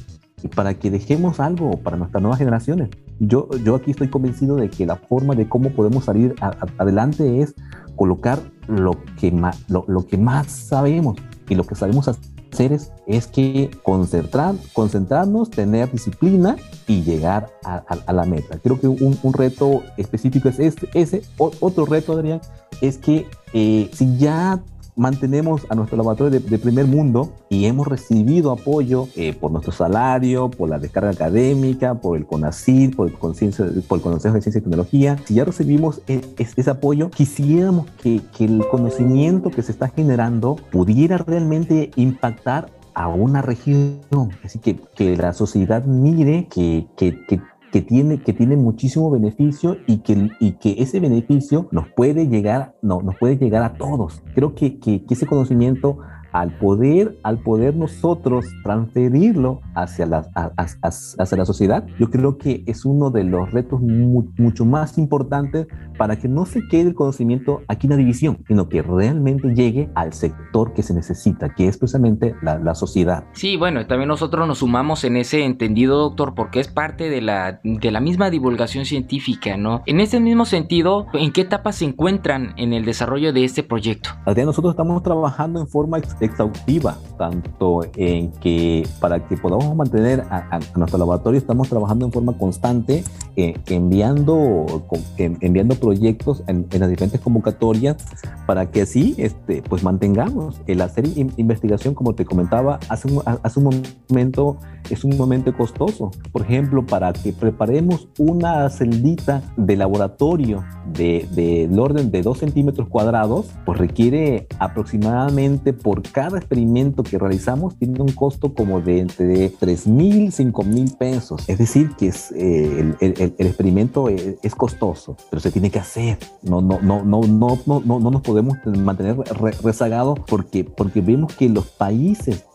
y 0.41 0.47
para 0.47 0.73
que 0.73 0.89
dejemos 0.89 1.41
algo 1.41 1.71
para 1.79 1.97
nuestras 1.97 2.21
nuevas 2.21 2.39
generaciones. 2.39 2.89
Yo, 3.19 3.49
yo 3.65 3.75
aquí 3.75 3.91
estoy 3.91 4.07
convencido 4.07 4.55
de 4.55 4.69
que 4.69 4.85
la 4.85 4.95
forma 4.95 5.35
de 5.35 5.49
cómo 5.49 5.71
podemos 5.71 6.05
salir 6.05 6.33
adelante 6.77 7.41
es 7.41 7.55
colocar 7.97 8.39
lo 8.69 8.93
que, 9.19 9.33
más, 9.33 9.69
lo, 9.69 9.83
lo 9.89 10.07
que 10.07 10.17
más 10.17 10.49
sabemos 10.49 11.17
y 11.49 11.55
lo 11.55 11.65
que 11.65 11.75
sabemos 11.75 12.07
hacer 12.07 12.38
seres 12.51 12.91
es 13.07 13.27
que 13.27 13.69
concentrar, 13.83 14.55
concentrarnos, 14.73 15.49
tener 15.49 15.91
disciplina 15.91 16.57
y 16.87 17.03
llegar 17.03 17.49
a, 17.63 18.13
la 18.13 18.25
meta. 18.25 18.57
Creo 18.59 18.79
que 18.79 18.87
un, 18.87 19.33
reto 19.33 19.83
específico 19.97 20.49
es 20.49 20.59
este, 20.59 20.89
ese. 20.93 21.21
otro 21.37 21.85
reto, 21.85 22.13
Adrián, 22.13 22.41
es 22.81 22.97
que 22.97 23.27
eh, 23.53 23.89
si 23.93 24.17
ya 24.17 24.61
mantenemos 24.99 25.65
a 25.69 25.75
nuestro 25.75 25.95
laboratorio 25.95 26.41
de, 26.41 26.59
primer 26.59 26.85
mundo 26.85 27.31
y 27.47 27.65
hemos 27.65 27.87
recibido 27.87 28.51
apoyo 28.51 29.07
eh, 29.15 29.33
por 29.33 29.49
nuestro 29.49 29.71
salario, 29.71 30.49
por 30.49 30.69
la 30.69 30.77
descarga 30.77 31.11
académica, 31.11 31.95
por 31.95 32.17
el 32.17 32.25
CONACYT, 32.25 32.97
por 32.97 33.07
el, 33.07 33.13
por 33.13 33.97
el 33.97 34.03
Consejo 34.03 34.35
de 34.35 34.41
Ciencia 34.41 34.59
y 34.59 34.61
Tecnología. 34.61 35.17
Si 35.25 35.35
ya 35.35 35.45
recibimos 35.45 36.01
e, 36.05 36.21
ese 36.37 36.69
apoyo, 36.69 37.09
quisiéramos 37.11 37.89
que, 38.03 38.21
que 38.35 38.43
el 38.43 38.61
conocimiento 38.69 39.51
que 39.51 39.61
se 39.61 39.71
está 39.71 39.87
generando 39.87 40.57
pudiera 40.69 41.17
realmente 41.17 41.91
impactar 41.95 42.69
a 42.93 43.07
una 43.07 43.41
región. 43.41 44.01
Así 44.43 44.59
que 44.59 44.77
que 44.95 45.15
la 45.15 45.31
sociedad 45.31 45.85
mire 45.85 46.47
que, 46.51 46.87
que, 46.97 47.17
que 47.25 47.39
que 47.71 47.81
tiene, 47.81 48.21
que 48.21 48.33
tiene 48.33 48.55
muchísimo 48.55 49.11
beneficio 49.11 49.77
y 49.87 49.97
que, 49.99 50.29
y 50.39 50.53
que 50.53 50.75
ese 50.79 50.99
beneficio 50.99 51.67
nos 51.71 51.87
puede 51.89 52.27
llegar, 52.27 52.75
no, 52.81 53.01
nos 53.01 53.15
puede 53.17 53.37
llegar 53.37 53.63
a 53.63 53.73
todos. 53.73 54.21
Creo 54.33 54.55
que, 54.55 54.79
que, 54.79 55.03
que 55.05 55.13
ese 55.13 55.25
conocimiento 55.25 55.99
al 56.31 56.51
poder, 56.57 57.17
al 57.23 57.39
poder 57.39 57.75
nosotros 57.75 58.45
transferirlo 58.63 59.61
hacia 59.75 60.05
la, 60.05 60.27
hacia 60.57 61.37
la 61.37 61.45
sociedad, 61.45 61.85
yo 61.99 62.09
creo 62.09 62.37
que 62.37 62.63
es 62.67 62.85
uno 62.85 63.09
de 63.09 63.23
los 63.23 63.51
retos 63.51 63.81
mucho 63.81 64.65
más 64.65 64.97
importantes 64.97 65.67
para 65.97 66.17
que 66.17 66.27
no 66.27 66.45
se 66.45 66.67
quede 66.67 66.89
el 66.89 66.95
conocimiento 66.95 67.61
aquí 67.67 67.87
en 67.87 67.91
la 67.91 67.97
división, 67.97 68.39
sino 68.47 68.69
que 68.69 68.81
realmente 68.81 69.53
llegue 69.53 69.89
al 69.95 70.13
sector 70.13 70.73
que 70.73 70.83
se 70.83 70.93
necesita, 70.93 71.53
que 71.53 71.67
es 71.67 71.77
precisamente 71.77 72.35
la, 72.41 72.57
la 72.57 72.75
sociedad. 72.75 73.25
Sí, 73.33 73.57
bueno, 73.57 73.85
también 73.87 74.07
nosotros 74.07 74.47
nos 74.47 74.59
sumamos 74.59 75.03
en 75.03 75.17
ese 75.17 75.43
entendido, 75.43 75.97
doctor, 75.97 76.35
porque 76.35 76.59
es 76.59 76.67
parte 76.67 77.09
de 77.09 77.21
la, 77.21 77.59
de 77.63 77.91
la 77.91 77.99
misma 77.99 78.29
divulgación 78.29 78.85
científica, 78.85 79.57
¿no? 79.57 79.81
En 79.85 79.99
ese 79.99 80.19
mismo 80.19 80.45
sentido, 80.45 81.07
¿en 81.13 81.31
qué 81.31 81.41
etapa 81.41 81.71
se 81.71 81.85
encuentran 81.85 82.53
en 82.57 82.73
el 82.73 82.85
desarrollo 82.85 83.33
de 83.33 83.43
este 83.43 83.63
proyecto? 83.63 84.11
Nosotros 84.25 84.73
estamos 84.73 85.03
trabajando 85.03 85.59
en 85.59 85.67
forma 85.67 85.97
exhaustiva, 86.21 86.97
tanto 87.17 87.81
en 87.95 88.31
que 88.31 88.87
para 88.99 89.27
que 89.27 89.37
podamos 89.37 89.75
mantener 89.75 90.21
a, 90.29 90.59
nuestro 90.75 90.97
laboratorio 90.97 91.37
estamos 91.37 91.69
trabajando 91.69 92.05
en 92.05 92.11
forma 92.11 92.37
constante, 92.37 93.03
eh, 93.35 93.55
enviando, 93.67 94.83
enviando 95.17 95.75
proyectos 95.75 96.43
en, 96.47 96.67
las 96.71 96.89
diferentes 96.89 97.21
convocatorias 97.21 97.97
para 98.45 98.71
que 98.71 98.81
así 98.81 99.15
este, 99.17 99.61
pues 99.61 99.83
mantengamos 99.83 100.61
el 100.67 100.81
hacer 100.81 101.05
investigación, 101.15 101.93
como 101.93 102.15
te 102.15 102.25
comentaba 102.25 102.79
hace 102.89 103.11
un, 103.11 103.21
hace 103.25 103.59
un 103.59 103.83
momento, 104.09 104.57
es 104.89 105.03
un 105.03 105.17
momento 105.17 105.55
costoso. 105.55 106.11
Por 106.31 106.41
ejemplo, 106.41 106.85
para 106.85 107.13
que 107.13 107.33
preparemos 107.33 108.07
una 108.17 108.69
celdita 108.69 109.41
de 109.57 109.75
laboratorio 109.75 110.63
del 110.93 111.29
de, 111.35 111.69
orden 111.79 112.11
de 112.11 112.21
2 112.21 112.37
centímetros 112.37 112.87
cuadrados, 112.87 113.47
pues 113.65 113.77
requiere 113.77 114.47
aproximadamente 114.59 115.73
por 115.73 116.01
cada 116.11 116.37
experimento 116.37 117.03
que 117.03 117.17
realizamos, 117.17 117.75
tiene 117.77 118.01
un 118.01 118.11
costo 118.11 118.53
como 118.53 118.81
de 118.81 118.99
entre 118.99 119.49
3 119.49 119.87
mil, 119.87 120.31
5 120.31 120.63
mil 120.63 120.91
pesos. 120.97 121.43
Es 121.47 121.57
decir, 121.57 121.91
que 121.97 122.07
es, 122.07 122.31
eh, 122.31 122.95
el, 122.99 123.33
experimento 123.37 124.09
es, 124.09 124.55
costoso, 124.55 125.15
pero 125.29 125.39
se 125.39 125.51
tiene 125.51 125.69
que 125.69 125.79
hacer. 125.79 126.17
No, 126.41 126.61
no, 126.61 126.79
no, 126.81 127.03
no, 127.03 127.21
no, 127.21 127.59
no, 127.65 127.81
no, 127.85 127.99
no 127.99 128.11
nos 128.11 128.21
podemos 128.21 128.57
mantener 128.65 129.17
rezagados 129.63 130.19
porque, 130.27 130.63
porque 130.63 131.01
vemos 131.01 131.33
que 131.33 131.49
los 131.49 131.67
países 131.67 132.45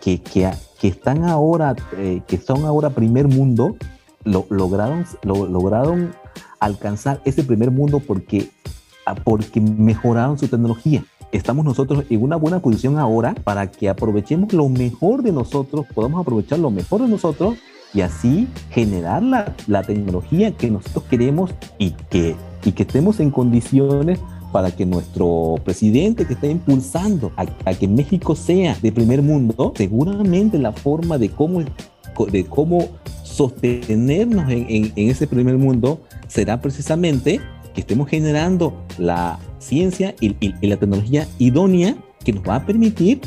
que, 0.00 0.20
que, 0.20 0.50
que 0.80 0.88
están 0.88 1.24
ahora, 1.24 1.74
eh, 1.96 2.22
que 2.26 2.38
son 2.38 2.64
ahora 2.64 2.90
primer 2.90 3.28
mundo, 3.28 3.76
lo, 4.24 4.46
lograron, 4.50 5.04
lo, 5.22 5.46
lograron 5.46 6.14
alcanzar 6.60 7.20
ese 7.24 7.42
primer 7.42 7.70
mundo 7.70 8.00
porque, 8.00 8.50
porque 9.24 9.60
mejoraron 9.60 10.38
su 10.38 10.48
tecnología. 10.48 11.04
Estamos 11.32 11.64
nosotros 11.64 12.04
en 12.10 12.22
una 12.22 12.36
buena 12.36 12.60
posición 12.60 12.98
ahora 12.98 13.34
para 13.42 13.70
que 13.70 13.88
aprovechemos 13.88 14.52
lo 14.52 14.68
mejor 14.68 15.22
de 15.22 15.32
nosotros, 15.32 15.86
podamos 15.94 16.20
aprovechar 16.20 16.58
lo 16.58 16.70
mejor 16.70 17.00
de 17.00 17.08
nosotros 17.08 17.56
y 17.94 18.02
así 18.02 18.48
generar 18.70 19.22
la, 19.22 19.54
la 19.66 19.82
tecnología 19.82 20.52
que 20.52 20.70
nosotros 20.70 21.04
queremos 21.08 21.54
y 21.78 21.92
que, 22.10 22.36
y 22.64 22.72
que 22.72 22.82
estemos 22.82 23.18
en 23.18 23.30
condiciones 23.30 24.20
para 24.52 24.70
que 24.70 24.84
nuestro 24.84 25.54
presidente 25.64 26.26
que 26.26 26.34
está 26.34 26.46
impulsando 26.46 27.32
a, 27.36 27.46
a, 27.64 27.74
que 27.74 27.88
México 27.88 28.36
sea 28.36 28.76
de 28.82 28.92
primer 28.92 29.22
mundo, 29.22 29.72
seguramente 29.74 30.58
la 30.58 30.72
forma 30.72 31.16
de 31.16 31.30
cómo, 31.30 31.62
de 31.62 32.44
cómo 32.44 32.88
sostenernos 33.22 34.50
en, 34.50 34.92
en, 34.94 35.08
ese 35.08 35.26
primer 35.26 35.56
mundo 35.56 36.02
será 36.28 36.60
precisamente 36.60 37.40
que 37.74 37.80
estemos 37.80 38.08
generando 38.08 38.84
la 38.98 39.38
ciencia 39.58 40.14
y, 40.20 40.36
y, 40.40 40.66
la 40.66 40.76
tecnología 40.76 41.26
idónea 41.38 41.96
que 42.24 42.32
nos 42.32 42.44
va 42.44 42.56
a 42.56 42.66
permitir 42.66 43.20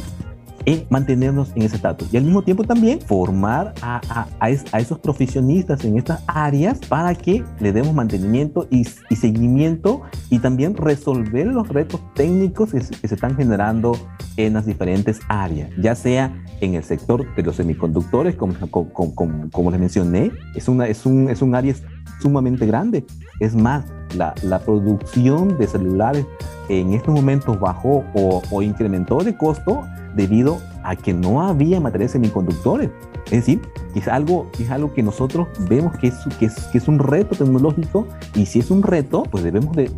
eh, 0.67 0.85
mantenernos 0.89 1.51
en 1.55 1.61
ese 1.61 1.75
estatus 1.75 2.11
y 2.11 2.17
al 2.17 2.23
mismo 2.23 2.41
tiempo 2.41 2.63
también 2.63 2.99
formar 2.99 3.73
a, 3.81 4.01
a, 4.09 4.27
a, 4.39 4.79
esos 4.79 4.97
profesionistas 4.97 5.85
en 5.85 5.97
estas 5.97 6.23
áreas 6.25 6.79
para 6.79 7.13
que 7.13 7.43
le 7.59 7.71
demos 7.71 7.93
mantenimiento 7.93 8.67
y, 8.71 8.87
y 9.09 9.15
seguimiento 9.15 10.01
y 10.31 10.39
también 10.39 10.75
resolver 10.75 11.47
los 11.47 11.69
retos 11.69 12.01
técnicos 12.15 12.71
que, 12.71 12.79
que 12.79 13.07
se 13.07 13.15
están 13.15 13.35
generando 13.35 13.95
en 14.37 14.53
las 14.53 14.65
diferentes 14.65 15.19
áreas, 15.29 15.69
ya 15.77 15.95
sea 15.95 16.33
en 16.61 16.75
el 16.75 16.83
sector 16.83 17.25
de 17.35 17.43
los 17.43 17.55
semiconductores, 17.55 18.35
como, 18.35 18.55
como, 18.71 19.49
como, 19.51 19.71
les 19.71 19.79
mencioné, 19.79 20.31
es, 20.55 20.67
una, 20.67 20.87
es, 20.87 21.05
un, 21.05 21.29
es 21.29 21.41
un 21.41 21.55
área 21.55 21.75
sumamente 22.21 22.65
grande. 22.65 23.05
Es 23.39 23.55
más, 23.55 23.85
la, 24.15 24.33
la 24.43 24.59
producción 24.59 25.57
de 25.57 25.67
celulares 25.67 26.25
en 26.69 26.93
estos 26.93 27.13
momentos 27.13 27.59
bajó 27.59 28.03
o, 28.13 28.41
o 28.49 28.61
incrementó 28.61 29.19
de 29.19 29.35
costo 29.37 29.83
debido 30.15 30.59
a 30.83 30.95
que 30.95 31.13
no 31.13 31.41
había 31.41 31.79
materiales 31.79 32.11
semiconductores. 32.13 32.89
Es 33.25 33.31
decir, 33.31 33.61
es 33.95 34.07
algo, 34.07 34.51
es 34.59 34.69
algo 34.69 34.93
que 34.93 35.01
nosotros 35.01 35.47
vemos 35.67 35.97
que 35.97 36.07
es, 36.07 36.15
que, 36.37 36.45
es, 36.45 36.55
que 36.65 36.77
es 36.77 36.87
un 36.87 36.99
reto 36.99 37.35
tecnológico 37.35 38.07
y 38.35 38.45
si 38.45 38.59
es 38.59 38.69
un 38.69 38.83
reto, 38.83 39.23
pues 39.23 39.43
debemos 39.43 39.75
de, 39.75 39.89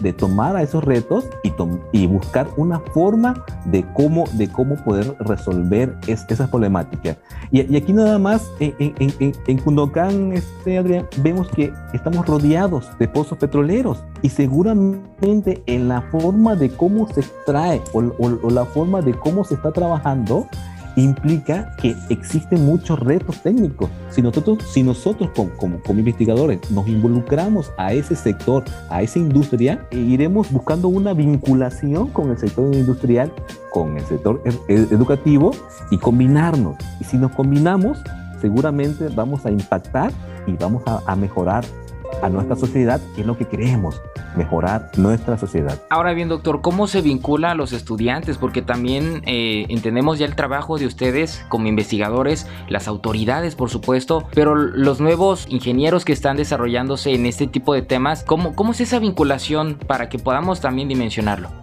de, 0.00 0.12
tomar 0.14 0.56
a 0.56 0.62
esos 0.62 0.82
retos 0.82 1.28
y, 1.42 1.52
y, 1.92 2.06
buscar 2.06 2.48
una 2.56 2.80
forma 2.94 3.44
de 3.66 3.84
cómo, 3.92 4.24
de 4.32 4.48
cómo 4.48 4.76
poder 4.76 5.14
resolver 5.20 5.94
esas 6.06 6.48
problemáticas. 6.48 7.18
Y, 7.50 7.70
y, 7.70 7.76
aquí 7.76 7.92
nada 7.92 8.18
más, 8.18 8.50
en, 8.60 8.74
en, 8.78 9.12
en, 9.18 9.34
en 9.46 10.32
este, 10.32 10.78
Adrián, 10.78 11.06
vemos 11.18 11.48
que 11.48 11.72
estamos 11.92 12.26
rodeados 12.26 12.88
de 12.98 13.08
pozos 13.08 13.36
petroleros 13.36 13.49
y 14.22 14.28
seguramente 14.28 15.62
en 15.66 15.88
la 15.88 16.02
forma 16.02 16.56
de 16.56 16.70
cómo 16.70 17.08
se 17.08 17.20
extrae 17.20 17.80
o, 17.92 17.98
o 18.18 18.50
la 18.50 18.64
forma 18.64 19.00
de 19.02 19.14
cómo 19.14 19.44
se 19.44 19.54
está 19.54 19.72
trabajando, 19.72 20.46
implica 20.96 21.74
que 21.76 21.96
existen 22.08 22.64
muchos 22.64 22.98
retos 22.98 23.42
técnicos. 23.42 23.88
Si 24.10 24.22
nosotros, 24.22 24.58
si 24.70 24.82
nosotros 24.82 25.30
como, 25.34 25.50
como, 25.82 25.98
investigadores 25.98 26.70
nos 26.70 26.88
involucramos 26.88 27.70
a 27.76 27.92
ese 27.92 28.16
sector, 28.16 28.64
a 28.88 29.02
esa 29.02 29.18
industria, 29.18 29.86
e 29.90 29.98
iremos 29.98 30.50
buscando 30.50 30.88
una 30.88 31.12
vinculación 31.12 32.08
con 32.08 32.30
el 32.30 32.38
sector 32.38 32.74
industrial, 32.74 33.32
con 33.72 33.96
el 33.96 34.04
sector 34.04 34.42
educativo 34.68 35.52
y 35.90 35.98
combinarnos. 35.98 36.76
Y 37.00 37.04
si 37.04 37.16
nos 37.16 37.32
combinamos, 37.32 38.02
seguramente 38.40 39.08
vamos 39.14 39.46
a 39.46 39.50
impactar 39.50 40.12
y 40.46 40.52
vamos 40.52 40.82
a, 40.86 41.02
a 41.06 41.16
mejorar 41.16 41.64
a 42.22 42.28
nuestra 42.28 42.56
sociedad, 42.56 43.00
que 43.14 43.22
es 43.22 43.26
lo 43.26 43.36
que 43.36 43.46
queremos, 43.46 44.00
mejorar 44.36 44.90
nuestra 44.96 45.38
sociedad. 45.38 45.80
Ahora 45.90 46.12
bien, 46.12 46.28
doctor, 46.28 46.60
¿cómo 46.60 46.86
se 46.86 47.02
vincula 47.02 47.52
a 47.52 47.54
los 47.54 47.72
estudiantes? 47.72 48.38
Porque 48.38 48.62
también 48.62 49.22
eh, 49.26 49.66
entendemos 49.68 50.18
ya 50.18 50.26
el 50.26 50.36
trabajo 50.36 50.78
de 50.78 50.86
ustedes 50.86 51.44
como 51.48 51.66
investigadores, 51.66 52.46
las 52.68 52.88
autoridades, 52.88 53.54
por 53.54 53.70
supuesto, 53.70 54.26
pero 54.34 54.54
los 54.54 55.00
nuevos 55.00 55.46
ingenieros 55.48 56.04
que 56.04 56.12
están 56.12 56.36
desarrollándose 56.36 57.14
en 57.14 57.26
este 57.26 57.46
tipo 57.46 57.74
de 57.74 57.82
temas, 57.82 58.24
¿cómo, 58.24 58.54
cómo 58.54 58.72
es 58.72 58.80
esa 58.80 58.98
vinculación 58.98 59.78
para 59.86 60.08
que 60.08 60.18
podamos 60.18 60.60
también 60.60 60.88
dimensionarlo? 60.88 61.59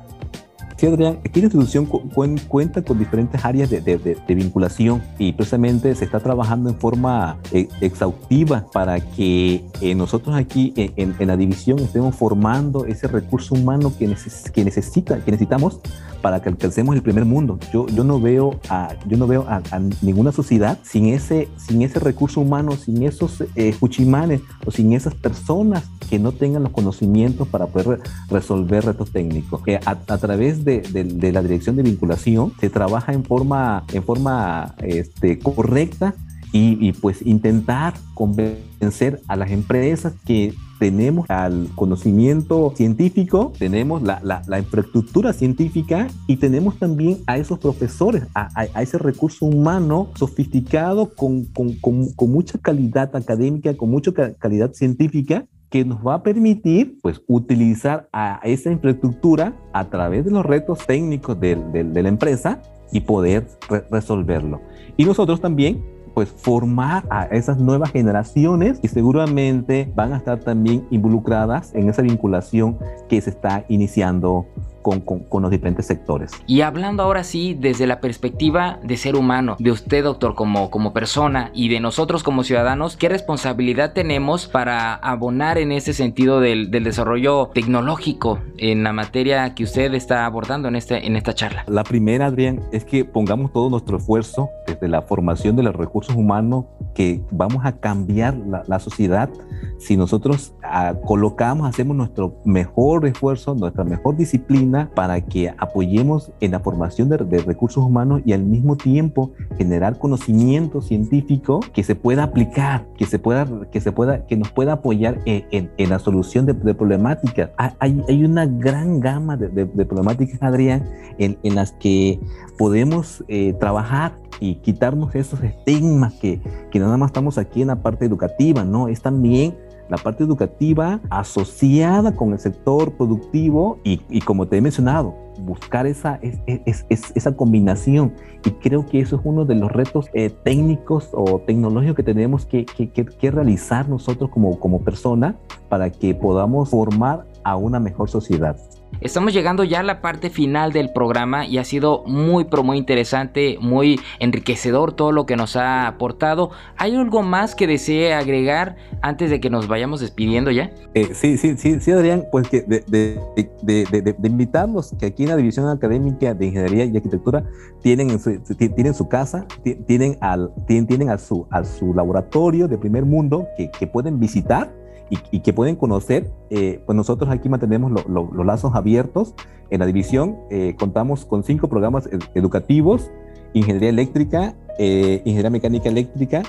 Sí, 0.78 0.86
Adrián, 0.86 1.18
aquí 1.26 1.42
la 1.42 1.48
institución 1.48 1.88
cuenta 1.88 2.84
con 2.84 3.00
diferentes 3.00 3.44
áreas 3.44 3.68
de, 3.72 4.18
vinculación 4.28 5.02
y 5.18 5.34
precisamente 5.34 5.96
se 5.96 6.06
está 6.06 6.20
trabajando 6.20 6.70
en 6.70 6.76
forma 6.76 7.38
eh, 7.52 7.68
exhaustiva 7.82 8.64
para 8.72 9.00
que 9.00 9.66
eh, 9.82 9.96
nosotros 9.96 10.36
aquí 10.36 10.74
en, 10.76 11.16
la 11.20 11.36
división 11.36 11.80
estemos 11.80 12.16
formando 12.16 12.86
ese 12.86 13.08
recurso 13.08 13.56
humano 13.56 13.92
que, 13.98 14.06
que, 14.54 14.64
necesita, 14.64 15.18
que 15.26 15.32
necesitamos 15.32 15.80
para 16.22 16.42
que 16.42 16.50
alcancemos 16.50 16.96
el 16.96 17.02
primer 17.02 17.26
mundo. 17.26 17.58
Yo, 17.74 17.88
yo 17.88 18.04
no 18.04 18.20
veo, 18.22 18.60
a, 18.70 18.94
yo 19.08 19.18
no 19.18 19.26
veo 19.26 19.48
a, 19.48 19.62
ninguna 20.04 20.32
sociedad 20.32 20.78
sin 20.84 21.08
ese, 21.08 21.48
sin 21.58 21.82
ese 21.82 22.00
recurso 22.00 22.42
humano, 22.42 22.74
sin 22.74 23.02
esos 23.02 23.44
eh, 23.56 23.74
fuchimanes 23.74 24.42
o 24.64 24.70
sin 24.70 24.94
esas 24.94 25.16
personas 25.16 25.86
que 26.08 26.20
no 26.20 26.32
tengan 26.32 26.64
los 26.64 26.72
conocimientos 26.72 27.48
para 27.48 27.66
poder 27.66 28.00
resolver 28.30 28.86
retos 28.86 29.12
técnicos. 29.12 29.62
a, 29.86 29.92
a 29.92 30.18
través 30.18 30.64
de, 30.68 31.32
la 31.32 31.42
dirección 31.42 31.78
de 31.78 31.84
vinculación 31.84 32.52
se 32.60 32.70
trabaja 32.70 33.14
en 33.14 33.24
forma, 33.24 33.86
en 33.94 34.04
forma 34.04 34.76
este, 34.80 35.40
correcta 35.40 36.14
y, 36.52 36.92
pues 36.94 37.26
intentar 37.26 37.94
convencer 38.16 39.22
a 39.28 39.36
las 39.36 39.52
empresas 39.52 40.14
que 40.26 40.56
tenemos 40.80 41.30
al 41.30 41.70
conocimiento 41.76 42.74
científico, 42.76 43.54
tenemos 43.60 44.02
la, 44.02 44.22
la, 44.24 44.60
infraestructura 44.60 45.34
científica 45.34 46.08
y 46.26 46.38
tenemos 46.38 46.78
también 46.80 47.20
a 47.28 47.38
esos 47.38 47.60
profesores, 47.60 48.24
a, 48.34 48.50
a, 48.56 48.82
ese 48.82 48.98
recurso 48.98 49.46
humano 49.46 50.10
sofisticado 50.16 51.14
con, 51.14 51.46
con, 51.46 51.74
con, 51.74 52.12
con, 52.14 52.32
mucha 52.32 52.58
calidad 52.58 53.16
académica, 53.16 53.76
con 53.76 53.90
mucha 53.92 54.12
calidad 54.40 54.74
científica 54.74 55.46
que 55.70 55.84
nos 55.84 56.06
va 56.06 56.16
a 56.16 56.24
permitir 56.24 56.98
pues 57.02 57.22
utilizar 57.28 58.08
a 58.14 58.40
esa 58.44 58.72
infraestructura 58.72 59.54
a 59.74 59.90
través 59.90 60.26
de 60.26 60.32
los 60.32 60.46
retos 60.46 60.86
técnicos 60.86 61.40
de, 61.40 61.56
de, 61.56 62.04
la 62.04 62.10
empresa 62.10 62.62
y 62.92 63.02
poder 63.02 63.48
resolverlo. 63.92 64.62
Y 64.96 65.06
nosotros 65.06 65.42
también 65.42 65.84
pues 66.14 66.30
formar 66.30 67.06
a 67.12 67.26
esas 67.26 67.60
nuevas 67.60 67.92
generaciones 67.92 68.80
y 68.82 68.88
seguramente 68.88 69.92
van 69.94 70.14
a 70.14 70.18
estar 70.18 70.40
también 70.40 70.88
involucradas 70.90 71.76
en 71.76 71.90
esa 71.90 72.02
vinculación 72.02 72.80
que 73.08 73.22
se 73.22 73.30
está 73.30 73.66
iniciando 73.68 74.48
con, 74.88 75.42
los 75.42 75.52
diferentes 75.52 75.86
sectores. 75.86 76.32
Y 76.48 76.62
hablando 76.62 77.04
ahora 77.04 77.24
sí 77.24 77.56
desde 77.60 77.88
la 77.88 78.00
perspectiva 78.00 78.80
de 78.84 78.98
ser 78.98 79.16
humano, 79.16 79.56
de 79.60 79.72
usted 79.72 80.04
doctor 80.04 80.36
como, 80.36 80.70
como 80.70 80.94
persona 80.94 81.52
y 81.54 81.70
de 81.70 81.80
nosotros 81.80 82.24
como 82.24 82.44
ciudadanos, 82.44 82.98
¿qué 82.98 83.10
responsabilidad 83.10 83.94
tenemos 83.94 84.48
para 84.48 84.96
abonar 84.96 85.58
en 85.58 85.72
ese 85.72 85.94
sentido 85.94 86.40
del, 86.40 86.72
del 86.72 86.84
desarrollo 86.84 87.52
tecnológico 87.54 88.40
en 88.58 88.84
la 88.84 88.94
materia 88.94 89.54
que 89.54 89.64
usted 89.64 89.94
está 89.94 90.26
abordando 90.26 90.68
en, 90.68 90.76
este, 90.76 91.06
en 91.06 91.16
esta 91.16 91.34
charla? 91.34 91.64
La 91.68 91.84
primera, 91.84 92.28
Adrián, 92.28 92.62
es 92.72 92.86
que 92.86 93.06
pongamos 93.06 93.52
todo 93.52 93.70
nuestro 93.70 93.98
esfuerzo 93.98 94.50
desde 94.66 94.88
la 94.88 95.02
formación 95.02 95.56
de 95.56 95.64
los 95.64 95.76
recursos 95.76 96.16
humanos 96.16 96.66
que 96.98 97.22
vamos 97.30 97.64
a 97.64 97.74
cambiar 97.74 98.36
la, 98.68 98.80
sociedad 98.80 99.30
si 99.78 99.96
nosotros 99.96 100.56
ah, 100.64 100.96
colocamos, 101.06 101.70
hacemos 101.70 101.96
nuestro 101.96 102.38
mejor 102.44 103.06
esfuerzo, 103.06 103.54
nuestra 103.54 103.84
mejor 103.84 104.18
disciplina 104.18 104.90
para 104.96 105.22
que 105.22 105.54
apoyemos 105.60 106.32
en 106.40 106.52
la 106.54 106.60
formación 106.60 107.08
de, 107.10 107.18
recursos 107.18 107.84
humanos 107.84 108.22
y 108.26 108.34
al 108.34 108.42
mismo 108.42 108.78
tiempo 108.78 109.32
generar 109.60 110.00
conocimiento 110.00 110.82
científico 110.82 111.60
que 111.72 111.84
se 111.84 111.94
pueda 111.94 112.24
aplicar, 112.24 112.88
que 112.98 113.06
se 113.06 113.20
pueda, 113.20 113.46
que 113.72 113.80
se 113.80 113.92
pueda, 113.92 114.26
que 114.26 114.36
nos 114.36 114.50
pueda 114.50 114.74
apoyar 114.74 115.20
en, 115.26 115.70
en, 115.78 115.90
la 115.92 116.00
solución 116.00 116.48
de, 116.48 116.56
problemáticas. 116.56 117.52
Hay, 117.58 118.02
hay, 118.08 118.26
una 118.26 118.48
gran 118.48 119.02
gama 119.02 119.38
de, 119.38 119.68
problemáticas, 119.86 120.42
Adrián, 120.42 120.90
en, 121.20 121.38
en, 121.44 121.54
las 121.54 121.74
que 121.74 122.20
podemos 122.58 123.24
eh, 123.28 123.54
trabajar 123.60 124.14
y 124.40 124.56
quitarnos 124.56 125.16
esos 125.16 125.42
estigmas 125.44 126.14
que, 126.14 126.40
que 126.72 126.80
nada 126.88 126.98
más 126.98 127.10
estamos 127.10 127.38
aquí 127.38 127.62
en 127.62 127.68
la 127.68 127.78
parte 127.78 128.06
educativa, 128.06 128.64
¿no? 128.64 128.88
Es 128.88 129.02
también 129.02 129.56
la 129.90 129.98
parte 129.98 130.24
educativa 130.24 131.00
asociada 131.10 132.16
con 132.16 132.34
el 132.34 132.40
sector 132.40 132.94
productivo 132.94 133.80
y, 133.84 134.02
y 134.10 134.22
como 134.22 134.48
te 134.48 134.58
he 134.58 134.62
mencionado, 134.62 135.16
buscar 135.40 135.88
esa, 135.88 136.20
es, 136.22 136.86
esa 136.90 137.36
combinación. 137.36 138.14
Y 138.44 138.52
creo 138.52 138.86
que 138.86 139.00
eso 139.00 139.18
es 139.18 139.22
uno 139.24 139.46
de 139.46 139.56
los 139.56 139.72
retos 139.72 140.10
eh, 140.14 140.30
técnicos 140.30 141.10
o 141.14 141.40
tecnológicos 141.40 141.96
que 141.96 142.04
tenemos 142.04 142.46
que, 142.46 142.66
que, 142.66 142.90
que, 142.90 143.32
realizar 143.32 143.88
nosotros 143.88 144.30
como, 144.30 144.60
como 144.60 144.82
persona 144.82 145.36
para 145.70 145.90
que 145.90 146.16
podamos 146.16 146.70
formar 146.70 147.26
a 147.44 147.56
una 147.56 147.80
mejor 147.80 148.10
sociedad. 148.10 148.58
Estamos 149.00 149.32
llegando 149.32 149.64
ya 149.64 149.82
a 149.82 149.84
la 149.84 150.02
parte 150.02 150.30
final 150.30 150.74
del 150.74 150.92
programa 150.92 151.46
y 151.46 151.60
ha 151.60 151.64
sido 151.64 152.04
muy 152.08 152.46
pero 152.46 152.64
muy 152.64 152.78
interesante, 152.78 153.58
muy 153.62 154.00
enriquecedor 154.20 154.92
todo 154.92 155.12
lo 155.12 155.26
que 155.26 155.36
nos 155.36 155.56
ha 155.56 155.88
aportado. 155.88 156.50
¿Hay 156.78 156.96
algo 156.96 157.22
más 157.22 157.54
que 157.54 157.68
desee 157.68 158.14
agregar 158.14 158.76
antes 159.02 159.30
de 159.30 159.40
que 159.40 159.50
nos 159.52 159.68
vayamos 159.68 160.00
despidiendo 160.00 160.50
ya? 160.50 160.72
Eh, 160.96 161.14
sí, 161.14 161.38
sí, 161.38 161.56
sí, 161.58 161.80
sí, 161.80 161.92
Adrián, 161.92 162.26
pues 162.32 162.50
que 162.50 162.62
de, 162.62 162.84
de, 162.88 163.20
de, 163.62 164.02
de, 164.02 164.28
invitarlos 164.28 164.96
que 165.00 165.06
aquí 165.06 165.24
en 165.24 165.30
la 165.30 165.36
División 165.36 165.70
Académica 165.70 166.34
de 166.34 166.48
Ingeniería 166.48 166.86
y 166.86 166.98
Arquitectura 166.98 167.44
tienen, 167.84 168.20
su, 168.20 168.40
tienen 168.56 168.94
su 168.94 169.08
casa, 169.08 169.46
tienen, 169.86 170.18
al, 170.22 170.52
tienen, 170.66 171.10
a, 171.10 171.18
su, 171.20 171.48
a 171.52 171.64
su 171.64 171.94
laboratorio 171.94 172.68
de 172.68 172.78
primer 172.78 173.06
mundo 173.06 173.48
que, 173.56 173.70
que 173.70 173.86
pueden 173.86 174.20
visitar 174.20 174.74
y, 175.10 175.40
que 175.40 175.54
pueden 175.54 175.76
conocer, 175.76 176.30
eh, 176.50 176.82
pues 176.86 176.96
nosotros 176.96 177.30
aquí 177.30 177.50
mantenemos 177.50 177.92
los 178.08 178.46
lazos 178.46 178.76
abiertos. 178.76 179.34
En 179.70 179.80
la 179.80 179.86
división 179.86 180.38
eh, 180.50 180.76
contamos 180.78 181.26
con 181.26 181.44
cinco 181.44 181.68
programas 181.68 182.10
educativos, 182.34 183.12
ingeniería 183.54 183.90
eléctrica, 183.90 184.56
eh, 184.78 185.22
ingeniería 185.26 185.50
mecánica 185.50 185.90
eléctrica, 185.90 186.44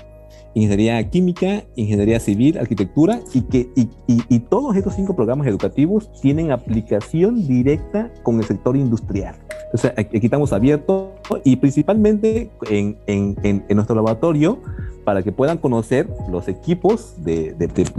ingeniería 0.54 1.08
química, 1.10 1.64
ingeniería 1.76 2.20
civil, 2.20 2.58
arquitectura, 2.58 3.20
y, 3.32 3.42
que, 3.42 3.70
y, 3.76 3.88
y, 4.06 4.38
todos 4.40 4.76
estos 4.76 4.94
cinco 4.94 5.14
programas 5.14 5.46
educativos 5.46 6.10
tienen 6.20 6.50
aplicación 6.50 7.46
directa 7.46 8.10
con 8.22 8.38
el 8.38 8.44
sector 8.44 8.76
industrial. 8.76 9.36
Entonces, 9.66 9.92
aquí 9.96 10.18
estamos 10.22 10.52
abiertos 10.52 11.10
y 11.44 11.56
principalmente 11.56 12.50
en, 12.70 12.98
en, 13.06 13.36
en 13.42 13.76
nuestro 13.76 13.94
laboratorio 13.94 14.60
para 15.08 15.22
que 15.22 15.32
puedan 15.32 15.56
conocer 15.56 16.06
los 16.30 16.48
equipos 16.48 17.14
de, 17.24 17.54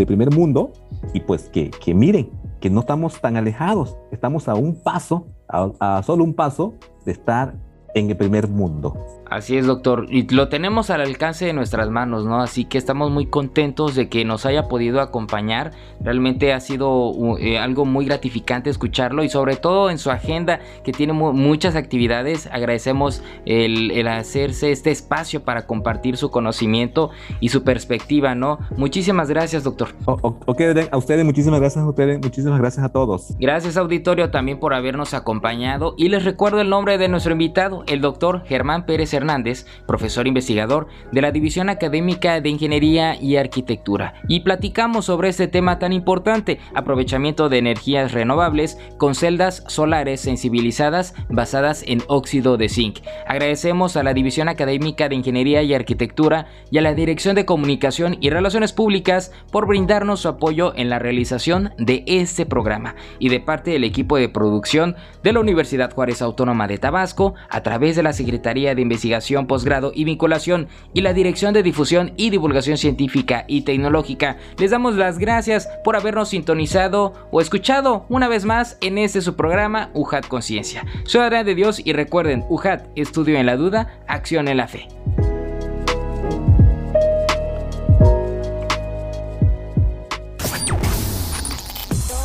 primer 0.06 0.32
mundo 0.32 0.74
y 1.12 1.22
pues 1.22 1.50
que, 1.50 1.72
que, 1.72 1.95
miren 1.95 2.30
que 2.60 2.70
no 2.70 2.82
estamos 2.82 3.20
tan 3.20 3.36
alejados, 3.36 3.97
estamos 4.12 4.47
a 4.47 4.54
un 4.54 4.76
paso, 4.76 5.26
a, 5.47 5.72
a 5.80 6.04
solo 6.04 6.24
un 6.24 6.36
paso 6.36 6.76
de 7.06 7.14
estar 7.14 7.56
en 7.95 8.12
el 8.12 8.16
primer 8.16 8.47
mundo. 8.47 8.93
Así 9.30 9.57
es, 9.57 9.67
doctor. 9.67 10.07
Y 10.09 10.27
lo 10.34 10.49
tenemos 10.49 10.89
al 10.89 11.01
alcance 11.01 11.45
de 11.45 11.53
nuestras 11.53 11.89
manos, 11.89 12.25
¿no? 12.25 12.41
Así 12.41 12.65
que 12.65 12.80
estamos 12.80 13.11
muy 13.11 13.27
contentos 13.27 13.93
de 13.93 14.09
que 14.09 14.25
nos 14.25 14.45
haya 14.45 14.67
podido 14.67 15.01
acompañar. 15.01 15.71
Realmente 16.01 16.51
ha 16.51 16.59
sido 16.59 17.13
eh, 17.38 17.59
algo 17.59 17.86
muy 17.86 18.05
gratificante 18.05 18.69
escucharlo 18.69 19.23
y 19.23 19.30
sobre 19.30 19.55
todo 19.55 19.91
en 19.91 19.99
su 19.99 20.09
agenda 20.09 20.59
que 20.84 20.91
tiene 20.91 21.13
muchas 21.13 21.75
actividades. 21.75 22.47
Agradecemos 22.51 23.21
el, 23.45 24.07
hacerse 24.07 24.71
este 24.71 24.89
espacio 24.89 25.43
para 25.43 25.67
compartir 25.67 26.17
su 26.17 26.32
conocimiento 26.32 27.11
y 27.39 27.49
su 27.49 27.63
perspectiva, 27.63 28.34
¿no? 28.34 28.57
Muchísimas 28.77 29.30
gracias, 29.30 29.63
doctor. 29.63 29.89
ok, 30.05 30.61
a 30.91 30.97
ustedes, 30.97 31.23
muchísimas 31.23 31.59
gracias 31.59 31.84
a 31.84 31.88
ustedes, 31.88 32.19
muchísimas 32.19 32.59
gracias 32.59 32.84
a 32.84 32.89
todos. 32.89 33.36
Gracias, 33.39 33.77
auditorio, 33.77 34.32
también 34.32 34.59
por 34.59 34.73
habernos 34.73 35.13
acompañado. 35.13 35.93
Y 35.97 36.09
les 36.09 36.25
recuerdo 36.25 36.61
el 36.61 36.69
nombre 36.69 36.97
de 36.97 37.09
nuestro 37.09 37.34
invitado, 37.34 37.84
el 37.88 38.01
doctor 38.01 38.43
Germán 38.45 38.88
Pérez 38.88 39.13
Hernández, 39.20 39.65
profesor 39.86 40.28
investigador 40.28 40.88
de 41.11 41.22
la 41.22 41.32
División 41.32 41.70
Académica 41.70 42.41
de 42.41 42.49
Ingeniería 42.49 43.15
y 43.22 43.36
Arquitectura. 43.36 44.15
Y 44.28 44.39
platicamos 44.41 45.05
sobre 45.05 45.30
este 45.30 45.47
tema 45.47 45.80
tan 45.80 45.93
importante, 45.93 46.59
aprovechamiento 46.74 47.49
de 47.49 47.59
energías 47.59 48.11
renovables 48.11 48.78
con 48.97 49.15
celdas 49.15 49.63
solares 49.67 50.22
sensibilizadas 50.22 51.13
basadas 51.30 51.84
en 51.86 52.01
óxido 52.07 52.57
de 52.57 52.70
zinc. 52.70 52.99
Agradecemos 53.28 53.95
a 53.95 54.03
la 54.03 54.13
División 54.13 54.49
Académica 54.49 55.09
de 55.09 55.15
Ingeniería 55.15 55.61
y 55.61 55.74
Arquitectura 55.74 56.47
y 56.72 56.78
a 56.78 56.82
la 56.82 56.93
Dirección 56.93 57.36
de 57.36 57.45
Comunicación 57.45 58.17
y 58.20 58.30
Relaciones 58.30 58.74
Públicas 58.74 59.32
por 59.51 59.67
brindarnos 59.67 60.22
su 60.22 60.30
apoyo 60.30 60.74
en 60.76 60.89
la 60.89 60.99
realización 60.99 61.72
de 61.78 62.03
este 62.07 62.45
programa 62.45 62.95
y 63.20 63.30
de 63.30 63.39
parte 63.39 63.72
del 63.72 63.84
equipo 63.84 64.17
de 64.17 64.30
producción 64.30 64.95
de 65.24 65.34
la 65.34 65.39
Universidad 65.39 65.93
Juárez 65.93 66.22
Autónoma 66.22 66.67
de 66.67 66.78
Tabasco 66.78 67.34
a 67.49 67.61
través 67.61 67.95
de 67.95 68.03
la 68.03 68.13
Secretaría 68.13 68.76
de 68.76 68.82
Investigación 69.10 69.47
posgrado 69.47 69.91
y 69.95 70.03
vinculación 70.03 70.68
y 70.93 71.01
la 71.01 71.14
Dirección 71.14 71.51
de 71.53 71.64
Difusión 71.64 72.14
y 72.16 72.30
Divulgación 72.30 72.78
Científica 72.78 73.43
y 73.47 73.62
Tecnológica. 73.62 74.38
Les 74.60 74.70
damos 74.70 74.95
las 74.95 75.18
gracias 75.18 75.68
por 75.84 75.95
habernos 75.95 76.30
sintonizado 76.30 77.14
o 77.32 77.41
escuchado 77.41 78.05
una 78.10 78.28
vez 78.28 78.45
más 78.45 78.78
en 78.82 78.99
este 78.99 79.22
su 79.22 79.36
programa 79.36 79.89
UJAT 79.95 80.28
Conciencia. 80.28 80.86
Soy 81.05 81.22
Adrián 81.22 81.45
de 81.45 81.55
Dios 81.55 81.82
y 81.84 81.93
recuerden, 81.93 82.45
UJAT, 82.49 82.86
estudio 82.95 83.39
en 83.39 83.47
la 83.47 83.57
duda, 83.57 83.99
acción 84.07 84.47
en 84.47 84.57
la 84.57 84.68
fe. 84.68 84.88